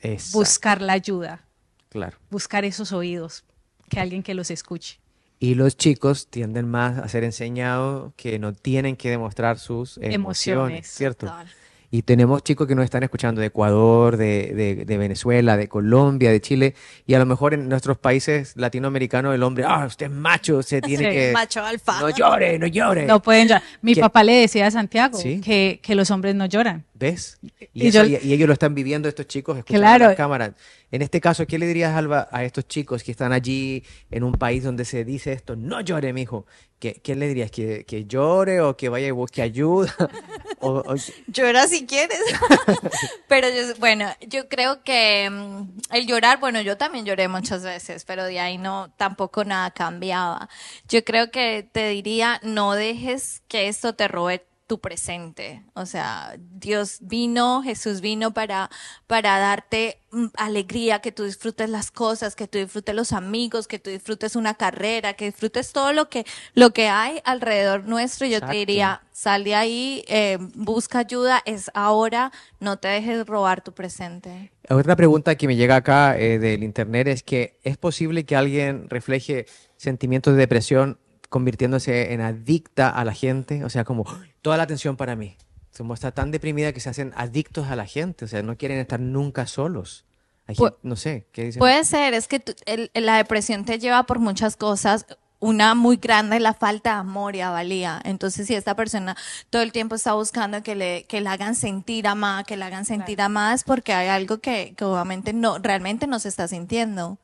Exacto, 0.00 0.38
buscar 0.38 0.82
la 0.82 0.92
ayuda, 0.94 1.44
claro. 1.88 2.16
buscar 2.30 2.64
esos 2.64 2.92
oídos, 2.92 3.44
que 3.88 4.00
alguien 4.00 4.22
que 4.22 4.34
los 4.34 4.50
escuche. 4.50 5.00
Y 5.40 5.54
los 5.54 5.76
chicos 5.76 6.26
tienden 6.28 6.68
más 6.68 6.98
a 6.98 7.08
ser 7.08 7.22
enseñados 7.22 8.12
que 8.16 8.38
no 8.40 8.52
tienen 8.52 8.96
que 8.96 9.08
demostrar 9.10 9.58
sus 9.58 9.96
emociones, 9.98 10.14
Emociones. 10.14 10.88
¿cierto? 10.88 11.26
Total. 11.26 11.48
Y 11.90 12.02
tenemos 12.02 12.42
chicos 12.42 12.66
que 12.66 12.74
nos 12.74 12.84
están 12.84 13.02
escuchando 13.02 13.40
de 13.40 13.46
Ecuador, 13.46 14.18
de, 14.18 14.52
de- 14.54 14.84
de 14.84 14.98
Venezuela, 14.98 15.56
de 15.56 15.68
Colombia, 15.68 16.30
de 16.30 16.40
Chile, 16.40 16.74
y 17.06 17.14
a 17.14 17.18
lo 17.18 17.24
mejor 17.24 17.54
en 17.54 17.66
nuestros 17.68 17.96
países 17.96 18.52
latinoamericanos 18.56 19.34
el 19.34 19.42
hombre, 19.42 19.64
ah, 19.66 19.86
usted 19.86 20.06
es 20.06 20.12
macho, 20.12 20.62
se 20.62 20.80
tiene 20.82 21.04
Sí. 21.04 21.10
que... 21.16 21.30
Macho 21.32 21.64
alfa. 21.64 22.00
No 22.00 22.10
llore, 22.10 22.58
no 22.58 22.66
llore. 22.66 23.06
No 23.06 23.22
pueden 23.22 23.48
llorar. 23.48 23.62
Mi 23.80 23.94
¿Qué? 23.94 24.00
papá 24.02 24.22
le 24.22 24.34
decía 24.34 24.66
a 24.66 24.70
Santiago 24.70 25.16
Sí. 25.18 25.40
que, 25.40 25.80
que 25.82 25.94
los 25.94 26.10
hombres 26.10 26.34
no 26.34 26.44
lloran. 26.44 26.84
¿Ves? 26.98 27.38
Y, 27.72 27.84
Y 27.84 27.88
eso- 27.88 28.04
yo- 28.04 28.18
y- 28.20 28.32
ellos 28.32 28.48
lo 28.48 28.52
están 28.54 28.74
viviendo 28.74 29.08
estos 29.08 29.26
chicos, 29.28 29.56
escuchando 29.58 29.86
Claro. 29.86 30.06
las 30.06 30.16
cámaras. 30.16 30.52
En 30.90 31.02
este 31.02 31.20
caso, 31.20 31.46
¿qué 31.46 31.58
le 31.58 31.66
dirías, 31.66 31.94
Alba, 31.94 32.28
a 32.32 32.42
estos 32.44 32.66
chicos 32.66 33.04
que 33.04 33.12
están 33.12 33.32
allí 33.32 33.84
en 34.10 34.24
un 34.24 34.32
país 34.32 34.64
donde 34.64 34.84
se 34.84 35.04
dice 35.04 35.32
esto? 35.32 35.54
No 35.54 35.80
llore, 35.80 36.12
mijo. 36.12 36.46
¿Qué, 36.80 36.94
qué 36.94 37.14
le 37.14 37.28
dirías? 37.28 37.50
¿Que, 37.52 37.84
que 37.84 38.06
llore 38.06 38.60
o 38.60 38.76
que 38.76 38.88
vaya 38.88 39.06
y 39.06 39.10
busque 39.12 39.42
ayuda? 39.42 39.94
o, 40.60 40.82
o- 40.86 40.94
Llora 41.28 41.68
si 41.68 41.86
quieres. 41.86 42.18
pero 43.28 43.48
yo, 43.48 43.74
bueno, 43.78 44.06
yo 44.26 44.48
creo 44.48 44.82
que 44.82 45.28
mm, 45.30 45.68
el 45.94 46.06
llorar, 46.06 46.40
bueno, 46.40 46.60
yo 46.62 46.76
también 46.76 47.04
lloré 47.04 47.28
muchas 47.28 47.62
veces, 47.62 48.04
pero 48.04 48.24
de 48.24 48.40
ahí 48.40 48.58
no, 48.58 48.90
tampoco 48.96 49.44
nada 49.44 49.70
cambiaba. 49.70 50.48
Yo 50.88 51.04
creo 51.04 51.30
que 51.30 51.68
te 51.70 51.88
diría, 51.90 52.40
no 52.42 52.74
dejes 52.74 53.42
que 53.48 53.68
esto 53.68 53.94
te 53.94 54.08
robe 54.08 54.44
tu 54.68 54.78
presente. 54.78 55.64
O 55.74 55.86
sea, 55.86 56.36
Dios 56.38 56.98
vino, 57.00 57.62
Jesús 57.62 58.00
vino 58.00 58.32
para, 58.32 58.70
para 59.06 59.38
darte 59.38 60.02
mm, 60.12 60.26
alegría, 60.36 61.00
que 61.00 61.10
tú 61.10 61.24
disfrutes 61.24 61.68
las 61.70 61.90
cosas, 61.90 62.36
que 62.36 62.46
tú 62.46 62.58
disfrutes 62.58 62.94
los 62.94 63.12
amigos, 63.12 63.66
que 63.66 63.78
tú 63.78 63.90
disfrutes 63.90 64.36
una 64.36 64.54
carrera, 64.54 65.14
que 65.14 65.24
disfrutes 65.24 65.72
todo 65.72 65.92
lo 65.92 66.08
que, 66.10 66.24
lo 66.54 66.72
que 66.72 66.88
hay 66.88 67.20
alrededor 67.24 67.84
nuestro. 67.88 68.26
Yo 68.26 68.36
Exacto. 68.36 68.52
te 68.52 68.58
diría, 68.58 69.02
sal 69.10 69.42
de 69.42 69.54
ahí, 69.54 70.04
eh, 70.06 70.36
busca 70.54 71.00
ayuda, 71.00 71.42
es 71.46 71.70
ahora, 71.72 72.30
no 72.60 72.78
te 72.78 72.88
dejes 72.88 73.26
robar 73.26 73.62
tu 73.62 73.72
presente. 73.72 74.52
Otra 74.68 74.96
pregunta 74.96 75.34
que 75.34 75.46
me 75.48 75.56
llega 75.56 75.76
acá 75.76 76.18
eh, 76.18 76.38
del 76.38 76.62
internet 76.62 77.08
es 77.08 77.22
que 77.22 77.58
¿es 77.62 77.78
posible 77.78 78.24
que 78.24 78.36
alguien 78.36 78.90
refleje 78.90 79.46
sentimientos 79.78 80.34
de 80.34 80.40
depresión 80.40 80.98
convirtiéndose 81.28 82.12
en 82.12 82.20
adicta 82.20 82.88
a 82.88 83.04
la 83.04 83.12
gente? 83.12 83.64
O 83.64 83.70
sea, 83.70 83.84
como 83.84 84.04
toda 84.42 84.56
la 84.56 84.62
atención 84.64 84.96
para 84.96 85.16
mí. 85.16 85.36
Se 85.70 85.82
muestra 85.82 86.10
tan 86.12 86.30
deprimida 86.30 86.72
que 86.72 86.80
se 86.80 86.88
hacen 86.88 87.12
adictos 87.16 87.68
a 87.68 87.76
la 87.76 87.86
gente, 87.86 88.24
o 88.24 88.28
sea, 88.28 88.42
no 88.42 88.56
quieren 88.56 88.78
estar 88.78 88.98
nunca 88.98 89.46
solos. 89.46 90.04
Hay 90.46 90.56
Pu- 90.56 90.64
gente- 90.70 90.78
no 90.82 90.96
sé, 90.96 91.26
¿qué 91.30 91.44
dicen? 91.44 91.60
Puede 91.60 91.84
ser, 91.84 92.14
es 92.14 92.26
que 92.26 92.40
tú- 92.40 92.54
el- 92.66 92.90
la 92.94 93.16
depresión 93.18 93.64
te 93.64 93.78
lleva 93.78 94.02
por 94.04 94.18
muchas 94.18 94.56
cosas. 94.56 95.06
Una 95.40 95.76
muy 95.76 95.98
grande 95.98 96.34
es 96.36 96.42
la 96.42 96.52
falta 96.54 96.94
de 96.94 96.96
amor 97.00 97.36
y 97.36 97.40
valía. 97.42 98.00
Entonces, 98.04 98.48
si 98.48 98.54
esta 98.56 98.74
persona 98.74 99.16
todo 99.50 99.62
el 99.62 99.70
tiempo 99.70 99.94
está 99.94 100.14
buscando 100.14 100.64
que 100.64 100.74
le, 100.74 101.04
que 101.04 101.20
la 101.20 101.32
hagan 101.32 101.54
sentir 101.54 102.08
amada, 102.08 102.42
que 102.42 102.56
la 102.56 102.66
hagan 102.66 102.84
sentir 102.84 103.20
amada, 103.20 103.54
es 103.54 103.62
porque 103.62 103.92
hay 103.92 104.08
algo 104.08 104.38
que, 104.38 104.74
que 104.76 104.84
obviamente 104.84 105.32
no, 105.32 105.58
realmente 105.58 106.08
no 106.08 106.18
se 106.18 106.28
está 106.28 106.48
sintiendo. 106.48 107.18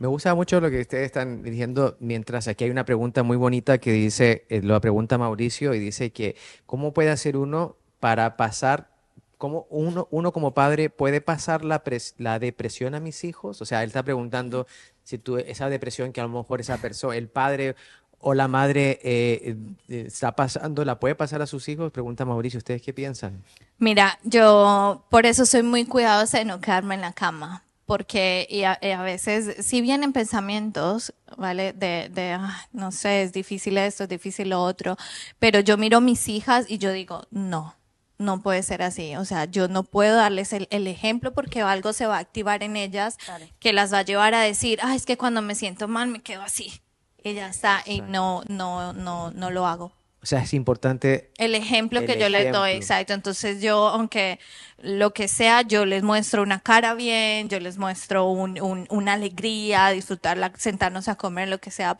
Me 0.00 0.06
gusta 0.08 0.34
mucho 0.34 0.62
lo 0.62 0.70
que 0.70 0.80
ustedes 0.80 1.04
están 1.04 1.42
diciendo, 1.42 1.98
mientras 2.00 2.48
aquí 2.48 2.64
hay 2.64 2.70
una 2.70 2.86
pregunta 2.86 3.22
muy 3.22 3.36
bonita 3.36 3.76
que 3.76 3.92
dice, 3.92 4.46
eh, 4.48 4.62
lo 4.62 4.80
pregunta 4.80 5.18
Mauricio 5.18 5.74
y 5.74 5.78
dice 5.78 6.10
que 6.10 6.36
¿cómo 6.64 6.94
puede 6.94 7.10
hacer 7.10 7.36
uno 7.36 7.76
para 8.00 8.38
pasar, 8.38 8.88
cómo 9.36 9.66
uno, 9.68 10.08
uno 10.10 10.32
como 10.32 10.54
padre 10.54 10.88
puede 10.88 11.20
pasar 11.20 11.66
la, 11.66 11.82
la 12.16 12.38
depresión 12.38 12.94
a 12.94 13.00
mis 13.00 13.24
hijos? 13.24 13.60
O 13.60 13.66
sea, 13.66 13.82
él 13.82 13.88
está 13.88 14.02
preguntando 14.02 14.66
si 15.04 15.18
tú, 15.18 15.36
esa 15.36 15.68
depresión 15.68 16.14
que 16.14 16.22
a 16.22 16.24
lo 16.24 16.30
mejor 16.30 16.62
esa 16.62 16.78
persona, 16.78 17.14
el 17.14 17.28
padre 17.28 17.76
o 18.20 18.32
la 18.32 18.48
madre 18.48 19.00
eh, 19.02 19.54
eh, 19.90 20.04
está 20.06 20.34
pasando, 20.34 20.82
¿la 20.86 20.98
puede 20.98 21.14
pasar 21.14 21.42
a 21.42 21.46
sus 21.46 21.68
hijos? 21.68 21.92
Pregunta 21.92 22.24
Mauricio, 22.24 22.56
¿ustedes 22.56 22.80
qué 22.80 22.94
piensan? 22.94 23.42
Mira, 23.78 24.18
yo 24.22 25.04
por 25.10 25.26
eso 25.26 25.44
soy 25.44 25.62
muy 25.62 25.84
cuidadosa 25.84 26.38
de 26.38 26.46
no 26.46 26.62
quedarme 26.62 26.94
en 26.94 27.02
la 27.02 27.12
cama, 27.12 27.64
porque 27.90 28.46
y 28.48 28.62
a, 28.62 28.78
y 28.80 28.90
a 28.90 29.02
veces 29.02 29.66
si 29.66 29.80
vienen 29.80 30.12
pensamientos, 30.12 31.12
¿vale? 31.36 31.72
De, 31.72 32.08
de 32.08 32.34
"Ah, 32.34 32.68
no 32.72 32.92
sé, 32.92 33.22
es 33.24 33.32
difícil 33.32 33.76
esto, 33.78 34.04
es 34.04 34.08
difícil 34.08 34.50
lo 34.50 34.62
otro, 34.62 34.96
pero 35.40 35.58
yo 35.58 35.76
miro 35.76 35.98
a 35.98 36.00
mis 36.00 36.28
hijas 36.28 36.66
y 36.68 36.78
yo 36.78 36.92
digo, 36.92 37.26
no. 37.32 37.74
No 38.16 38.42
puede 38.42 38.62
ser 38.62 38.82
así, 38.82 39.16
o 39.16 39.24
sea, 39.24 39.46
yo 39.46 39.66
no 39.66 39.82
puedo 39.82 40.14
darles 40.14 40.52
el, 40.52 40.68
el 40.70 40.86
ejemplo 40.86 41.32
porque 41.32 41.62
algo 41.62 41.92
se 41.92 42.06
va 42.06 42.18
a 42.18 42.20
activar 42.20 42.62
en 42.62 42.76
ellas 42.76 43.16
que 43.58 43.72
las 43.72 43.92
va 43.92 43.98
a 43.98 44.02
llevar 44.02 44.34
a 44.34 44.42
decir, 44.42 44.78
ah, 44.82 44.94
es 44.94 45.04
que 45.04 45.16
cuando 45.16 45.42
me 45.42 45.56
siento 45.56 45.88
mal 45.88 46.06
me 46.06 46.20
quedo 46.22 46.42
así 46.42 46.80
y 47.24 47.34
ya 47.34 47.48
está, 47.48 47.82
y 47.86 48.02
no, 48.02 48.42
no, 48.46 48.92
no, 48.92 49.32
no 49.32 49.50
lo 49.50 49.66
hago. 49.66 49.90
O 50.22 50.26
sea, 50.26 50.42
es 50.42 50.52
importante 50.52 51.30
El 51.38 51.54
ejemplo 51.54 52.00
El 52.00 52.06
que 52.06 52.18
yo 52.18 52.28
les 52.28 52.52
doy, 52.52 52.70
ejemplo. 52.72 52.76
exacto. 52.84 53.14
Entonces 53.14 53.62
yo, 53.62 53.88
aunque 53.88 54.38
lo 54.82 55.14
que 55.14 55.28
sea, 55.28 55.62
yo 55.62 55.86
les 55.86 56.02
muestro 56.02 56.42
una 56.42 56.60
cara 56.60 56.94
bien, 56.94 57.48
yo 57.48 57.58
les 57.58 57.78
muestro 57.78 58.26
un, 58.28 58.60
un- 58.60 58.86
una 58.90 59.14
alegría, 59.14 59.88
disfrutarla, 59.88 60.52
sentarnos 60.58 61.08
a 61.08 61.14
comer, 61.14 61.48
lo 61.48 61.58
que 61.58 61.70
sea. 61.70 61.96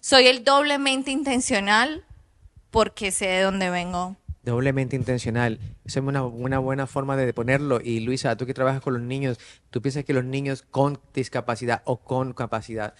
Soy 0.00 0.26
el 0.26 0.44
doblemente 0.44 1.10
intencional 1.10 2.04
porque 2.70 3.10
sé 3.10 3.26
de 3.28 3.40
dónde 3.42 3.70
vengo. 3.70 4.16
Doblemente 4.42 4.94
intencional. 4.94 5.58
Esa 5.86 6.00
es 6.00 6.04
una, 6.06 6.22
una 6.22 6.58
buena 6.58 6.86
forma 6.86 7.16
de 7.16 7.32
ponerlo. 7.32 7.80
Y 7.82 8.00
Luisa, 8.00 8.36
tú 8.36 8.44
que 8.44 8.52
trabajas 8.52 8.82
con 8.82 8.92
los 8.92 9.02
niños, 9.02 9.38
¿tú 9.70 9.80
piensas 9.80 10.04
que 10.04 10.12
los 10.12 10.24
niños 10.24 10.62
con 10.70 11.00
discapacidad 11.14 11.80
o 11.86 11.96
con 11.96 12.34
capacidad, 12.34 12.92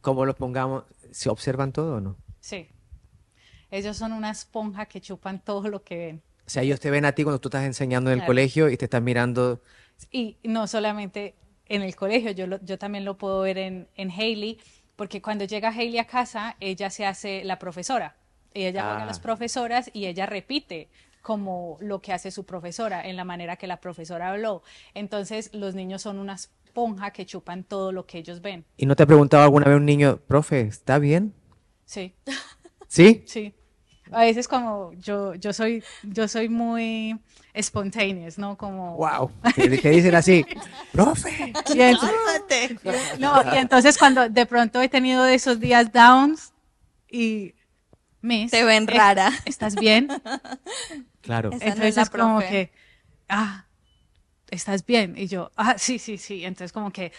como 0.00 0.24
los 0.26 0.36
pongamos, 0.36 0.84
se 1.10 1.28
observan 1.28 1.72
todo 1.72 1.96
o 1.96 2.00
no? 2.00 2.16
Sí. 2.38 2.68
Ellos 3.72 3.96
son 3.96 4.12
una 4.12 4.30
esponja 4.30 4.86
que 4.86 5.00
chupan 5.00 5.42
todo 5.42 5.68
lo 5.68 5.82
que 5.82 5.96
ven. 5.96 6.22
O 6.46 6.50
sea, 6.50 6.62
ellos 6.62 6.78
te 6.78 6.90
ven 6.90 7.04
a 7.04 7.12
ti 7.12 7.24
cuando 7.24 7.40
tú 7.40 7.48
estás 7.48 7.64
enseñando 7.64 8.10
en 8.10 8.14
el 8.14 8.18
Claro. 8.20 8.28
colegio 8.28 8.68
y 8.70 8.76
te 8.76 8.84
están 8.84 9.02
mirando. 9.02 9.60
Y 10.12 10.36
no 10.44 10.66
solamente 10.68 11.34
en 11.66 11.82
el 11.82 11.96
colegio, 11.96 12.30
yo, 12.32 12.46
lo- 12.46 12.60
yo 12.62 12.78
también 12.78 13.04
lo 13.04 13.16
puedo 13.18 13.40
ver 13.40 13.58
en, 13.58 13.88
en 13.96 14.10
Hailey, 14.10 14.58
porque 14.94 15.22
cuando 15.22 15.44
llega 15.46 15.70
Hailey 15.70 15.98
a 15.98 16.06
casa, 16.06 16.56
ella 16.60 16.90
se 16.90 17.06
hace 17.06 17.42
la 17.44 17.58
profesora. 17.58 18.16
Y 18.54 18.64
ella 18.66 18.82
juega 18.82 18.98
a 18.98 19.02
Ah. 19.04 19.06
las 19.06 19.20
profesoras 19.20 19.90
y 19.94 20.04
ella 20.06 20.26
repite 20.26 20.90
como 21.22 21.78
lo 21.80 22.02
que 22.02 22.12
hace 22.12 22.30
su 22.30 22.44
profesora, 22.44 23.00
en 23.08 23.16
la 23.16 23.24
manera 23.24 23.56
que 23.56 23.66
la 23.66 23.80
profesora 23.80 24.30
habló. 24.32 24.62
Entonces, 24.92 25.48
los 25.54 25.74
niños 25.74 26.02
son 26.02 26.18
una 26.18 26.34
esponja 26.34 27.12
que 27.12 27.24
chupan 27.24 27.64
todo 27.64 27.92
lo 27.92 28.04
que 28.04 28.18
ellos 28.18 28.42
ven. 28.42 28.66
¿Y 28.76 28.84
no 28.86 28.96
te 28.96 29.04
ha 29.04 29.06
preguntado 29.06 29.44
alguna 29.44 29.66
vez 29.66 29.76
un 29.76 29.86
niño, 29.86 30.18
profe, 30.26 30.60
¿está 30.62 30.98
bien? 30.98 31.32
Sí. 31.86 32.12
¿Sí? 32.88 33.22
Sí. 33.26 33.54
A 34.12 34.20
veces 34.22 34.48
como 34.48 34.92
yo, 34.94 35.34
yo 35.34 35.52
soy, 35.52 35.82
yo 36.02 36.28
soy 36.28 36.48
muy 36.48 37.18
spontaneous, 37.60 38.38
¿no? 38.38 38.56
Como 38.56 38.96
¡Wow! 38.96 39.30
Que, 39.54 39.78
que 39.78 39.90
dicen 39.90 40.14
así, 40.14 40.44
profe. 40.92 41.52
y 41.74 41.80
entonces, 41.80 42.78
no, 43.18 43.42
y 43.54 43.58
entonces 43.58 43.98
cuando 43.98 44.28
de 44.28 44.46
pronto 44.46 44.80
he 44.80 44.88
tenido 44.88 45.24
de 45.24 45.34
esos 45.34 45.60
días 45.60 45.92
downs 45.92 46.52
y 47.10 47.54
Miss, 48.20 48.50
Te 48.52 48.64
ven 48.64 48.86
¿es- 48.88 48.94
rara. 48.96 49.32
¿Estás 49.44 49.74
bien? 49.74 50.08
Claro. 51.22 51.50
Esa 51.52 51.66
Entonces 51.66 51.96
es 51.98 52.10
como 52.10 52.38
profe. 52.38 52.48
que, 52.48 52.72
ah, 53.28 53.66
¿estás 54.50 54.84
bien? 54.84 55.14
Y 55.16 55.28
yo, 55.28 55.52
ah, 55.56 55.76
sí, 55.78 55.98
sí, 56.00 56.18
sí. 56.18 56.44
Entonces 56.44 56.72
como 56.72 56.90
que 56.90 57.12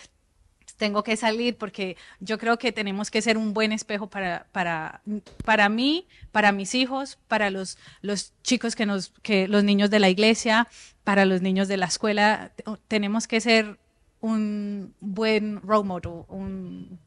tengo 0.78 1.04
que 1.04 1.16
salir 1.18 1.58
porque 1.58 1.98
yo 2.20 2.38
creo 2.38 2.58
que 2.58 2.72
tenemos 2.72 3.12
que 3.12 3.22
ser 3.22 3.38
un 3.38 3.54
buen 3.54 3.72
espejo 3.72 4.08
para, 4.08 4.48
para, 4.52 5.02
para 5.46 5.70
mí, 5.70 6.08
para 6.32 6.52
mis 6.52 6.76
hijos, 6.76 7.18
para 7.28 7.50
los, 7.50 7.78
los 8.02 8.34
chicos 8.44 8.76
que 8.76 8.86
nos, 8.86 9.14
que 9.22 9.48
los 9.48 9.64
niños 9.64 9.90
de 9.90 10.00
la 10.00 10.10
iglesia, 10.10 10.68
para 11.04 11.26
los 11.26 11.42
niños 11.42 11.68
de 11.68 11.78
la 11.78 11.86
escuela. 11.86 12.52
Tenemos 12.88 13.28
que 13.28 13.42
ser 13.42 13.78
un 14.22 14.94
buen 15.00 15.62
role 15.62 15.88
model, 15.88 16.24
un, 16.30 17.00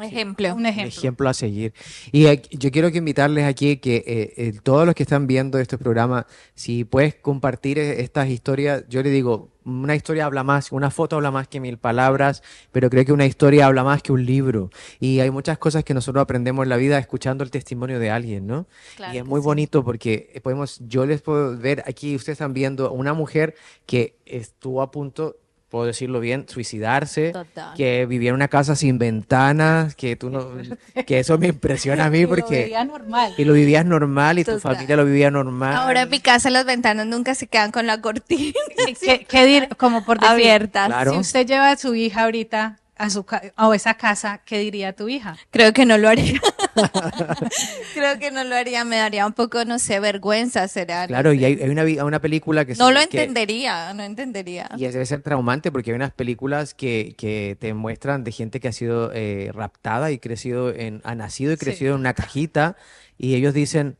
Ejemplo. 0.00 0.48
un 0.54 0.60
Un 0.60 0.66
ejemplo. 0.66 0.98
ejemplo 0.98 1.28
a 1.28 1.34
seguir. 1.34 1.74
Y 2.12 2.26
aquí- 2.26 2.56
yo 2.56 2.70
quiero 2.70 2.90
que 2.90 2.98
invitarles 2.98 3.44
aquí 3.44 3.76
que 3.76 3.96
eh, 4.06 4.32
eh, 4.36 4.52
todos 4.62 4.86
los 4.86 4.94
que 4.94 5.02
están 5.02 5.26
viendo 5.26 5.58
este 5.58 5.76
programa, 5.76 6.26
si 6.54 6.84
puedes 6.84 7.14
compartir 7.16 7.78
eh, 7.78 8.00
estas 8.02 8.28
historias, 8.30 8.84
yo 8.88 9.02
le 9.02 9.10
digo, 9.10 9.50
una 9.64 9.94
historia 9.94 10.24
habla 10.24 10.42
más, 10.44 10.72
una 10.72 10.90
foto 10.90 11.16
habla 11.16 11.30
más 11.30 11.46
que 11.46 11.60
mil 11.60 11.78
palabras, 11.78 12.42
pero 12.72 12.88
creo 12.90 13.04
que 13.04 13.12
una 13.12 13.26
historia 13.26 13.66
habla 13.66 13.84
más 13.84 14.02
que 14.02 14.12
un 14.12 14.24
libro. 14.24 14.70
Y 14.98 15.20
hay 15.20 15.30
muchas 15.30 15.58
cosas 15.58 15.84
que 15.84 15.94
nosotros 15.94 16.22
aprendemos 16.22 16.64
en 16.64 16.70
la 16.70 16.76
vida 16.78 16.98
escuchando 16.98 17.44
el 17.44 17.50
testimonio 17.50 17.98
de 18.00 18.10
alguien, 18.10 18.46
¿no? 18.46 18.66
Claro 18.96 19.14
y 19.14 19.18
es 19.18 19.24
muy 19.26 19.40
sí. 19.40 19.44
bonito 19.44 19.84
porque 19.84 20.40
podemos, 20.42 20.80
yo 20.88 21.04
les 21.06 21.20
puedo 21.22 21.56
ver 21.56 21.84
aquí, 21.86 22.16
ustedes 22.16 22.36
están 22.36 22.54
viendo 22.54 22.90
una 22.92 23.12
mujer 23.12 23.54
que 23.86 24.16
estuvo 24.26 24.82
a 24.82 24.90
punto, 24.90 25.36
puedo 25.72 25.86
decirlo 25.86 26.20
bien, 26.20 26.44
suicidarse, 26.48 27.30
Total. 27.32 27.74
que 27.74 28.04
vivía 28.06 28.28
en 28.28 28.34
una 28.34 28.48
casa 28.48 28.76
sin 28.76 28.98
ventanas, 28.98 29.94
que 29.96 30.14
tú 30.16 30.28
no, 30.30 30.46
que 31.06 31.18
eso 31.18 31.38
me 31.38 31.48
impresiona 31.48 32.04
a 32.04 32.10
mí 32.10 32.18
Y 32.18 32.22
lo 32.22 32.28
porque 32.28 32.64
veía 32.64 32.84
normal. 32.84 33.32
y 33.38 33.44
lo 33.44 33.54
vivías 33.54 33.84
normal 33.86 34.38
y 34.38 34.44
tu 34.44 34.52
Total. 34.52 34.74
familia 34.74 34.96
lo 34.96 35.04
vivía 35.06 35.30
normal. 35.30 35.74
Ahora 35.74 36.02
en 36.02 36.10
mi 36.10 36.20
casa 36.20 36.50
las 36.50 36.66
ventanas 36.66 37.06
nunca 37.06 37.34
se 37.34 37.46
quedan 37.46 37.72
con 37.72 37.86
la 37.86 38.00
cortina 38.02 38.52
¿Qué, 39.00 39.24
qué 39.28 39.46
dir- 39.46 39.76
como 39.76 40.04
por 40.04 40.18
decir, 40.20 40.30
abiertas. 40.32 40.86
Claro. 40.88 41.12
Si 41.14 41.18
usted 41.18 41.46
lleva 41.46 41.70
a 41.70 41.76
su 41.78 41.94
hija 41.94 42.24
ahorita 42.24 42.78
a 42.96 43.10
su 43.10 43.24
ca- 43.24 43.42
a 43.56 43.74
esa 43.74 43.94
casa, 43.94 44.42
¿qué 44.44 44.58
diría 44.58 44.92
tu 44.94 45.08
hija? 45.08 45.36
Creo 45.50 45.72
que 45.72 45.84
no 45.86 45.98
lo 45.98 46.08
haría. 46.08 46.40
Creo 47.94 48.18
que 48.18 48.30
no 48.30 48.44
lo 48.44 48.54
haría. 48.54 48.84
Me 48.84 48.96
daría 48.96 49.26
un 49.26 49.32
poco, 49.32 49.64
no 49.64 49.78
sé, 49.78 50.00
vergüenza. 50.00 50.68
Será. 50.68 51.02
no 51.02 51.08
Claro, 51.08 51.32
y 51.32 51.44
hay, 51.44 51.60
hay 51.62 51.70
una, 51.70 51.84
una 52.04 52.20
película 52.20 52.64
que 52.64 52.74
No 52.74 52.88
se- 52.88 52.92
lo 52.94 52.98
que- 53.00 53.04
entendería, 53.22 53.92
no 53.94 54.02
entendería. 54.02 54.68
Y 54.76 54.86
debe 54.86 55.06
ser 55.06 55.22
traumante 55.22 55.70
porque 55.72 55.90
hay 55.90 55.96
unas 55.96 56.12
películas 56.12 56.74
que, 56.74 57.14
que 57.18 57.56
te 57.60 57.74
muestran 57.74 58.24
de 58.24 58.32
gente 58.32 58.60
que 58.60 58.68
ha 58.68 58.72
sido 58.72 59.10
eh, 59.14 59.50
raptada 59.54 60.10
y 60.10 60.18
crecido 60.18 60.70
en, 60.72 61.00
ha 61.04 61.14
nacido 61.14 61.52
y 61.52 61.56
Sí. 61.56 61.64
crecido 61.64 61.94
en 61.94 62.00
una 62.00 62.14
cajita 62.14 62.76
y 63.18 63.34
ellos 63.34 63.54
dicen, 63.54 63.96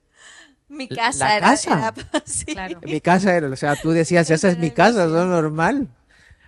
Mi 0.68 0.88
casa 0.88 1.28
la 1.28 1.36
era, 1.36 1.46
casa. 1.48 1.92
era- 2.10 2.22
sí. 2.24 2.44
Claro. 2.46 2.80
mi 2.82 3.00
casa 3.00 3.34
era, 3.36 3.48
o 3.48 3.56
sea, 3.56 3.76
tú 3.76 3.90
decías, 3.90 4.30
esa 4.30 4.48
es 4.48 4.58
mi 4.58 4.70
casa, 4.70 5.04
eso 5.04 5.22
es 5.22 5.26
normal. 5.28 5.88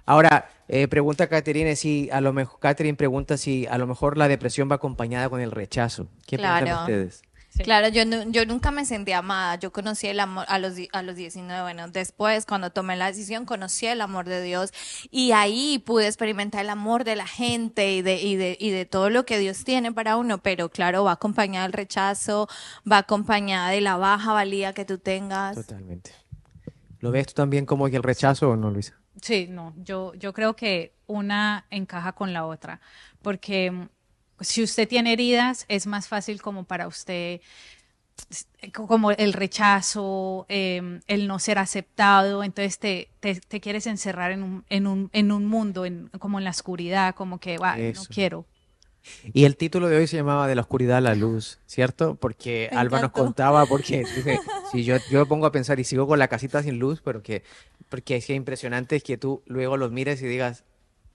Ahora, 0.07 0.49
eh, 0.68 0.88
pregunta 0.88 1.28
Catherine 1.28 1.76
si 1.76 2.08
a 2.12 2.20
lo 2.20 2.32
mejor, 2.32 2.58
Catherine 2.60 2.96
pregunta 2.96 3.36
si 3.36 3.66
a 3.66 3.78
lo 3.78 3.86
mejor 3.86 4.16
la 4.18 4.28
depresión 4.28 4.70
va 4.70 4.76
acompañada 4.76 5.28
con 5.28 5.40
el 5.40 5.50
rechazo. 5.50 6.08
¿Qué 6.26 6.36
piensan 6.38 6.62
Claro. 6.64 6.80
ustedes? 6.80 7.22
Sí. 7.50 7.62
Claro, 7.62 7.86
yo, 7.86 8.04
nu- 8.04 8.32
yo 8.32 8.44
nunca 8.46 8.72
me 8.72 8.84
sentí 8.84 9.12
amada. 9.12 9.54
Yo 9.54 9.70
conocí 9.72 10.08
el 10.08 10.18
amor 10.18 10.44
a 10.48 10.58
los, 10.58 10.74
a 10.92 11.02
los 11.04 11.14
19. 11.14 11.62
Bueno, 11.62 11.86
después, 11.88 12.46
cuando 12.46 12.70
tomé 12.70 12.96
la 12.96 13.06
decisión, 13.06 13.44
conocí 13.46 13.86
el 13.86 14.00
amor 14.00 14.24
de 14.26 14.42
Dios 14.42 14.72
y 15.12 15.30
ahí 15.30 15.78
pude 15.78 16.08
experimentar 16.08 16.62
el 16.62 16.70
amor 16.70 17.04
de 17.04 17.14
la 17.14 17.28
gente 17.28 17.92
y 17.92 18.02
de, 18.02 18.20
y 18.20 18.34
de, 18.34 18.56
y 18.58 18.70
de 18.70 18.86
todo 18.86 19.08
lo 19.08 19.24
que 19.24 19.38
Dios 19.38 19.62
tiene 19.62 19.92
para 19.92 20.16
uno. 20.16 20.38
Pero 20.38 20.68
claro, 20.68 21.04
va 21.04 21.12
acompañada 21.12 21.64
del 21.66 21.74
rechazo, 21.74 22.48
va 22.90 22.98
acompañada 22.98 23.70
de 23.70 23.80
la 23.82 23.96
baja 23.98 24.32
valía 24.32 24.72
que 24.72 24.84
tú 24.84 24.98
tengas. 24.98 25.54
Totalmente. 25.54 26.10
¿Lo 26.98 27.12
ves 27.12 27.28
tú 27.28 27.34
también 27.34 27.66
como 27.66 27.86
el 27.86 28.02
rechazo 28.02 28.50
o 28.50 28.56
no, 28.56 28.72
Luisa? 28.72 28.94
Sí, 29.22 29.46
no, 29.48 29.72
yo, 29.76 30.12
yo 30.14 30.32
creo 30.32 30.56
que 30.56 30.92
una 31.06 31.66
encaja 31.70 32.12
con 32.12 32.32
la 32.32 32.46
otra, 32.46 32.80
porque 33.22 33.70
mm, 33.70 33.88
si 34.40 34.62
usted 34.62 34.88
tiene 34.88 35.12
heridas, 35.12 35.66
es 35.68 35.86
más 35.86 36.08
fácil 36.08 36.42
como 36.42 36.64
para 36.64 36.88
usted, 36.88 37.40
s- 38.30 38.46
como 38.72 39.12
el 39.12 39.32
rechazo, 39.34 40.46
eh, 40.48 41.00
el 41.06 41.28
no 41.28 41.38
ser 41.38 41.58
aceptado, 41.58 42.44
entonces 42.44 42.78
te, 42.78 43.10
te, 43.20 43.36
te 43.40 43.60
quieres 43.60 43.86
encerrar 43.86 44.32
en 44.32 44.42
un, 44.42 44.64
en 44.70 44.86
un, 44.86 45.10
en 45.12 45.32
un 45.32 45.46
mundo, 45.46 45.84
en, 45.86 46.08
como 46.20 46.38
en 46.38 46.44
la 46.44 46.50
oscuridad, 46.50 47.14
como 47.14 47.38
que, 47.40 47.58
"Ay, 47.62 47.88
no 47.92 48.06
quiero. 48.06 48.46
Y 49.32 49.44
el 49.44 49.57
título 49.57 49.88
de 49.88 49.96
hoy 49.96 50.07
se 50.07 50.16
llamaba 50.16 50.48
De 50.48 50.55
la 50.55 50.62
oscuridad 50.62 50.98
a 50.98 51.00
la 51.00 51.14
luz, 51.14 51.59
¿cierto? 51.66 52.14
Porque 52.16 52.68
Me 52.72 52.78
Alba 52.78 53.00
nos 53.00 53.12
contaba, 53.12 53.66
porque 53.66 53.98
dice, 53.98 54.38
si 54.72 54.84
yo, 54.84 54.96
yo 55.11 55.20
me 55.20 55.26
pongo 55.26 55.46
a 55.46 55.52
pensar 55.52 55.80
y 55.80 55.84
sigo 55.84 56.07
con 56.07 56.18
la 56.18 56.28
casita 56.28 56.62
sin 56.62 56.78
luz, 56.78 57.00
pero 57.05 57.22
que, 57.22 57.42
porque 57.88 58.16
es 58.16 58.26
que 58.26 58.34
impresionante 58.34 58.96
es 58.96 59.02
que 59.02 59.16
tú 59.16 59.42
luego 59.46 59.76
los 59.76 59.92
mires 59.92 60.22
y 60.22 60.26
digas, 60.26 60.64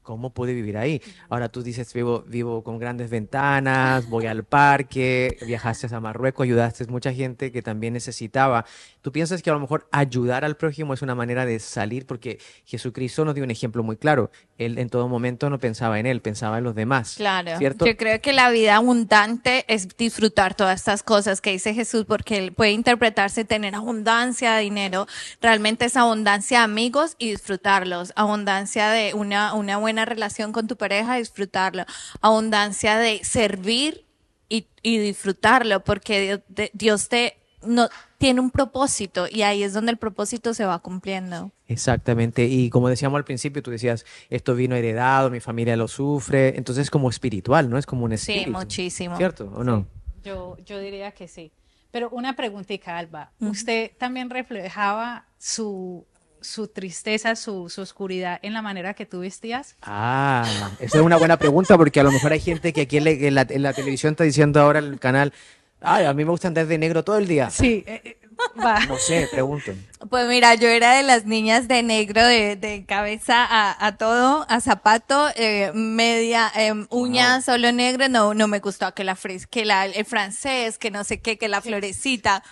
¿cómo 0.03 0.31
pude 0.31 0.53
vivir 0.53 0.77
ahí? 0.77 1.01
Ahora 1.29 1.49
tú 1.49 1.61
dices, 1.61 1.93
vivo, 1.93 2.23
vivo 2.27 2.63
con 2.63 2.79
grandes 2.79 3.09
ventanas, 3.09 4.09
voy 4.09 4.25
al 4.25 4.43
parque, 4.43 5.37
viajaste 5.45 5.93
a 5.93 5.99
Marruecos, 5.99 6.45
ayudaste 6.45 6.85
a 6.85 6.87
mucha 6.87 7.13
gente 7.13 7.51
que 7.51 7.61
también 7.61 7.93
necesitaba. 7.93 8.65
¿Tú 9.01 9.11
piensas 9.11 9.41
que 9.41 9.49
a 9.49 9.53
lo 9.53 9.59
mejor 9.59 9.87
ayudar 9.91 10.43
al 10.43 10.57
prójimo 10.57 10.93
es 10.93 11.01
una 11.01 11.15
manera 11.15 11.45
de 11.45 11.59
salir? 11.59 12.05
Porque 12.05 12.39
Jesucristo 12.65 13.23
nos 13.23 13.35
dio 13.35 13.43
un 13.43 13.51
ejemplo 13.51 13.83
muy 13.83 13.97
claro. 13.97 14.31
Él 14.57 14.77
en 14.79 14.89
todo 14.89 15.07
momento 15.07 15.49
no 15.49 15.59
pensaba 15.59 15.99
en 15.99 16.05
él, 16.05 16.21
pensaba 16.21 16.57
en 16.57 16.63
los 16.63 16.75
demás. 16.75 17.15
Claro, 17.15 17.57
¿Cierto? 17.57 17.85
yo 17.85 17.95
creo 17.95 18.19
que 18.19 18.33
la 18.33 18.49
vida 18.49 18.77
abundante 18.77 19.65
es 19.67 19.95
disfrutar 19.97 20.55
todas 20.55 20.79
estas 20.79 21.03
cosas 21.03 21.39
que 21.39 21.51
dice 21.51 21.73
Jesús, 21.73 22.05
porque 22.05 22.37
él 22.37 22.51
puede 22.51 22.71
interpretarse 22.71 23.45
tener 23.45 23.75
abundancia 23.75 24.55
de 24.55 24.61
dinero, 24.61 25.07
realmente 25.41 25.85
es 25.85 25.95
abundancia 25.95 26.59
de 26.59 26.63
amigos 26.63 27.15
y 27.17 27.31
disfrutarlos, 27.31 28.11
abundancia 28.15 28.89
de 28.89 29.13
una, 29.13 29.53
una 29.53 29.77
buena 29.77 29.88
relación 30.05 30.51
con 30.51 30.67
tu 30.67 30.75
pareja, 30.77 31.15
disfrutarlo, 31.17 31.85
abundancia 32.21 32.97
de 32.97 33.23
servir 33.23 34.05
y, 34.47 34.67
y 34.81 34.97
disfrutarlo, 34.99 35.83
porque 35.83 36.21
Dios, 36.21 36.39
de- 36.47 36.71
Dios 36.73 37.09
te 37.09 37.35
no 37.61 37.89
tiene 38.17 38.39
un 38.39 38.51
propósito 38.51 39.27
y 39.29 39.41
ahí 39.41 39.63
es 39.63 39.73
donde 39.73 39.91
el 39.91 39.97
propósito 39.97 40.53
se 40.53 40.63
va 40.65 40.79
cumpliendo. 40.79 41.51
Exactamente, 41.67 42.45
y 42.45 42.69
como 42.69 42.87
decíamos 42.87 43.17
al 43.17 43.25
principio, 43.25 43.61
tú 43.61 43.69
decías, 43.69 44.05
esto 44.29 44.55
vino 44.55 44.75
heredado, 44.75 45.29
mi 45.29 45.39
familia 45.41 45.75
lo 45.75 45.87
sufre, 45.89 46.55
entonces 46.57 46.83
es 46.83 46.89
como 46.89 47.09
espiritual, 47.09 47.69
¿no? 47.69 47.77
Es 47.77 47.85
como 47.85 48.05
un 48.05 48.17
Sí, 48.17 48.31
espíritu. 48.33 48.51
muchísimo. 48.57 49.17
¿Cierto 49.17 49.51
o 49.53 49.63
no? 49.65 49.87
Yo, 50.23 50.57
yo 50.65 50.79
diría 50.79 51.11
que 51.11 51.27
sí. 51.27 51.51
Pero 51.91 52.09
una 52.11 52.35
preguntita, 52.35 52.97
Alba. 52.97 53.31
¿Usted 53.39 53.91
también 53.97 54.29
reflejaba 54.29 55.25
su, 55.37 56.05
su 56.41 56.67
tristeza, 56.67 57.35
su, 57.35 57.69
su 57.69 57.81
oscuridad 57.81 58.39
en 58.41 58.53
la 58.53 58.61
manera 58.61 58.93
que 58.93 59.05
tú 59.05 59.19
vestías? 59.19 59.75
Ah, 59.81 60.45
esa 60.79 60.97
es 60.97 61.03
una 61.03 61.17
buena 61.17 61.37
pregunta 61.37 61.77
porque 61.77 61.99
a 61.99 62.03
lo 62.03 62.11
mejor 62.11 62.31
hay 62.31 62.39
gente 62.39 62.73
que 62.73 62.81
aquí 62.81 62.97
en 62.97 63.03
la, 63.03 63.09
en 63.11 63.35
la- 63.35 63.47
en 63.49 63.61
la 63.63 63.73
televisión 63.73 64.11
está 64.11 64.23
diciendo 64.23 64.61
ahora 64.61 64.79
en 64.79 64.85
el 64.85 64.99
canal, 64.99 65.33
ay, 65.81 66.05
a 66.05 66.13
mí 66.13 66.23
me 66.25 66.31
gusta 66.31 66.47
andar 66.47 66.67
de 66.67 66.77
negro 66.77 67.03
todo 67.03 67.17
el 67.17 67.27
día. 67.27 67.49
Sí, 67.49 67.83
eh, 67.87 68.01
eh, 68.03 68.17
va. 68.63 68.79
No 68.85 68.97
sé, 68.97 69.27
pregunto. 69.31 69.71
Pues 70.09 70.27
mira, 70.27 70.55
yo 70.55 70.67
era 70.69 70.93
de 70.95 71.03
las 71.03 71.25
niñas 71.25 71.67
de 71.67 71.83
negro, 71.83 72.23
de, 72.25 72.55
de 72.55 72.85
cabeza 72.85 73.45
a, 73.45 73.85
a 73.85 73.97
todo, 73.97 74.45
a 74.49 74.61
zapato, 74.61 75.27
eh, 75.35 75.71
media, 75.73 76.49
eh, 76.55 76.73
uña 76.89 77.41
solo 77.41 77.71
negro, 77.73 78.07
no, 78.07 78.33
no 78.33 78.47
me 78.47 78.59
gustó 78.59 78.93
que 78.93 79.03
la 79.03 79.15
fris, 79.17 79.45
que 79.45 79.65
la, 79.65 79.85
el 79.85 80.05
francés, 80.05 80.77
que 80.77 80.89
no 80.89 81.03
sé 81.03 81.19
qué, 81.19 81.37
que 81.37 81.49
la 81.49 81.61
florecita. 81.61 82.43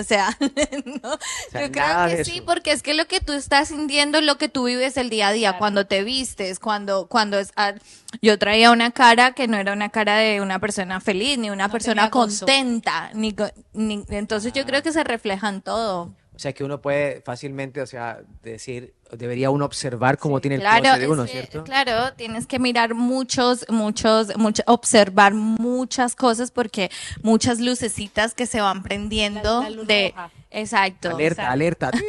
O 0.00 0.04
sea, 0.04 0.36
no, 0.40 1.18
sea, 1.50 1.66
yo 1.66 1.72
creo 1.72 2.08
que 2.08 2.24
sí, 2.24 2.36
eso. 2.38 2.44
porque 2.46 2.72
es 2.72 2.82
que 2.82 2.94
lo 2.94 3.06
que 3.06 3.20
tú 3.20 3.32
estás 3.32 3.68
sintiendo 3.68 4.18
es 4.18 4.24
lo 4.24 4.38
que 4.38 4.48
tú 4.48 4.64
vives 4.64 4.96
el 4.96 5.10
día 5.10 5.28
a 5.28 5.32
día, 5.32 5.58
cuando 5.58 5.86
te 5.86 6.02
vistes, 6.02 6.58
cuando, 6.58 7.06
cuando 7.06 7.38
es, 7.38 7.52
ah, 7.56 7.74
yo 8.22 8.38
traía 8.38 8.70
una 8.70 8.90
cara 8.90 9.32
que 9.32 9.46
no 9.48 9.56
era 9.56 9.72
una 9.72 9.90
cara 9.90 10.16
de 10.16 10.40
una 10.40 10.58
persona 10.58 11.00
feliz, 11.00 11.38
ni 11.38 11.50
una 11.50 11.66
No 11.68 11.72
persona 11.72 12.10
contenta, 12.10 13.10
ni, 13.14 13.34
ni- 13.72 14.04
entonces 14.08 14.52
yo 14.52 14.64
creo 14.66 14.82
que 14.82 14.92
se 14.92 15.04
refleja 15.04 15.48
en 15.48 15.62
todo. 15.62 16.12
O 16.34 16.38
sea 16.38 16.52
que 16.54 16.64
uno 16.64 16.80
puede 16.80 17.20
fácilmente, 17.20 17.82
o 17.82 17.86
sea, 17.86 18.20
decir, 18.42 18.94
debería 19.16 19.50
uno 19.50 19.64
observar 19.64 20.18
cómo 20.18 20.40
tiene 20.40 20.56
el 20.56 20.60
claro, 20.62 20.98
de 20.98 21.08
uno, 21.08 21.26
¿cierto? 21.26 21.64
Claro, 21.64 22.12
tienes 22.14 22.46
que 22.46 22.58
mirar 22.58 22.94
muchos, 22.94 23.64
muchos, 23.68 24.36
mucho, 24.36 24.62
observar 24.66 25.34
muchas 25.34 26.14
cosas 26.16 26.50
porque 26.50 26.90
muchas 27.22 27.60
lucecitas 27.60 28.34
que 28.34 28.46
se 28.46 28.60
van 28.60 28.82
prendiendo 28.82 29.62
La- 29.62 29.70
la 29.70 29.76
luz 29.76 29.86
de, 29.86 30.10
roja. 30.14 30.30
exacto. 30.50 31.10
Alerta, 31.10 31.50
alerta. 31.50 31.90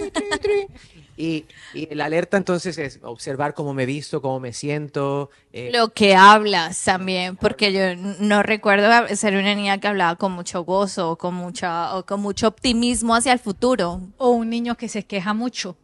Y, 1.18 1.46
y 1.76 1.94
la 1.94 2.06
alerta 2.06 2.38
entonces 2.38 2.78
es 2.80 3.00
observar 3.04 3.54
cómo 3.54 3.74
me 3.76 3.86
visto, 3.86 4.22
cómo 4.24 4.40
me 4.40 4.54
siento. 4.54 5.30
eh, 5.54 5.70
Lo 5.72 5.90
que 5.90 6.16
hablas 6.16 6.84
también, 6.84 7.36
porque 7.36 7.72
yo 7.74 7.96
no 8.20 8.42
recuerdo 8.42 8.90
ser 9.16 9.36
una 9.36 9.54
niña 9.54 9.78
que 9.78 9.88
hablaba 9.88 10.16
con 10.16 10.32
mucho 10.32 10.64
gozo, 10.64 11.12
o 11.12 11.18
con 11.18 11.36
mucha, 11.36 11.96
o 11.96 12.06
con 12.08 12.22
mucho 12.22 12.48
optimismo 12.48 13.14
hacia 13.14 13.34
el 13.34 13.40
futuro. 13.40 14.02
O 14.18 14.30
un 14.30 14.50
niño 14.50 14.76
que 14.78 14.88
se 14.88 15.04
queja 15.04 15.34
mucho, 15.36 15.78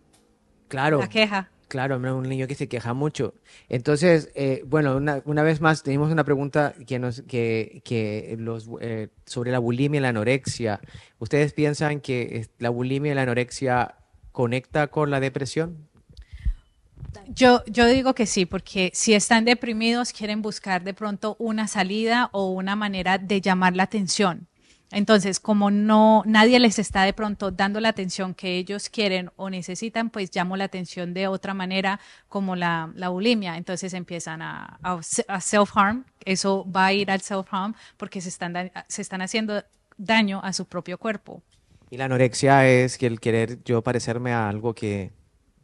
claro. 0.68 1.00
la 1.00 1.10
queja. 1.10 1.50
Claro, 1.68 1.98
un 1.98 2.30
niño 2.30 2.48
que 2.48 2.56
se 2.56 2.70
queja 2.70 2.94
mucho. 2.94 3.34
Entonces, 3.68 4.32
eh, 4.36 4.64
bueno, 4.66 4.96
una, 4.96 5.22
una 5.26 5.44
vez 5.44 5.60
más 5.60 5.84
tenemos 5.84 6.10
una 6.12 6.24
pregunta 6.24 6.74
que 6.86 6.98
nos, 6.98 7.24
que, 7.24 7.82
que 7.84 8.38
los, 8.40 8.70
eh, 8.80 9.10
sobre 9.26 9.52
la 9.52 9.60
bulimia 9.60 9.98
y 9.98 10.02
la 10.02 10.10
anorexia. 10.10 10.80
¿Ustedes 11.20 11.52
piensan 11.52 12.00
que 12.00 12.48
la 12.60 12.70
bulimia 12.70 13.12
y 13.12 13.16
la 13.16 13.24
anorexia 13.24 13.96
conecta 14.32 14.88
con 14.88 15.12
la 15.12 15.20
depresión? 15.20 15.90
Yo, 17.28 17.64
yo 17.66 17.86
digo 17.88 18.16
que 18.16 18.26
sí, 18.26 18.46
porque 18.46 18.92
si 18.94 19.14
están 19.14 19.44
deprimidos 19.44 20.14
quieren 20.14 20.42
buscar 20.42 20.84
de 20.86 20.94
pronto 20.94 21.36
una 21.38 21.68
salida 21.68 22.30
o 22.32 22.52
una 22.52 22.78
manera 22.78 23.18
de 23.18 23.42
llamar 23.42 23.76
la 23.76 23.84
atención. 23.84 24.48
Entonces, 24.92 25.40
como 25.42 25.70
no 25.70 26.24
nadie 26.26 26.60
les 26.60 26.80
está 26.80 27.04
de 27.04 27.12
pronto 27.14 27.52
dando 27.52 27.80
la 27.82 27.90
atención 27.90 28.34
que 28.34 28.58
ellos 28.58 28.90
quieren 28.90 29.32
o 29.36 29.50
necesitan, 29.50 30.10
pues 30.10 30.30
llamo 30.34 30.56
la 30.56 30.64
atención 30.64 31.14
de 31.14 31.28
otra 31.28 31.54
manera, 31.54 32.00
como 32.30 32.56
la, 32.56 32.92
la 32.96 33.10
bulimia. 33.10 33.58
Entonces 33.58 33.94
empiezan 33.94 34.42
a, 34.42 34.80
a, 34.82 34.94
a 35.28 35.42
self-harm. 35.42 36.06
Eso 36.24 36.66
va 36.72 36.86
a 36.88 36.94
ir 36.94 37.12
al 37.12 37.20
self-harm 37.22 37.76
porque 37.98 38.22
se 38.22 38.30
están, 38.30 38.54
da- 38.54 38.72
se 38.88 39.02
están 39.02 39.22
haciendo 39.22 39.62
daño 39.98 40.40
a 40.44 40.54
su 40.54 40.66
propio 40.66 40.98
cuerpo. 40.98 41.42
Y 41.90 41.98
la 41.98 42.06
anorexia 42.06 42.68
es 42.68 42.98
que 42.98 43.08
el 43.08 43.20
querer 43.20 43.64
yo 43.66 43.82
parecerme 43.82 44.32
a 44.34 44.48
algo 44.48 44.74
que 44.74 45.12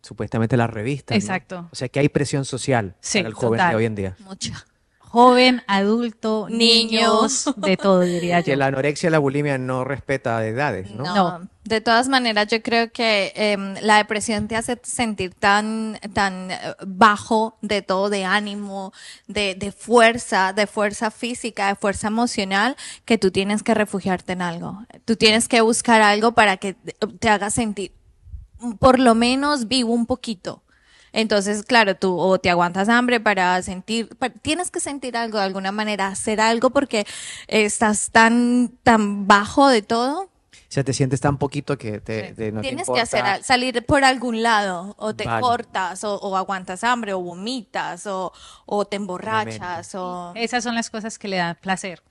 supuestamente 0.01 0.57
la 0.57 0.67
revista. 0.67 1.15
Exacto. 1.15 1.69
O 1.71 1.75
sea 1.75 1.87
que 1.87 1.99
hay 1.99 2.09
presión 2.09 2.43
social 2.45 2.95
Sí, 2.99 3.19
para 3.19 3.29
el 3.29 3.33
joven 3.35 3.57
total. 3.57 3.69
de 3.71 3.75
hoy 3.77 3.85
en 3.85 3.95
día. 3.95 4.15
Mucha. 4.19 4.65
Joven, 5.13 5.61
adulto, 5.67 6.47
Niño. 6.49 6.89
niños, 6.89 7.45
de 7.55 7.77
todo 7.77 7.99
diría 7.99 8.39
yo. 8.39 8.45
Que 8.45 8.55
la 8.55 8.65
anorexia 8.65 9.09
y 9.09 9.11
la 9.11 9.19
bulimia 9.19 9.59
no 9.59 9.83
respeta 9.83 10.39
de 10.39 10.47
edades, 10.49 10.89
¿no? 10.89 11.03
No. 11.03 11.15
No. 11.39 11.49
De 11.65 11.81
todas 11.81 12.09
maneras, 12.09 12.47
yo 12.47 12.63
creo 12.63 12.91
que 12.91 13.31
em, 13.35 13.75
la 13.81 13.97
depresión 13.97 14.47
te 14.47 14.55
hace 14.55 14.79
sentir 14.81 15.35
tan, 15.35 15.99
tan 16.13 16.49
eh, 16.49 16.57
bajo 16.87 17.57
de 17.61 17.83
todo, 17.83 18.09
de 18.09 18.25
ánimo, 18.25 18.91
de, 19.27 19.53
de 19.53 19.71
fuerza, 19.71 20.51
de 20.51 20.65
fuerza 20.65 21.11
física, 21.11 21.67
de 21.67 21.75
fuerza 21.75 22.07
emocional, 22.07 22.75
que 23.05 23.19
tú 23.19 23.29
tienes 23.29 23.61
que 23.61 23.75
refugiarte 23.75 24.33
en 24.33 24.41
algo. 24.41 24.79
Tú 25.05 25.15
tienes 25.15 25.47
que 25.47 25.61
buscar 25.61 26.01
algo 26.01 26.31
para 26.31 26.57
que 26.57 26.73
te- 26.73 26.93
te 27.19 27.29
haga 27.29 27.51
sentir 27.51 27.93
por 28.79 28.97
lo 28.99 29.13
menos 29.13 29.67
vivo 29.67 29.93
un 29.93 30.05
poquito. 30.07 30.62
Entonces, 31.13 31.63
claro, 31.63 31.95
tú 31.95 32.17
o 32.19 32.39
te 32.39 32.49
aguantas 32.49 32.89
hambre 32.89 33.19
para 33.19 33.61
sentir, 33.61 34.09
tienes 34.41 34.71
que 34.71 34.79
sentir 34.79 35.15
algo 35.15 35.37
de 35.37 35.43
alguna 35.45 35.71
manera, 35.71 36.07
hacer 36.07 36.41
algo 36.41 36.71
porque 36.71 37.05
estás 37.47 38.09
tan, 38.11 38.71
tan 38.83 39.27
bajo 39.27 39.67
de 39.69 39.81
todo. 39.83 40.23
O 40.23 40.29
sea, 40.73 40.83
te 40.83 40.91
sientes 40.93 41.21
tan 41.21 41.37
poquito 41.37 41.77
que 41.77 41.99
te, 42.01 42.33
te- 42.33 42.51
no 42.51 42.61
te 42.61 42.67
tienes 42.69 42.89
que 42.89 42.99
hacer, 42.99 43.23
al- 43.23 43.43
salir 43.43 43.85
por 43.85 44.03
algún 44.03 44.41
lado, 44.41 44.95
o 44.97 45.13
te 45.15 45.25
Vale. 45.25 45.39
cortas, 45.41 46.03
o, 46.03 46.15
o 46.15 46.35
aguantas 46.35 46.83
hambre, 46.83 47.13
o 47.13 47.19
vomitas, 47.19 48.07
o, 48.07 48.33
o 48.65 48.83
te 48.85 48.95
emborrachas, 48.95 49.93
o... 49.93 50.31
Esas 50.35 50.63
son 50.63 50.73
las 50.73 50.89
cosas 50.89 51.19
que 51.19 51.27
le 51.27 51.37
dan 51.37 51.55
placer. 51.61 52.01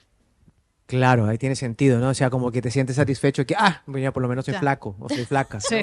Claro, 0.86 1.26
ahí 1.26 1.38
tiene 1.38 1.56
sentido, 1.56 1.98
¿no? 1.98 2.10
O 2.10 2.14
sea, 2.14 2.30
como 2.30 2.52
que 2.52 2.62
te 2.62 2.70
sientes 2.70 2.96
satisfecho 2.96 3.46
que, 3.46 3.54
ah, 3.58 3.82
bueno, 3.86 4.04
ya 4.04 4.12
por 4.12 4.22
lo 4.22 4.28
menos 4.28 4.44
soy 4.44 4.52
Ya. 4.54 4.60
flaco 4.60 4.94
o 5.00 5.08
soy 5.08 5.24
flaca. 5.24 5.58
¿no? 5.58 5.64
Sí. 5.68 5.80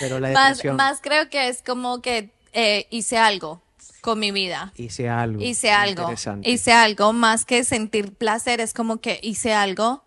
Pero 0.00 0.18
la 0.18 0.30
Más, 0.30 0.64
más 0.64 1.00
creo 1.00 1.28
que 1.30 1.48
es 1.48 1.62
como 1.62 2.00
que 2.02 2.30
eh, 2.54 2.86
hice 2.90 3.18
algo 3.18 3.62
con 4.00 4.18
mi 4.18 4.30
vida. 4.30 4.72
hice 4.76 5.08
algo. 5.08 5.42
hice 5.42 5.70
algo, 5.70 6.10
hice 6.42 6.72
algo, 6.72 7.12
más 7.12 7.44
que 7.44 7.64
sentir 7.64 8.14
placer, 8.14 8.60
es 8.60 8.72
como 8.72 8.98
que 8.98 9.18
hice 9.22 9.52
algo 9.52 10.04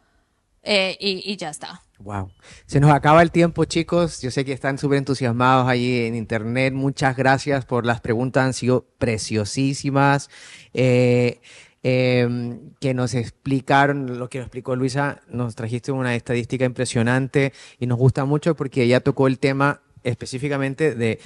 eh, 0.63 0.97
y, 0.99 1.21
y 1.31 1.37
ya 1.37 1.49
está. 1.49 1.81
Wow. 1.99 2.29
Se 2.67 2.79
nos 2.79 2.91
acaba 2.91 3.21
el 3.23 3.31
tiempo, 3.31 3.65
chicos. 3.65 4.21
Yo 4.21 4.29
sé 4.29 4.45
que 4.45 4.53
están 4.53 4.77
súper 4.77 4.99
entusiasmados 4.99 5.67
allí 5.67 6.05
en 6.05 6.15
internet. 6.15 6.73
Muchas 6.73 7.15
gracias 7.15 7.65
por 7.65 7.85
las 7.85 8.01
preguntas, 8.01 8.45
han 8.45 8.53
sido 8.53 8.85
preciosísimas. 8.99 10.29
Eh, 10.73 11.41
eh, 11.83 12.59
que 12.79 12.93
nos 12.93 13.13
explicaron, 13.13 14.19
lo 14.19 14.29
que 14.29 14.39
nos 14.39 14.47
explicó 14.47 14.75
Luisa, 14.75 15.21
nos 15.29 15.55
trajiste 15.55 15.91
una 15.91 16.15
estadística 16.15 16.65
impresionante 16.65 17.53
y 17.79 17.87
nos 17.87 17.97
gusta 17.97 18.25
mucho 18.25 18.55
porque 18.55 18.83
ella 18.83 18.99
tocó 18.99 19.27
el 19.27 19.39
tema 19.39 19.81
específicamente 20.03 20.95
de 20.95 21.19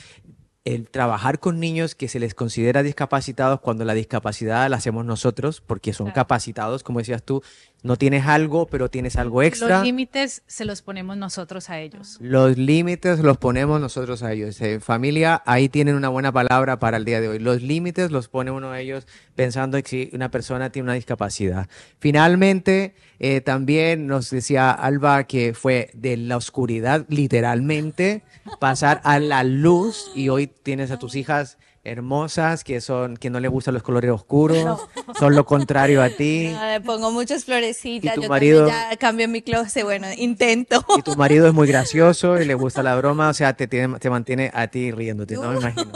el 0.64 0.88
trabajar 0.90 1.40
con 1.40 1.60
niños 1.60 1.96
que 1.96 2.08
se 2.08 2.20
les 2.20 2.36
considera 2.36 2.84
discapacitados 2.84 3.62
cuando 3.62 3.84
la 3.84 3.94
discapacidad 3.96 4.70
la 4.70 4.78
hacemos 4.78 5.06
nosotros, 5.06 5.62
porque 5.62 5.92
son 5.94 6.08
Claro. 6.08 6.16
capacitados, 6.16 6.84
como 6.84 7.00
decías 7.00 7.24
tú, 7.24 7.42
no 7.84 7.96
tienes 7.96 8.28
algo, 8.28 8.68
pero 8.68 8.90
tienes 8.90 9.16
algo 9.16 9.42
extra. 9.42 9.78
Los 9.78 9.86
límites 9.86 10.44
se 10.46 10.66
los 10.66 10.82
ponemos 10.84 11.18
nosotros 11.18 11.70
a 11.70 11.80
ellos. 11.80 12.18
Los 12.20 12.58
límites 12.58 13.20
los 13.20 13.38
ponemos 13.38 13.82
nosotros 13.82 14.22
a 14.22 14.32
ellos. 14.34 14.62
Eh, 14.62 14.80
familia, 14.80 15.42
ahí 15.46 15.68
tienen 15.68 15.96
una 15.96 16.10
buena 16.10 16.32
palabra 16.32 16.78
para 16.78 16.98
el 16.98 17.06
día 17.06 17.20
de 17.22 17.30
hoy. 17.30 17.40
Los 17.40 17.64
límites 17.64 18.12
los 18.12 18.28
pone 18.28 18.52
uno 18.52 18.72
de 18.72 18.82
ellos 18.82 19.08
pensando 19.36 19.82
que 19.82 19.90
si 19.90 20.10
una 20.14 20.30
persona 20.30 20.72
tiene 20.72 20.88
una 20.88 20.94
discapacidad. 20.94 21.68
Finalmente, 22.00 22.94
eh, 23.20 23.42
también 23.42 24.06
nos 24.06 24.30
decía 24.30 24.72
Alba 24.72 25.24
que 25.24 25.54
fue 25.56 25.90
de 25.94 26.18
la 26.18 26.38
oscuridad, 26.38 27.06
literalmente, 27.10 28.24
pasar 28.60 29.02
a 29.04 29.20
la 29.20 29.44
luz 29.44 30.12
y 30.16 30.30
hoy 30.30 30.48
tienes 30.48 30.92
a 30.92 31.00
tus 31.00 31.16
hijas 31.16 31.58
hermosas 31.84 32.64
que 32.64 32.80
son 32.80 33.18
que 33.18 33.30
no 33.30 33.40
les 33.40 33.50
gustan 33.50 33.74
los 33.74 33.82
colores 33.84 34.12
oscuros, 34.12 34.80
son 35.18 35.36
lo 35.36 35.46
contrario 35.46 36.02
a 36.04 36.10
ti. 36.10 36.50
Le 36.74 36.82
pongo 36.82 37.12
muchas 37.12 37.46
florecitas, 37.46 38.14
¿Y 38.14 38.16
tu 38.16 38.22
yo 38.24 38.30
marido? 38.30 38.68
ya 38.68 38.96
cambio 38.98 39.28
mi 39.28 39.42
closet, 39.42 39.84
bueno, 39.84 40.08
intento. 40.18 40.86
Y 40.98 41.02
tu 41.02 41.16
marido 41.16 41.48
es 41.48 41.54
muy 41.54 41.68
gracioso 41.68 42.40
y 42.40 42.46
le 42.46 42.54
gusta 42.54 42.84
la 42.84 42.96
broma, 42.98 43.30
o 43.30 43.34
sea, 43.34 43.54
te, 43.54 43.68
tiene- 43.68 43.98
te 44.00 44.10
mantiene 44.10 44.52
a 44.54 44.68
ti 44.68 44.92
riéndote, 44.92 45.36
¿no? 45.36 45.52
Me 45.52 45.58
imagino. 45.60 45.92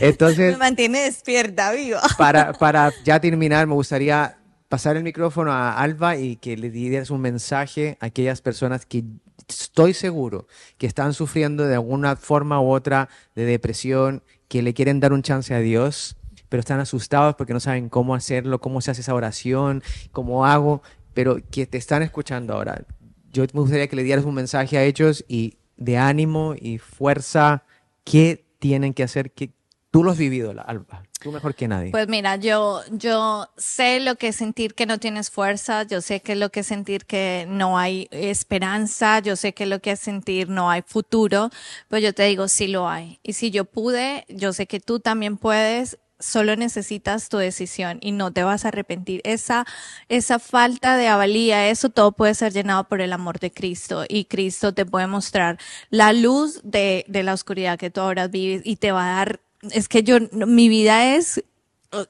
Me 0.00 0.08
Entonces, 0.08 0.58
mantiene 0.58 1.00
despierta, 1.04 1.72
viva. 1.72 2.00
para, 2.18 2.52
para 2.52 2.92
ya 3.04 3.20
terminar, 3.20 3.66
me 3.66 3.74
gustaría 3.74 4.38
pasar 4.68 4.96
el 4.96 5.02
micrófono 5.04 5.52
a 5.52 5.78
Alba 5.80 6.16
y 6.16 6.36
que 6.36 6.56
le 6.56 6.70
dieras 6.70 7.10
un 7.10 7.20
mensaje 7.20 7.96
a 8.00 8.06
aquellas 8.06 8.40
personas 8.40 8.86
que 8.86 9.04
estoy 9.48 9.94
seguro 9.94 10.46
que 10.78 10.86
están 10.86 11.14
sufriendo 11.14 11.66
de 11.66 11.74
alguna 11.74 12.16
forma 12.16 12.60
u 12.60 12.70
otra 12.70 13.08
de 13.34 13.44
depresión, 13.44 14.22
que 14.48 14.62
le 14.62 14.74
quieren 14.74 15.00
dar 15.00 15.12
un 15.12 15.22
chance 15.22 15.54
a 15.54 15.60
Dios, 15.60 16.16
pero 16.48 16.60
están 16.60 16.80
asustados 16.80 17.34
porque 17.36 17.52
no 17.52 17.60
saben 17.60 17.88
cómo 17.88 18.14
hacerlo, 18.14 18.60
cómo 18.60 18.80
se 18.80 18.90
hace 18.90 19.00
esa 19.00 19.14
oración, 19.14 19.82
cómo 20.12 20.46
hago, 20.46 20.82
pero 21.12 21.38
que 21.50 21.66
te 21.66 21.78
están 21.78 22.02
escuchando 22.02 22.54
ahora. 22.54 22.84
Yo 23.32 23.44
me 23.52 23.60
gustaría 23.60 23.88
que 23.88 23.96
le 23.96 24.04
dieras 24.04 24.24
un 24.24 24.34
mensaje 24.34 24.78
a 24.78 24.84
ellos 24.84 25.24
y 25.28 25.58
de 25.76 25.98
ánimo 25.98 26.54
y 26.56 26.78
fuerza, 26.78 27.64
¿qué 28.04 28.44
tienen 28.58 28.94
que 28.94 29.02
hacer? 29.02 29.32
que 29.32 29.52
Tú 29.94 30.02
lo 30.02 30.10
has 30.10 30.18
vivido, 30.18 30.52
Alba, 30.66 31.04
tú 31.20 31.30
mejor 31.30 31.54
que 31.54 31.68
nadie. 31.68 31.92
Pues 31.92 32.08
mira, 32.08 32.34
yo, 32.34 32.80
yo 32.90 33.48
sé 33.56 34.00
lo 34.00 34.16
que 34.16 34.26
es 34.26 34.34
sentir 34.34 34.74
que 34.74 34.86
no 34.86 34.98
tienes 34.98 35.30
fuerza, 35.30 35.84
yo 35.84 36.00
sé 36.00 36.18
que 36.18 36.32
es 36.32 36.38
lo 36.38 36.50
que 36.50 36.60
es 36.60 36.66
sentir 36.66 37.06
que 37.06 37.46
no 37.48 37.78
hay 37.78 38.08
esperanza, 38.10 39.20
yo 39.20 39.36
sé 39.36 39.54
que 39.54 39.62
es 39.62 39.70
lo 39.70 39.78
que 39.78 39.92
es 39.92 40.00
sentir 40.00 40.48
no 40.48 40.68
hay 40.68 40.82
futuro, 40.84 41.48
pero 41.86 42.00
yo 42.00 42.12
te 42.12 42.24
digo, 42.24 42.48
sí 42.48 42.66
lo 42.66 42.88
hay. 42.88 43.20
Y 43.22 43.34
si 43.34 43.52
yo 43.52 43.66
pude, 43.66 44.24
yo 44.28 44.52
sé 44.52 44.66
que 44.66 44.80
tú 44.80 44.98
también 44.98 45.36
puedes, 45.36 45.96
solo 46.18 46.56
necesitas 46.56 47.28
tu 47.28 47.36
decisión 47.36 47.98
y 48.00 48.12
no 48.12 48.32
te 48.32 48.42
vas 48.42 48.64
a 48.64 48.68
arrepentir. 48.68 49.20
Esa, 49.24 49.64
esa 50.08 50.38
falta 50.38 50.96
de 50.96 51.08
valía, 51.10 51.68
eso 51.68 51.90
todo 51.90 52.12
puede 52.12 52.34
ser 52.34 52.52
llenado 52.52 52.84
por 52.84 53.00
el 53.00 53.12
amor 53.12 53.38
de 53.38 53.52
Cristo 53.52 54.04
y 54.08 54.24
Cristo 54.24 54.72
te 54.72 54.86
puede 54.86 55.06
mostrar 55.06 55.58
la 55.90 56.12
luz 56.12 56.60
de, 56.64 57.04
de 57.08 57.22
la 57.22 57.34
oscuridad 57.34 57.78
que 57.78 57.90
tú 57.90 58.00
ahora 58.00 58.26
vives 58.28 58.62
y 58.64 58.76
te 58.76 58.92
va 58.92 59.04
a 59.04 59.16
dar, 59.16 59.40
es 59.72 59.88
que 59.88 60.02
yo, 60.02 60.18
mi 60.30 60.68
vida 60.68 61.16
es 61.16 61.42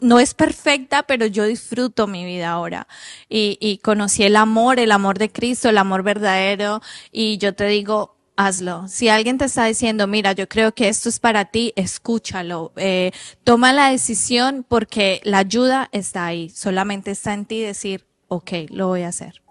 no 0.01 0.19
es 0.19 0.35
perfecta, 0.35 1.03
pero 1.03 1.27
yo 1.27 1.45
disfruto 1.45 2.07
mi 2.07 2.25
vida 2.25 2.51
ahora. 2.51 2.87
Y, 3.29 3.59
y 3.61 3.79
conocí 3.79 4.23
el 4.23 4.37
amor, 4.37 4.79
el 4.79 4.93
amor 4.93 5.19
de 5.19 5.31
Cristo, 5.31 5.69
el 5.69 5.79
amor 5.79 6.03
verdadero. 6.03 6.81
Y 7.13 7.39
yo 7.39 7.55
te 7.55 7.67
digo, 7.67 8.17
hazlo. 8.37 8.89
Si 8.89 9.09
alguien 9.09 9.39
te 9.39 9.47
está 9.47 9.67
diciendo, 9.67 10.07
mira, 10.07 10.33
yo 10.33 10.49
creo 10.49 10.73
que 10.73 10.89
esto 10.89 11.09
es 11.09 11.21
para 11.21 11.47
ti, 11.47 11.73
escúchalo. 11.77 12.73
Eh, 12.77 13.13
toma 13.45 13.73
la 13.73 13.91
decisión 13.91 14.65
porque 14.67 15.21
la 15.25 15.39
ayuda 15.39 15.89
está 15.93 16.27
ahí. 16.27 16.51
Solamente 16.51 17.11
está 17.11 17.35
en 17.35 17.47
ti 17.47 17.61
decir, 17.61 18.07
ok, 18.29 18.53
lo 18.71 18.89
voy 18.89 19.03
a 19.03 19.09
hacer. 19.09 19.44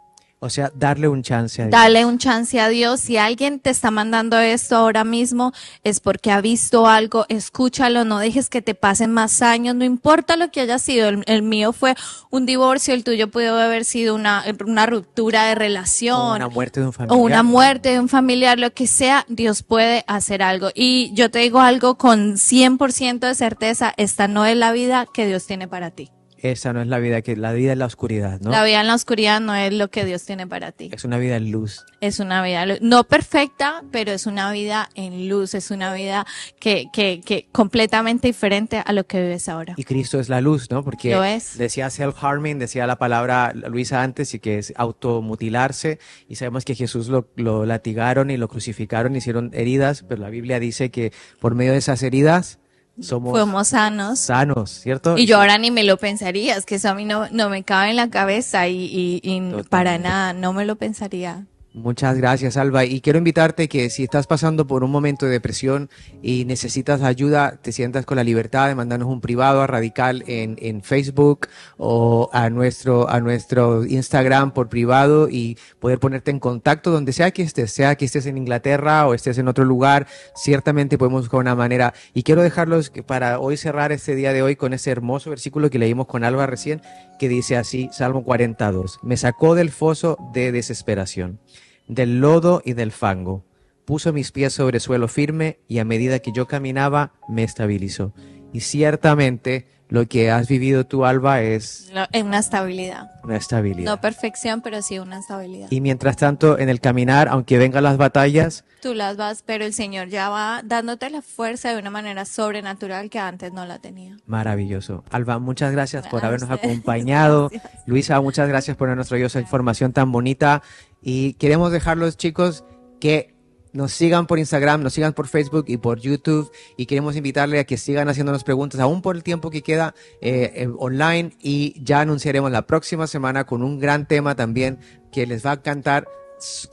O 0.43 0.49
sea, 0.49 0.73
darle 0.75 1.07
un 1.07 1.23
chance 1.23 1.61
a 1.61 1.67
Dios. 1.67 1.71
Dale 1.71 2.05
un 2.05 2.17
chance 2.17 2.59
a 2.59 2.67
Dios. 2.67 2.99
Si 2.99 3.15
alguien 3.15 3.61
te 3.61 3.69
está 3.69 3.91
mandando 3.91 4.37
esto 4.37 4.75
ahora 4.75 5.05
mismo, 5.05 5.53
es 5.85 6.01
porque 6.01 6.31
ha 6.31 6.41
visto 6.41 6.85
algo, 6.85 7.25
escúchalo, 7.29 8.03
no 8.03 8.19
dejes 8.19 8.49
que 8.49 8.61
te 8.61 8.75
pasen 8.75 9.13
más 9.13 9.41
años, 9.41 9.73
no 9.73 9.85
importa 9.85 10.35
lo 10.35 10.51
que 10.51 10.59
haya 10.59 10.79
sido. 10.79 11.07
El, 11.07 11.23
el 11.27 11.43
mío 11.43 11.71
fue 11.71 11.95
un 12.29 12.45
divorcio, 12.45 12.93
el 12.93 13.05
tuyo 13.05 13.31
pudo 13.31 13.57
haber 13.57 13.85
sido 13.85 14.15
una, 14.15 14.43
una 14.65 14.85
ruptura 14.85 15.45
de 15.45 15.55
relación. 15.55 16.19
O 16.19 16.35
una 16.35 16.49
muerte 16.49 16.81
de 16.81 16.87
un 16.87 16.91
familiar. 16.91 17.17
O 17.17 17.23
una 17.23 17.43
muerte 17.43 17.89
de 17.93 17.99
un 18.01 18.09
familiar, 18.09 18.59
lo 18.59 18.73
que 18.73 18.85
sea, 18.85 19.25
Dios 19.29 19.63
puede 19.63 20.03
hacer 20.07 20.43
algo. 20.43 20.71
Y 20.75 21.13
yo 21.13 21.31
te 21.31 21.39
digo 21.39 21.61
algo 21.61 21.97
con 21.97 22.33
100% 22.33 23.19
de 23.19 23.35
certeza, 23.35 23.93
esta 23.95 24.27
no 24.27 24.45
es 24.45 24.57
la 24.57 24.73
vida 24.73 25.05
que 25.13 25.25
Dios 25.25 25.45
tiene 25.45 25.69
para 25.69 25.89
ti. 25.91 26.11
Esa 26.43 26.73
no 26.73 26.81
es 26.81 26.87
la 26.87 26.99
vida, 26.99 27.21
que 27.21 27.37
la 27.37 27.53
vida 27.53 27.71
es 27.71 27.77
la 27.77 27.85
oscuridad, 27.85 28.41
¿no? 28.41 28.51
La 28.51 28.65
vida 28.65 28.81
en 28.81 28.87
la 28.87 28.95
oscuridad 28.95 29.39
no 29.39 29.55
es 29.55 29.71
lo 29.71 29.89
que 29.89 30.03
Dios 30.03 30.25
tiene 30.25 30.45
para 30.45 30.73
ti. 30.73 30.89
Es 30.91 31.05
una 31.05 31.17
vida 31.17 31.37
en 31.37 31.51
luz. 31.51 31.85
Es 32.01 32.19
una 32.19 32.43
vida, 32.43 32.65
no 32.81 33.05
perfecta, 33.05 33.81
pero 33.93 34.11
es 34.11 34.25
una 34.25 34.51
vida 34.51 34.89
en 34.95 35.29
luz, 35.29 35.53
es 35.53 35.71
una 35.71 35.93
vida 35.93 36.25
que, 36.59 36.87
que, 36.91 37.21
que 37.25 37.47
completamente 37.53 38.27
diferente 38.27 38.83
a 38.85 38.91
lo 38.91 39.05
que 39.05 39.21
vives 39.21 39.47
ahora. 39.47 39.73
Y 39.77 39.85
Cristo 39.85 40.19
es 40.19 40.27
la 40.27 40.41
luz, 40.41 40.69
¿no? 40.69 40.83
Porque 40.83 41.11
Lo 41.11 41.23
es. 41.23 41.57
decía 41.57 41.87
self-harming, 41.89 42.59
decía 42.59 42.85
la 42.87 42.97
palabra 42.97 43.53
Luisa 43.53 44.03
antes, 44.03 44.33
y 44.33 44.39
que 44.39 44.57
es 44.57 44.73
automutilarse, 44.75 45.97
y 46.27 46.35
sabemos 46.35 46.65
que 46.65 46.75
Jesús 46.75 47.07
lo, 47.07 47.29
lo 47.37 47.65
latigaron 47.65 48.29
y 48.31 48.35
lo 48.35 48.49
crucificaron, 48.49 49.15
hicieron 49.15 49.51
heridas, 49.53 50.03
pero 50.09 50.21
la 50.21 50.29
Biblia 50.29 50.59
dice 50.59 50.91
que 50.91 51.13
por 51.39 51.55
medio 51.55 51.71
de 51.71 51.77
esas 51.77 52.03
heridas, 52.03 52.59
somos 53.01 53.31
Fuimos 53.31 53.69
sanos. 53.69 54.19
sanos, 54.19 54.69
¿cierto? 54.69 55.17
Y 55.17 55.25
yo 55.25 55.37
ahora 55.37 55.57
ni 55.57 55.71
me 55.71 55.83
lo 55.83 55.97
pensaría, 55.97 56.55
es 56.55 56.65
que 56.65 56.75
eso 56.75 56.89
a 56.89 56.93
mí 56.93 57.05
no, 57.05 57.27
no 57.31 57.49
me 57.49 57.63
cabe 57.63 57.89
en 57.89 57.95
la 57.95 58.09
cabeza 58.09 58.67
y, 58.67 58.85
y, 58.85 59.21
y 59.23 59.63
para 59.69 59.97
nada, 59.97 60.33
no 60.33 60.53
me 60.53 60.65
lo 60.65 60.75
pensaría. 60.75 61.45
Muchas 61.75 62.15
gracias, 62.17 62.55
Alba. 62.55 62.85
Y 62.85 63.01
quiero 63.01 63.17
invitarte 63.17 63.67
que 63.67 63.89
si 63.89 64.03
estás 64.03 64.27
pasando 64.27 64.67
por 64.67 64.83
un 64.83 64.91
momento 64.91 65.25
de 65.25 65.31
depresión 65.31 65.89
y 66.21 66.45
necesitas 66.45 67.01
ayuda, 67.01 67.57
te 67.63 67.71
sientas 67.71 68.05
con 68.05 68.17
la 68.17 68.23
libertad 68.23 68.67
de 68.67 68.75
mandarnos 68.75 69.07
un 69.07 69.21
privado 69.21 69.59
a 69.59 69.65
Radical 69.65 70.23
en, 70.27 70.55
en 70.59 70.83
Facebook 70.83 71.47
o 71.77 72.29
a 72.31 72.51
nuestro, 72.51 73.09
a 73.09 73.19
nuestro 73.21 73.85
Instagram 73.85 74.53
por 74.53 74.69
privado 74.69 75.29
y 75.29 75.57
poder 75.79 75.97
ponerte 75.97 76.29
en 76.29 76.39
contacto 76.39 76.91
donde 76.91 77.11
sea 77.11 77.31
que 77.31 77.41
estés, 77.41 77.71
sea 77.71 77.95
que 77.95 78.05
estés 78.05 78.27
en 78.27 78.37
Inglaterra 78.37 79.07
o 79.07 79.15
estés 79.15 79.39
en 79.39 79.47
otro 79.47 79.65
lugar, 79.65 80.05
ciertamente 80.35 80.99
podemos 80.99 81.21
buscar 81.23 81.39
una 81.39 81.55
manera. 81.55 81.95
Y 82.13 82.21
quiero 82.21 82.43
dejarlos 82.43 82.91
para 83.07 83.39
hoy 83.39 83.57
cerrar 83.57 83.91
este 83.91 84.13
día 84.13 84.31
de 84.31 84.43
hoy 84.43 84.55
con 84.55 84.73
ese 84.73 84.91
hermoso 84.91 85.31
versículo 85.31 85.71
que 85.71 85.79
leímos 85.79 86.05
con 86.05 86.23
Alba 86.23 86.45
recién, 86.45 86.83
que 87.17 87.29
dice 87.29 87.57
así, 87.57 87.89
Salmo 87.91 88.23
42, 88.23 88.99
me 89.01 89.17
sacó 89.17 89.55
del 89.55 89.71
foso 89.71 90.19
de 90.35 90.51
desesperación 90.51 91.39
del 91.87 92.19
lodo 92.19 92.61
y 92.63 92.73
del 92.73 92.91
fango. 92.91 93.43
Puso 93.85 94.13
mis 94.13 94.31
pies 94.31 94.53
sobre 94.53 94.79
suelo 94.79 95.07
firme 95.07 95.59
y 95.67 95.79
a 95.79 95.85
medida 95.85 96.19
que 96.19 96.31
yo 96.31 96.47
caminaba 96.47 97.11
me 97.27 97.43
estabilizó. 97.43 98.13
Y 98.53 98.61
ciertamente 98.61 99.67
lo 99.89 100.07
que 100.07 100.31
has 100.31 100.47
vivido 100.47 100.85
tú, 100.87 101.05
Alba, 101.05 101.41
es 101.41 101.91
En 102.13 102.27
una 102.27 102.39
estabilidad. 102.39 103.11
una 103.23 103.35
estabilidad. 103.37 103.91
No 103.91 104.01
perfección, 104.01 104.61
pero 104.61 104.81
sí 104.81 104.97
una 104.97 105.19
estabilidad. 105.19 105.67
y 105.69 105.81
mientras 105.81 106.15
tanto, 106.17 106.57
en 106.57 106.69
el 106.69 106.79
caminar, 106.79 107.27
aunque 107.27 107.57
vengan 107.57 107.83
las 107.83 107.97
batallas, 107.97 108.63
Tú 108.81 108.93
las 108.93 109.15
vas, 109.15 109.43
pero 109.45 109.63
el 109.63 109.73
Señor 109.73 110.09
ya 110.09 110.27
va 110.29 110.61
dándote 110.65 111.09
la 111.09 111.21
fuerza 111.21 111.71
de 111.71 111.79
una 111.79 111.89
manera 111.89 112.25
sobrenatural 112.25 113.09
que 113.09 113.17
antes 113.19 113.53
no 113.53 113.65
la 113.65 113.79
tenía. 113.79 114.17
maravilloso. 114.25 115.03
Alba, 115.11 115.39
muchas 115.39 115.71
gracias 115.71 116.05
por 116.07 116.25
habernos 116.25 116.49
acompañado. 116.51 117.49
Gracias. 117.49 117.87
Luisa, 117.87 118.19
muchas 118.19 118.47
gracias 118.49 118.75
por 118.75 118.89
traído 119.07 119.27
esa 119.27 119.39
información 119.39 119.93
tan 119.93 120.11
bonita. 120.11 120.63
Y 121.03 121.33
queremos 121.33 121.71
dejarlos, 121.71 122.17
chicos, 122.17 122.63
que 122.99 123.35
nos 123.73 123.91
sigan 123.91 124.27
por 124.27 124.39
Instagram, 124.39 124.83
nos 124.83 124.93
sigan 124.93 125.13
por 125.13 125.27
Facebook 125.27 125.65
y 125.67 125.77
por 125.77 125.99
YouTube. 125.99 126.51
Y 126.77 126.85
queremos 126.85 127.15
invitarle 127.15 127.59
a 127.59 127.65
que 127.65 127.77
sigan 127.77 128.07
haciéndonos 128.07 128.43
preguntas, 128.43 128.79
aún 128.79 129.01
por 129.01 129.15
el 129.15 129.23
tiempo 129.23 129.49
que 129.49 129.61
queda 129.61 129.95
eh, 130.21 130.69
online. 130.77 131.31
Y 131.41 131.75
ya 131.83 132.01
anunciaremos 132.01 132.51
la 132.51 132.65
próxima 132.67 133.07
semana 133.07 133.45
con 133.45 133.63
un 133.63 133.79
gran 133.79 134.07
tema 134.07 134.35
también 134.35 134.79
que 135.11 135.27
les 135.27 135.45
va 135.45 135.51
a 135.51 135.61
cantar 135.61 136.07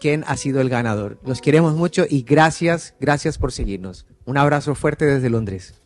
quién 0.01 0.24
ha 0.26 0.37
sido 0.37 0.61
el 0.61 0.68
ganador. 0.68 1.18
Los 1.24 1.41
queremos 1.41 1.74
mucho 1.74 2.05
y 2.09 2.22
gracias, 2.22 2.95
gracias 3.01 3.39
por 3.39 3.53
seguirnos. 3.53 4.07
Un 4.24 4.39
abrazo 4.39 4.74
fuerte 4.74 5.07
desde 5.07 5.31
Londres. 5.31 5.80